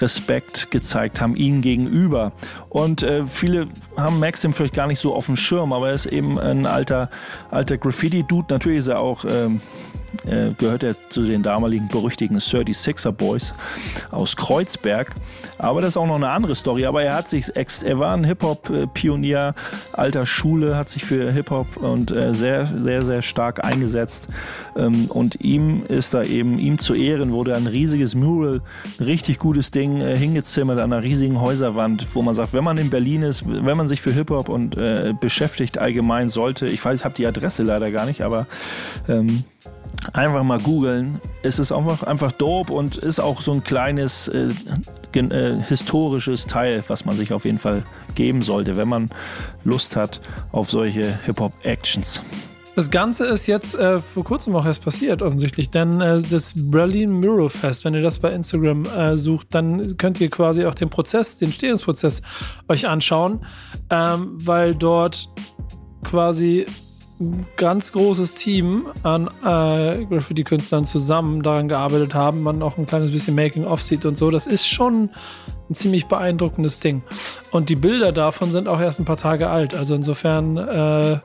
Respekt 0.00 0.70
gezeigt 0.70 1.20
haben, 1.20 1.36
ihm 1.36 1.60
gegenüber. 1.60 2.32
Und 2.68 3.02
äh, 3.02 3.24
viele 3.54 3.68
haben 3.96 4.18
Maxim 4.18 4.52
vielleicht 4.52 4.74
gar 4.74 4.86
nicht 4.86 4.98
so 4.98 5.14
auf 5.14 5.26
dem 5.26 5.36
Schirm, 5.36 5.72
aber 5.72 5.88
er 5.88 5.94
ist 5.94 6.06
eben 6.06 6.38
ein 6.38 6.66
alter, 6.66 7.10
alter 7.50 7.78
Graffiti-Dude. 7.78 8.52
Natürlich 8.52 8.80
ist 8.80 8.88
er 8.88 9.00
auch 9.00 9.24
ähm, 9.24 9.60
äh, 10.26 10.52
gehört 10.56 10.82
er 10.82 10.94
zu 11.08 11.22
den 11.22 11.42
damaligen 11.42 11.88
berüchtigten 11.88 12.38
36er 12.38 13.12
Boys 13.12 13.52
aus 14.10 14.36
Kreuzberg. 14.36 15.14
Aber 15.58 15.80
das 15.80 15.90
ist 15.90 15.96
auch 15.96 16.06
noch 16.06 16.16
eine 16.16 16.28
andere 16.28 16.54
Story. 16.54 16.86
Aber 16.86 17.02
er 17.02 17.14
hat 17.14 17.28
sich, 17.28 17.52
er 17.54 17.98
war 17.98 18.12
ein 18.12 18.24
Hip-Hop-Pionier 18.24 19.54
alter 19.92 20.26
Schule, 20.26 20.76
hat 20.76 20.88
sich 20.88 21.04
für 21.04 21.30
Hip-Hop 21.32 21.76
und 21.76 22.10
äh, 22.10 22.34
sehr, 22.34 22.66
sehr, 22.66 23.02
sehr 23.02 23.22
stark 23.22 23.64
eingesetzt. 23.64 24.28
Ähm, 24.76 25.06
und 25.10 25.40
ihm 25.40 25.84
ist 25.86 26.14
da 26.14 26.22
eben, 26.22 26.58
ihm 26.58 26.78
zu 26.78 26.94
Ehren 26.94 27.32
wurde 27.32 27.54
ein 27.54 27.66
riesiges 27.66 28.14
Mural, 28.14 28.60
ein 28.98 29.04
richtig 29.04 29.38
gutes 29.38 29.70
Ding, 29.70 30.00
äh, 30.00 30.16
hingezimmert 30.16 30.78
an 30.78 30.92
einer 30.92 31.02
riesigen 31.02 31.40
Häuserwand, 31.40 32.14
wo 32.14 32.22
man 32.22 32.34
sagt, 32.34 32.52
wenn 32.52 32.64
man 32.64 32.78
in 32.78 32.90
Berlin 32.90 33.22
ist, 33.22 33.44
wenn 33.46 33.76
man 33.76 33.86
sich 33.86 34.00
für 34.00 34.12
Hip-Hop 34.12 34.48
und 34.48 34.76
beschäftigt 35.20 35.78
allgemein 35.78 36.28
sollte, 36.28 36.66
ich 36.66 36.84
weiß, 36.84 37.00
ich 37.00 37.04
habe 37.04 37.14
die 37.14 37.26
Adresse 37.26 37.62
leider 37.62 37.90
gar 37.90 38.06
nicht, 38.06 38.22
aber 38.22 38.46
ähm, 39.08 39.44
einfach 40.12 40.42
mal 40.42 40.60
googeln. 40.60 41.20
Es 41.42 41.58
ist 41.58 41.72
einfach, 41.72 42.02
einfach 42.02 42.32
dope 42.32 42.72
und 42.72 42.96
ist 42.96 43.20
auch 43.20 43.40
so 43.40 43.52
ein 43.52 43.64
kleines 43.64 44.28
äh, 44.28 44.50
äh, 45.12 45.62
historisches 45.68 46.46
Teil, 46.46 46.82
was 46.88 47.04
man 47.04 47.16
sich 47.16 47.32
auf 47.32 47.44
jeden 47.44 47.58
Fall 47.58 47.84
geben 48.14 48.42
sollte, 48.42 48.76
wenn 48.76 48.88
man 48.88 49.10
Lust 49.64 49.96
hat 49.96 50.20
auf 50.52 50.70
solche 50.70 51.18
Hip-Hop-Actions. 51.24 52.22
Das 52.76 52.90
Ganze 52.90 53.26
ist 53.26 53.46
jetzt 53.46 53.76
äh, 53.76 53.98
vor 53.98 54.24
kurzem 54.24 54.56
auch 54.56 54.66
erst 54.66 54.82
passiert, 54.82 55.22
offensichtlich, 55.22 55.70
denn 55.70 56.00
äh, 56.00 56.20
das 56.20 56.52
Berlin 56.56 57.12
Mural 57.12 57.48
Fest, 57.48 57.84
wenn 57.84 57.94
ihr 57.94 58.02
das 58.02 58.18
bei 58.18 58.32
Instagram 58.32 58.84
äh, 58.86 59.16
sucht, 59.16 59.54
dann 59.54 59.96
könnt 59.96 60.20
ihr 60.20 60.28
quasi 60.28 60.64
auch 60.64 60.74
den 60.74 60.90
Prozess, 60.90 61.38
den 61.38 61.52
Stehungsprozess 61.52 62.22
euch 62.66 62.88
anschauen, 62.88 63.40
ähm, 63.90 64.38
weil 64.44 64.74
dort 64.74 65.28
quasi 66.02 66.66
ganz 67.56 67.92
großes 67.92 68.34
Team 68.34 68.86
an 69.02 69.28
äh, 69.42 70.04
Graffiti-Künstlern 70.04 70.84
zusammen 70.84 71.42
daran 71.42 71.68
gearbeitet 71.68 72.14
haben, 72.14 72.42
man 72.42 72.62
auch 72.62 72.76
ein 72.76 72.86
kleines 72.86 73.12
bisschen 73.12 73.34
Making-of 73.34 73.82
sieht 73.82 74.04
und 74.04 74.16
so. 74.16 74.30
Das 74.30 74.46
ist 74.46 74.66
schon 74.66 75.10
ein 75.70 75.74
ziemlich 75.74 76.06
beeindruckendes 76.06 76.80
Ding. 76.80 77.02
Und 77.52 77.68
die 77.68 77.76
Bilder 77.76 78.12
davon 78.12 78.50
sind 78.50 78.68
auch 78.68 78.80
erst 78.80 78.98
ein 79.00 79.04
paar 79.04 79.16
Tage 79.16 79.48
alt. 79.48 79.74
Also 79.74 79.94
insofern 79.94 80.56
äh, 80.56 81.18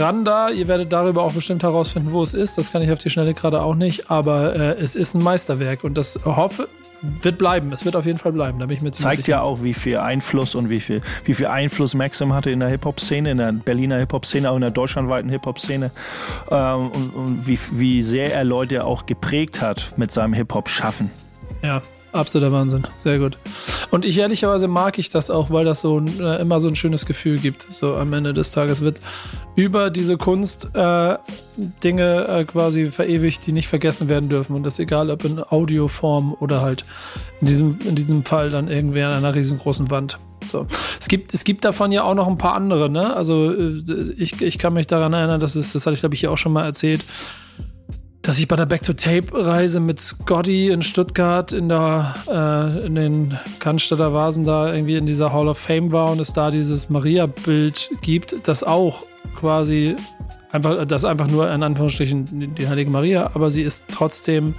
ran 0.00 0.24
da. 0.24 0.50
Ihr 0.50 0.68
werdet 0.68 0.92
darüber 0.92 1.22
auch 1.22 1.32
bestimmt 1.32 1.62
herausfinden, 1.62 2.12
wo 2.12 2.22
es 2.22 2.34
ist. 2.34 2.58
Das 2.58 2.72
kann 2.72 2.82
ich 2.82 2.90
auf 2.90 2.98
die 2.98 3.10
Schnelle 3.10 3.34
gerade 3.34 3.62
auch 3.62 3.74
nicht. 3.74 4.10
Aber 4.10 4.54
äh, 4.56 4.76
es 4.80 4.96
ist 4.96 5.14
ein 5.14 5.22
Meisterwerk 5.22 5.84
und 5.84 5.96
das 5.96 6.18
hoffe, 6.24 6.68
wird 7.22 7.38
bleiben. 7.38 7.72
Es 7.72 7.84
wird 7.84 7.96
auf 7.96 8.06
jeden 8.06 8.18
Fall 8.18 8.32
bleiben. 8.32 8.58
Da 8.58 8.66
bin 8.66 8.76
ich 8.76 8.82
mir 8.82 8.90
Zeigt 8.90 9.26
sicher. 9.26 9.38
ja 9.38 9.42
auch, 9.42 9.62
wie 9.62 9.74
viel 9.74 9.98
Einfluss 9.98 10.54
und 10.54 10.70
wie 10.70 10.80
viel, 10.80 11.00
wie 11.24 11.34
viel 11.34 11.46
Einfluss 11.46 11.94
Maxim 11.94 12.32
hatte 12.32 12.50
in 12.50 12.60
der 12.60 12.68
Hip-Hop-Szene, 12.68 13.30
in 13.30 13.38
der 13.38 13.52
Berliner 13.52 13.98
Hip-Hop-Szene, 13.98 14.50
auch 14.50 14.56
in 14.56 14.62
der 14.62 14.70
deutschlandweiten 14.70 15.30
Hip-Hop-Szene. 15.30 15.90
Ähm, 16.50 16.90
und, 16.90 17.14
und 17.14 17.46
wie, 17.46 17.58
wie 17.72 18.02
sehr 18.02 18.34
er 18.34 18.44
Leute 18.44 18.84
auch 18.84 19.06
geprägt 19.06 19.60
hat 19.60 19.94
mit 19.96 20.10
seinem 20.10 20.32
Hip-Hop-Schaffen. 20.34 21.10
Ja, 21.62 21.80
absoluter 22.12 22.52
Wahnsinn. 22.52 22.86
Sehr 22.98 23.18
gut. 23.18 23.38
Und 23.90 24.04
ich 24.04 24.18
ehrlicherweise 24.18 24.68
mag 24.68 24.98
ich 24.98 25.10
das 25.10 25.30
auch, 25.30 25.50
weil 25.50 25.64
das 25.64 25.80
so 25.80 26.00
äh, 26.00 26.40
immer 26.40 26.60
so 26.60 26.68
ein 26.68 26.76
schönes 26.76 27.06
Gefühl 27.06 27.38
gibt. 27.38 27.66
So 27.70 27.96
am 27.96 28.12
Ende 28.12 28.32
des 28.32 28.52
Tages 28.52 28.80
wird 28.80 29.00
über 29.56 29.90
diese 29.90 30.16
Kunst 30.16 30.70
äh, 30.74 31.16
Dinge 31.82 32.26
äh, 32.28 32.44
quasi 32.44 32.90
verewigt, 32.90 33.46
die 33.46 33.52
nicht 33.52 33.68
vergessen 33.68 34.08
werden 34.08 34.28
dürfen. 34.28 34.54
Und 34.54 34.62
das 34.62 34.78
egal, 34.78 35.10
ob 35.10 35.24
in 35.24 35.42
Audioform 35.42 36.36
oder 36.38 36.60
halt 36.60 36.84
in 37.40 37.46
diesem, 37.46 37.78
in 37.84 37.94
diesem 37.94 38.24
Fall 38.24 38.50
dann 38.50 38.68
irgendwie 38.68 39.02
an 39.02 39.12
einer 39.12 39.34
riesengroßen 39.34 39.90
Wand. 39.90 40.18
So. 40.44 40.66
Es 40.98 41.08
gibt, 41.08 41.34
es 41.34 41.44
gibt 41.44 41.64
davon 41.64 41.92
ja 41.92 42.04
auch 42.04 42.14
noch 42.14 42.28
ein 42.28 42.38
paar 42.38 42.54
andere, 42.54 42.88
ne? 42.88 43.14
Also 43.14 43.52
äh, 43.52 43.82
ich, 44.16 44.40
ich 44.40 44.58
kann 44.58 44.72
mich 44.72 44.86
daran 44.86 45.12
erinnern, 45.12 45.40
das 45.40 45.56
ist, 45.56 45.74
das 45.74 45.86
hatte 45.86 45.94
ich 45.94 46.00
glaube 46.00 46.14
ich 46.14 46.20
hier 46.20 46.30
auch 46.30 46.38
schon 46.38 46.52
mal 46.52 46.64
erzählt 46.64 47.04
dass 48.22 48.38
ich 48.38 48.48
bei 48.48 48.56
der 48.56 48.66
Back-to-Tape-Reise 48.66 49.80
mit 49.80 49.98
Scotty 49.98 50.68
in 50.68 50.82
Stuttgart 50.82 51.52
in 51.52 51.68
der 51.68 52.14
äh, 52.28 52.86
in 52.86 52.94
den 52.94 53.38
Cannstatter 53.60 54.12
Vasen 54.12 54.44
da 54.44 54.72
irgendwie 54.72 54.96
in 54.96 55.06
dieser 55.06 55.32
Hall 55.32 55.48
of 55.48 55.58
Fame 55.58 55.90
war 55.90 56.12
und 56.12 56.20
es 56.20 56.32
da 56.32 56.50
dieses 56.50 56.90
Maria-Bild 56.90 57.90
gibt, 58.02 58.46
das 58.46 58.62
auch 58.62 59.06
quasi 59.36 59.96
einfach, 60.52 60.84
das 60.84 61.04
einfach 61.04 61.28
nur 61.28 61.50
in 61.50 61.62
Anführungsstrichen 61.62 62.54
die 62.54 62.68
Heilige 62.68 62.90
Maria, 62.90 63.30
aber 63.34 63.50
sie 63.50 63.62
ist 63.62 63.86
trotzdem 63.90 64.54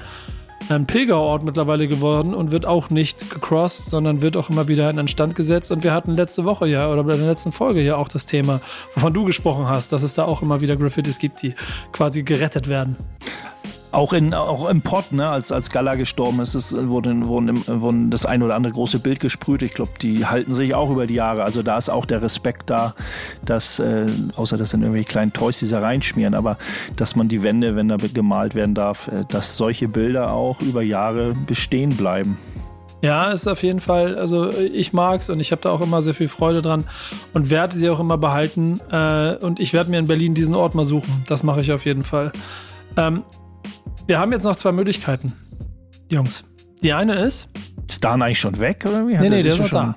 ein 0.70 0.86
Pilgerort 0.86 1.44
mittlerweile 1.44 1.88
geworden 1.88 2.34
und 2.34 2.52
wird 2.52 2.66
auch 2.66 2.90
nicht 2.90 3.32
gecrossed, 3.32 3.90
sondern 3.90 4.22
wird 4.22 4.38
auch 4.38 4.50
immer 4.50 4.68
wieder 4.68 4.90
in 4.90 5.08
Stand 5.08 5.36
gesetzt. 5.36 5.72
Und 5.72 5.84
wir 5.84 5.92
hatten 5.94 6.16
letzte 6.16 6.46
Woche 6.46 6.68
ja 6.68 6.90
oder 6.90 7.04
bei 7.04 7.18
der 7.18 7.26
letzten 7.26 7.52
Folge 7.52 7.82
ja 7.82 7.96
auch 7.96 8.08
das 8.08 8.26
Thema, 8.26 8.62
wovon 8.96 9.14
du 9.14 9.26
gesprochen 9.26 9.68
hast, 9.68 9.92
dass 9.92 10.04
es 10.04 10.14
da 10.14 10.26
auch 10.26 10.42
immer 10.42 10.62
wieder 10.62 10.78
Graffitis 10.78 11.20
gibt, 11.20 11.42
die 11.42 11.56
quasi 11.92 12.24
gerettet 12.24 12.70
werden. 12.70 12.96
Auch, 13.92 14.14
in, 14.14 14.34
auch 14.34 14.70
im 14.70 14.82
Pott, 14.82 15.12
ne, 15.12 15.28
als, 15.28 15.52
als 15.52 15.70
Gala 15.70 15.96
gestorben 15.96 16.40
ist, 16.40 16.56
es 16.56 16.74
wurde, 16.74 17.26
wurde, 17.26 17.54
wurde 17.68 18.08
das 18.10 18.26
ein 18.26 18.42
oder 18.42 18.56
andere 18.56 18.74
große 18.74 19.00
Bild 19.00 19.20
gesprüht. 19.20 19.62
Ich 19.64 19.74
glaube, 19.74 19.92
die 20.02 20.26
halten 20.26 20.54
sich 20.56 20.74
auch 20.74 20.90
über 20.90 21.08
die 21.08 21.16
Jahre. 21.16 21.44
Also 21.44 21.62
da 21.62 21.78
ist 21.78 21.90
auch 21.90 22.06
der 22.06 22.22
Respekt 22.22 22.70
da, 22.70 22.96
dass, 23.46 23.80
äh, 23.80 24.08
außer 24.36 24.58
dass 24.58 24.72
dann 24.72 24.82
irgendwelche 24.82 25.10
kleinen 25.10 25.34
Toys 25.34 25.60
diese 25.60 25.82
reinschmieren, 25.82 26.36
aber 26.36 26.58
dass 26.96 27.16
man 27.16 27.28
die 27.28 27.44
Wände, 27.44 27.76
wenn 27.76 27.90
da 27.90 27.98
gemalt 27.98 28.56
werden 28.56 28.76
darf, 28.76 29.10
äh, 29.10 29.26
dass 29.28 29.58
solche 29.58 29.88
Bilder 29.88 30.34
auch 30.34 30.62
über 30.62 30.82
Jahre 30.82 31.36
bestehen 31.46 31.96
bleiben. 31.98 32.38
Ja, 33.02 33.32
ist 33.32 33.48
auf 33.48 33.64
jeden 33.64 33.80
Fall, 33.80 34.18
also 34.20 34.50
ich 34.52 34.94
mag's 34.94 35.30
und 35.30 35.40
ich 35.40 35.52
habe 35.52 35.62
da 35.62 35.72
auch 35.72 35.82
immer 35.82 36.04
sehr 36.04 36.14
viel 36.14 36.30
Freude 36.30 36.62
dran 36.62 36.86
und 37.34 37.50
werde 37.50 37.76
sie 37.76 37.90
auch 37.90 38.00
immer 38.00 38.18
behalten. 38.18 38.80
Äh, 38.92 39.38
und 39.44 39.60
ich 39.60 39.74
werde 39.74 39.90
mir 39.90 39.98
in 39.98 40.08
Berlin 40.08 40.36
diesen 40.36 40.54
Ort 40.54 40.76
mal 40.76 40.86
suchen. 40.86 41.24
Das 41.28 41.42
mache 41.44 41.62
ich 41.62 41.72
auf 41.72 41.86
jeden 41.86 42.04
Fall. 42.04 42.32
Ähm, 42.98 43.24
wir 44.08 44.20
haben 44.20 44.32
jetzt 44.32 44.44
noch 44.44 44.56
zwei 44.56 44.72
Möglichkeiten, 44.72 45.34
Jungs. 46.12 46.44
Die 46.82 46.94
eine 46.94 47.16
ist. 47.16 47.50
Ist 47.90 48.04
Dan 48.04 48.22
eigentlich 48.22 48.40
schon 48.40 48.60
weg? 48.60 48.86
Oder 48.88 49.08
wie? 49.08 49.18
Nee, 49.18 49.30
nee, 49.30 49.44
der 49.44 49.54
ist 49.54 49.60
noch 49.60 49.70
da. 49.70 49.96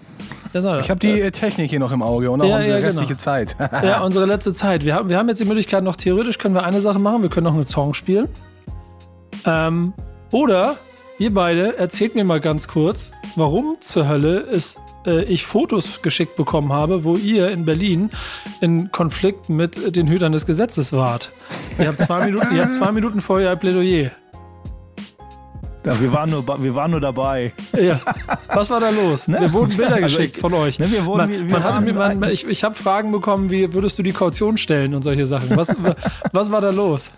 Da. 0.53 0.79
Ich 0.79 0.89
habe 0.89 1.01
die 1.01 1.21
äh, 1.21 1.33
Technik 1.33 1.71
hier 1.71 1.81
noch 1.81 1.91
im 1.91 2.01
Auge 2.01 2.31
und 2.31 2.41
auch 2.41 2.47
ja, 2.47 2.59
unsere 2.59 2.75
ja, 2.75 2.81
genau. 2.81 2.87
restliche 2.87 3.19
Zeit. 3.19 3.57
ja, 3.59 4.01
unsere 4.05 4.25
letzte 4.25 4.53
Zeit. 4.53 4.85
Wir 4.85 4.95
haben, 4.95 5.11
wir 5.11 5.19
haben 5.19 5.29
jetzt 5.29 5.41
die 5.41 5.47
Möglichkeit, 5.47 5.83
noch 5.83 5.97
theoretisch 5.97 6.39
können 6.39 6.55
wir 6.55 6.63
eine 6.63 6.81
Sache 6.81 7.01
machen. 7.01 7.23
Wir 7.23 7.29
können 7.29 7.45
noch 7.45 7.55
einen 7.55 7.67
Song 7.67 7.93
spielen. 7.93 8.29
Ähm, 9.47 9.95
oder 10.31 10.77
ihr 11.19 11.33
beide 11.33 11.77
erzählt 11.77 12.15
mir 12.15 12.25
mal 12.25 12.41
ganz 12.41 12.69
kurz, 12.69 13.13
warum 13.37 13.77
zur 13.81 14.09
Hölle 14.09 14.41
ist 14.41 14.81
äh, 15.07 15.25
ich 15.25 15.45
Fotos 15.45 16.03
geschickt 16.03 16.37
bekommen 16.37 16.73
habe, 16.73 17.05
wo 17.05 17.17
ihr 17.17 17.51
in 17.51 17.65
Berlin 17.65 18.11
in 18.61 18.91
Konflikt 18.91 19.49
mit 19.49 19.97
den 19.97 20.09
Hütern 20.09 20.33
des 20.33 20.47
Gesetzes 20.47 20.93
wart. 20.93 21.31
Ihr 21.79 21.89
habt 21.89 22.01
zwei 22.01 22.27
Minuten, 22.27 22.55
ihr 22.55 22.63
habt 22.63 22.73
zwei 22.73 22.93
Minuten 22.93 23.21
vorher 23.21 23.51
ein 23.51 23.59
Plädoyer. 23.59 24.13
Ja, 25.85 26.01
wir, 26.01 26.13
waren 26.13 26.31
nur, 26.31 26.63
wir 26.63 26.75
waren 26.75 26.91
nur 26.91 27.01
dabei. 27.01 27.53
Ja. 27.79 28.01
Was 28.49 28.71
war 28.71 28.81
da 28.81 28.89
los? 28.89 29.29
Ne? 29.29 29.41
Wir 29.41 29.53
wurden 29.53 29.77
Bilder 29.77 29.97
also 29.97 30.07
geschickt 30.07 30.37
ich, 30.37 30.41
von 30.41 30.55
euch. 30.55 30.79
Ne, 30.79 30.91
wir 30.91 31.05
wurden, 31.05 31.31
man, 31.31 31.49
wir, 31.49 31.59
man 31.59 31.85
mir, 31.85 31.93
man, 31.93 32.31
ich 32.31 32.49
ich 32.49 32.65
habe 32.65 32.75
Fragen 32.75 33.13
bekommen, 33.13 33.51
wie 33.51 33.73
würdest 33.75 33.99
du 33.99 34.03
die 34.03 34.13
Kaution 34.13 34.57
stellen 34.57 34.95
und 34.95 35.03
solche 35.03 35.27
Sachen. 35.27 35.55
Was, 35.57 35.75
was 36.33 36.51
war 36.51 36.63
da 36.63 36.71
los? 36.71 37.11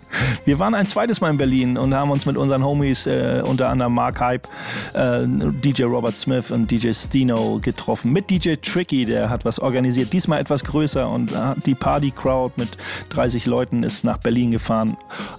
Wir 0.43 0.59
waren 0.59 0.75
ein 0.75 0.85
zweites 0.85 1.21
Mal 1.21 1.29
in 1.29 1.37
Berlin 1.37 1.77
und 1.77 1.93
haben 1.93 2.11
uns 2.11 2.25
mit 2.25 2.35
unseren 2.35 2.63
Homies, 2.65 3.07
äh, 3.07 3.41
unter 3.45 3.69
anderem 3.69 3.93
Mark 3.93 4.19
Hype, 4.19 4.47
äh, 4.93 5.25
DJ 5.25 5.83
Robert 5.83 6.17
Smith 6.17 6.51
und 6.51 6.69
DJ 6.69 6.91
Stino 6.91 7.59
getroffen. 7.61 8.11
Mit 8.11 8.29
DJ 8.29 8.55
Tricky, 8.55 9.05
der 9.05 9.29
hat 9.29 9.45
was 9.45 9.59
organisiert. 9.59 10.11
Diesmal 10.11 10.41
etwas 10.41 10.65
größer 10.65 11.09
und 11.09 11.31
äh, 11.31 11.55
die 11.65 11.75
Party-Crowd 11.75 12.55
mit 12.57 12.77
30 13.09 13.45
Leuten 13.45 13.83
ist 13.83 14.03
nach 14.03 14.17
Berlin 14.17 14.51
gefahren. 14.51 14.97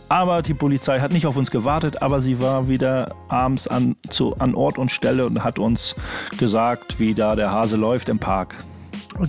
Aber 0.08 0.40
die 0.40 0.54
Polizei 0.54 1.00
hat 1.00 1.12
nicht 1.12 1.26
auf 1.26 1.36
uns 1.36 1.50
gewartet, 1.50 2.00
aber 2.00 2.20
sie 2.20 2.40
war 2.40 2.68
wieder 2.68 3.14
abends 3.28 3.68
an, 3.68 3.96
zu, 4.08 4.36
an 4.36 4.54
Ort 4.54 4.78
und 4.78 4.90
Stelle 4.90 5.26
und 5.26 5.44
hat 5.44 5.58
uns 5.58 5.94
gesagt, 6.38 6.98
wie 7.00 7.14
da 7.14 7.36
der 7.36 7.50
Hase 7.50 7.76
läuft 7.76 8.08
im 8.08 8.18
Park. 8.18 8.56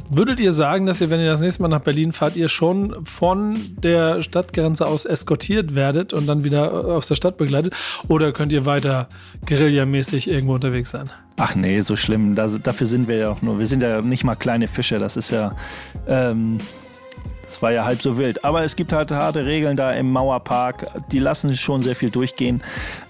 Würdet 0.09 0.39
ihr 0.39 0.51
sagen, 0.51 0.85
dass 0.85 1.01
ihr, 1.01 1.09
wenn 1.09 1.19
ihr 1.19 1.29
das 1.29 1.41
nächste 1.41 1.63
Mal 1.63 1.67
nach 1.67 1.81
Berlin 1.81 2.11
fahrt, 2.11 2.35
ihr 2.35 2.47
schon 2.47 2.95
von 3.05 3.57
der 3.77 4.21
Stadtgrenze 4.21 4.85
aus 4.85 5.05
eskortiert 5.05 5.73
werdet 5.73 6.13
und 6.13 6.27
dann 6.27 6.43
wieder 6.43 6.71
aus 6.71 7.07
der 7.07 7.15
Stadt 7.15 7.37
begleitet? 7.37 7.73
Oder 8.07 8.31
könnt 8.31 8.53
ihr 8.53 8.65
weiter 8.65 9.07
guerillamäßig 9.47 10.29
irgendwo 10.29 10.53
unterwegs 10.53 10.91
sein? 10.91 11.09
Ach 11.37 11.55
nee, 11.55 11.79
so 11.81 11.95
schlimm. 11.95 12.35
Das, 12.35 12.61
dafür 12.61 12.85
sind 12.85 13.07
wir 13.07 13.17
ja 13.17 13.29
auch 13.29 13.41
nur. 13.41 13.57
Wir 13.57 13.65
sind 13.65 13.81
ja 13.81 14.01
nicht 14.01 14.23
mal 14.23 14.35
kleine 14.35 14.67
Fische. 14.67 14.97
Das 14.97 15.17
ist 15.17 15.31
ja. 15.31 15.55
Ähm, 16.07 16.59
das 17.49 17.63
war 17.63 17.71
ja 17.71 17.83
halb 17.83 17.99
so 17.99 18.19
wild. 18.19 18.45
Aber 18.45 18.63
es 18.63 18.75
gibt 18.75 18.93
halt 18.93 19.11
harte 19.11 19.43
Regeln 19.43 19.75
da 19.75 19.91
im 19.91 20.11
Mauerpark. 20.11 20.85
Die 21.11 21.17
lassen 21.17 21.55
schon 21.57 21.81
sehr 21.81 21.95
viel 21.95 22.11
durchgehen. 22.11 22.61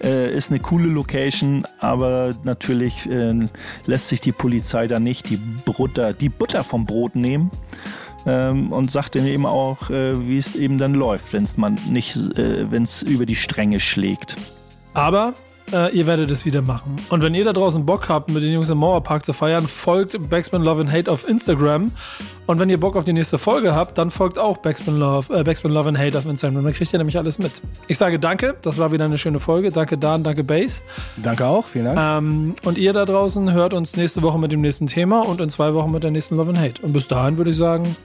Äh, 0.02 0.32
ist 0.32 0.50
eine 0.50 0.60
coole 0.60 0.88
Location, 0.88 1.66
aber 1.78 2.30
natürlich 2.42 3.06
äh, 3.06 3.48
lässt 3.84 4.08
sich 4.08 4.22
die 4.22 4.32
Polizei 4.32 4.86
da 4.86 4.98
nicht 4.98 5.28
die 5.28 5.36
Butter, 5.36 6.14
die 6.14 6.30
Butter 6.30 6.64
vom 6.64 6.86
Brot 6.86 7.16
nehmen. 7.16 7.50
Ähm, 8.26 8.72
und 8.72 8.90
sagt 8.90 9.14
dann 9.14 9.26
eben 9.26 9.44
auch, 9.44 9.90
äh, 9.90 10.26
wie 10.26 10.38
es 10.38 10.56
eben 10.56 10.78
dann 10.78 10.94
läuft, 10.94 11.34
wenn 11.34 11.42
es 11.42 11.56
äh, 11.56 12.70
wenn 12.70 12.82
es 12.82 13.02
über 13.02 13.26
die 13.26 13.36
Stränge 13.36 13.78
schlägt. 13.78 14.36
Aber 14.94 15.34
äh, 15.72 15.94
ihr 15.96 16.06
werdet 16.06 16.30
es 16.30 16.44
wieder 16.44 16.62
machen. 16.62 16.96
Und 17.08 17.22
wenn 17.22 17.34
ihr 17.34 17.44
da 17.44 17.52
draußen 17.52 17.86
Bock 17.86 18.08
habt, 18.08 18.30
mit 18.30 18.42
den 18.42 18.52
Jungs 18.52 18.70
im 18.70 18.78
Mauerpark 18.78 19.24
zu 19.24 19.32
feiern, 19.32 19.66
folgt 19.66 20.30
Backspin 20.30 20.62
Love 20.62 20.82
and 20.82 20.92
Hate 20.92 21.10
auf 21.10 21.28
Instagram. 21.28 21.92
Und 22.46 22.58
wenn 22.58 22.68
ihr 22.68 22.80
Bock 22.80 22.96
auf 22.96 23.04
die 23.04 23.12
nächste 23.12 23.38
Folge 23.38 23.74
habt, 23.74 23.96
dann 23.98 24.10
folgt 24.10 24.38
auch 24.38 24.58
Backspin 24.58 24.98
Love, 24.98 25.38
äh, 25.38 25.44
Backspin 25.44 25.70
Love 25.70 25.90
and 25.90 25.98
Hate 25.98 26.18
auf 26.18 26.26
Instagram. 26.26 26.64
Dann 26.64 26.72
kriegt 26.72 26.92
ihr 26.92 26.98
nämlich 26.98 27.18
alles 27.18 27.38
mit. 27.38 27.62
Ich 27.88 27.98
sage 27.98 28.18
danke, 28.18 28.56
das 28.62 28.78
war 28.78 28.92
wieder 28.92 29.04
eine 29.04 29.18
schöne 29.18 29.40
Folge. 29.40 29.70
Danke 29.70 29.96
Dan, 29.96 30.22
danke 30.22 30.44
Base. 30.44 30.82
Danke 31.22 31.46
auch, 31.46 31.66
vielen 31.66 31.86
Dank. 31.86 31.98
Ähm, 31.98 32.54
und 32.64 32.78
ihr 32.78 32.92
da 32.92 33.04
draußen 33.04 33.52
hört 33.52 33.74
uns 33.74 33.96
nächste 33.96 34.22
Woche 34.22 34.38
mit 34.38 34.52
dem 34.52 34.60
nächsten 34.60 34.86
Thema 34.86 35.20
und 35.20 35.40
in 35.40 35.50
zwei 35.50 35.74
Wochen 35.74 35.92
mit 35.92 36.02
der 36.02 36.10
nächsten 36.10 36.36
Love 36.36 36.50
and 36.50 36.58
Hate. 36.58 36.82
Und 36.82 36.92
bis 36.92 37.08
dahin 37.08 37.36
würde 37.38 37.50
ich 37.50 37.56
sagen, 37.56 37.96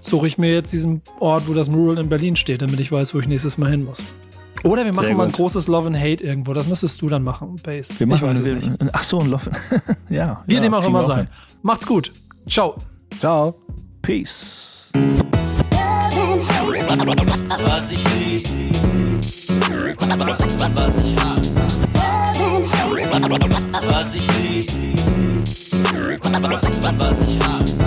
suche 0.00 0.26
ich 0.26 0.38
mir 0.38 0.52
jetzt 0.52 0.72
diesen 0.72 1.02
Ort, 1.20 1.48
wo 1.48 1.54
das 1.54 1.70
Mural 1.70 1.98
in 1.98 2.08
Berlin 2.08 2.36
steht, 2.36 2.62
damit 2.62 2.80
ich 2.80 2.92
weiß, 2.92 3.14
wo 3.14 3.18
ich 3.18 3.26
nächstes 3.26 3.58
Mal 3.58 3.70
hin 3.70 3.84
muss. 3.84 4.04
Oder 4.64 4.84
wir 4.84 4.92
machen 4.92 5.06
Sehr 5.06 5.16
mal 5.16 5.24
ein 5.24 5.30
gut. 5.30 5.36
großes 5.36 5.66
Love 5.66 5.88
and 5.88 5.98
Hate 5.98 6.22
irgendwo. 6.22 6.52
Das 6.52 6.68
müsstest 6.68 7.02
du 7.02 7.08
dann 7.08 7.24
machen, 7.24 7.56
Base. 7.62 7.98
Wir 7.98 8.06
machen 8.06 8.24
ich 8.24 8.30
weiß 8.30 8.40
es 8.40 8.46
wir, 8.46 8.54
nicht. 8.54 8.70
Ach 8.92 9.02
so, 9.02 9.18
ein 9.20 9.28
Love. 9.28 9.50
ja. 10.08 10.44
Wie 10.46 10.54
ja, 10.54 10.60
dem 10.60 10.72
auch 10.74 10.84
immer 10.84 11.00
wir 11.00 11.04
sei. 11.04 11.16
hin. 11.16 11.26
Macht's 11.62 11.84
gut. 11.86 12.12
Ciao. 12.48 12.76
Ciao. 13.18 13.56
Peace. 14.02 14.90
Was 14.92 15.02
ich 17.92 18.04
lieb, 18.14 18.46
was 20.74 20.98
ich 20.98 21.16
hasse. 21.16 21.60
Was 23.88 24.14
ich 24.14 24.28
lieb, 24.38 24.70
was 26.98 27.20
ich 27.22 27.38
hasse. 27.40 27.84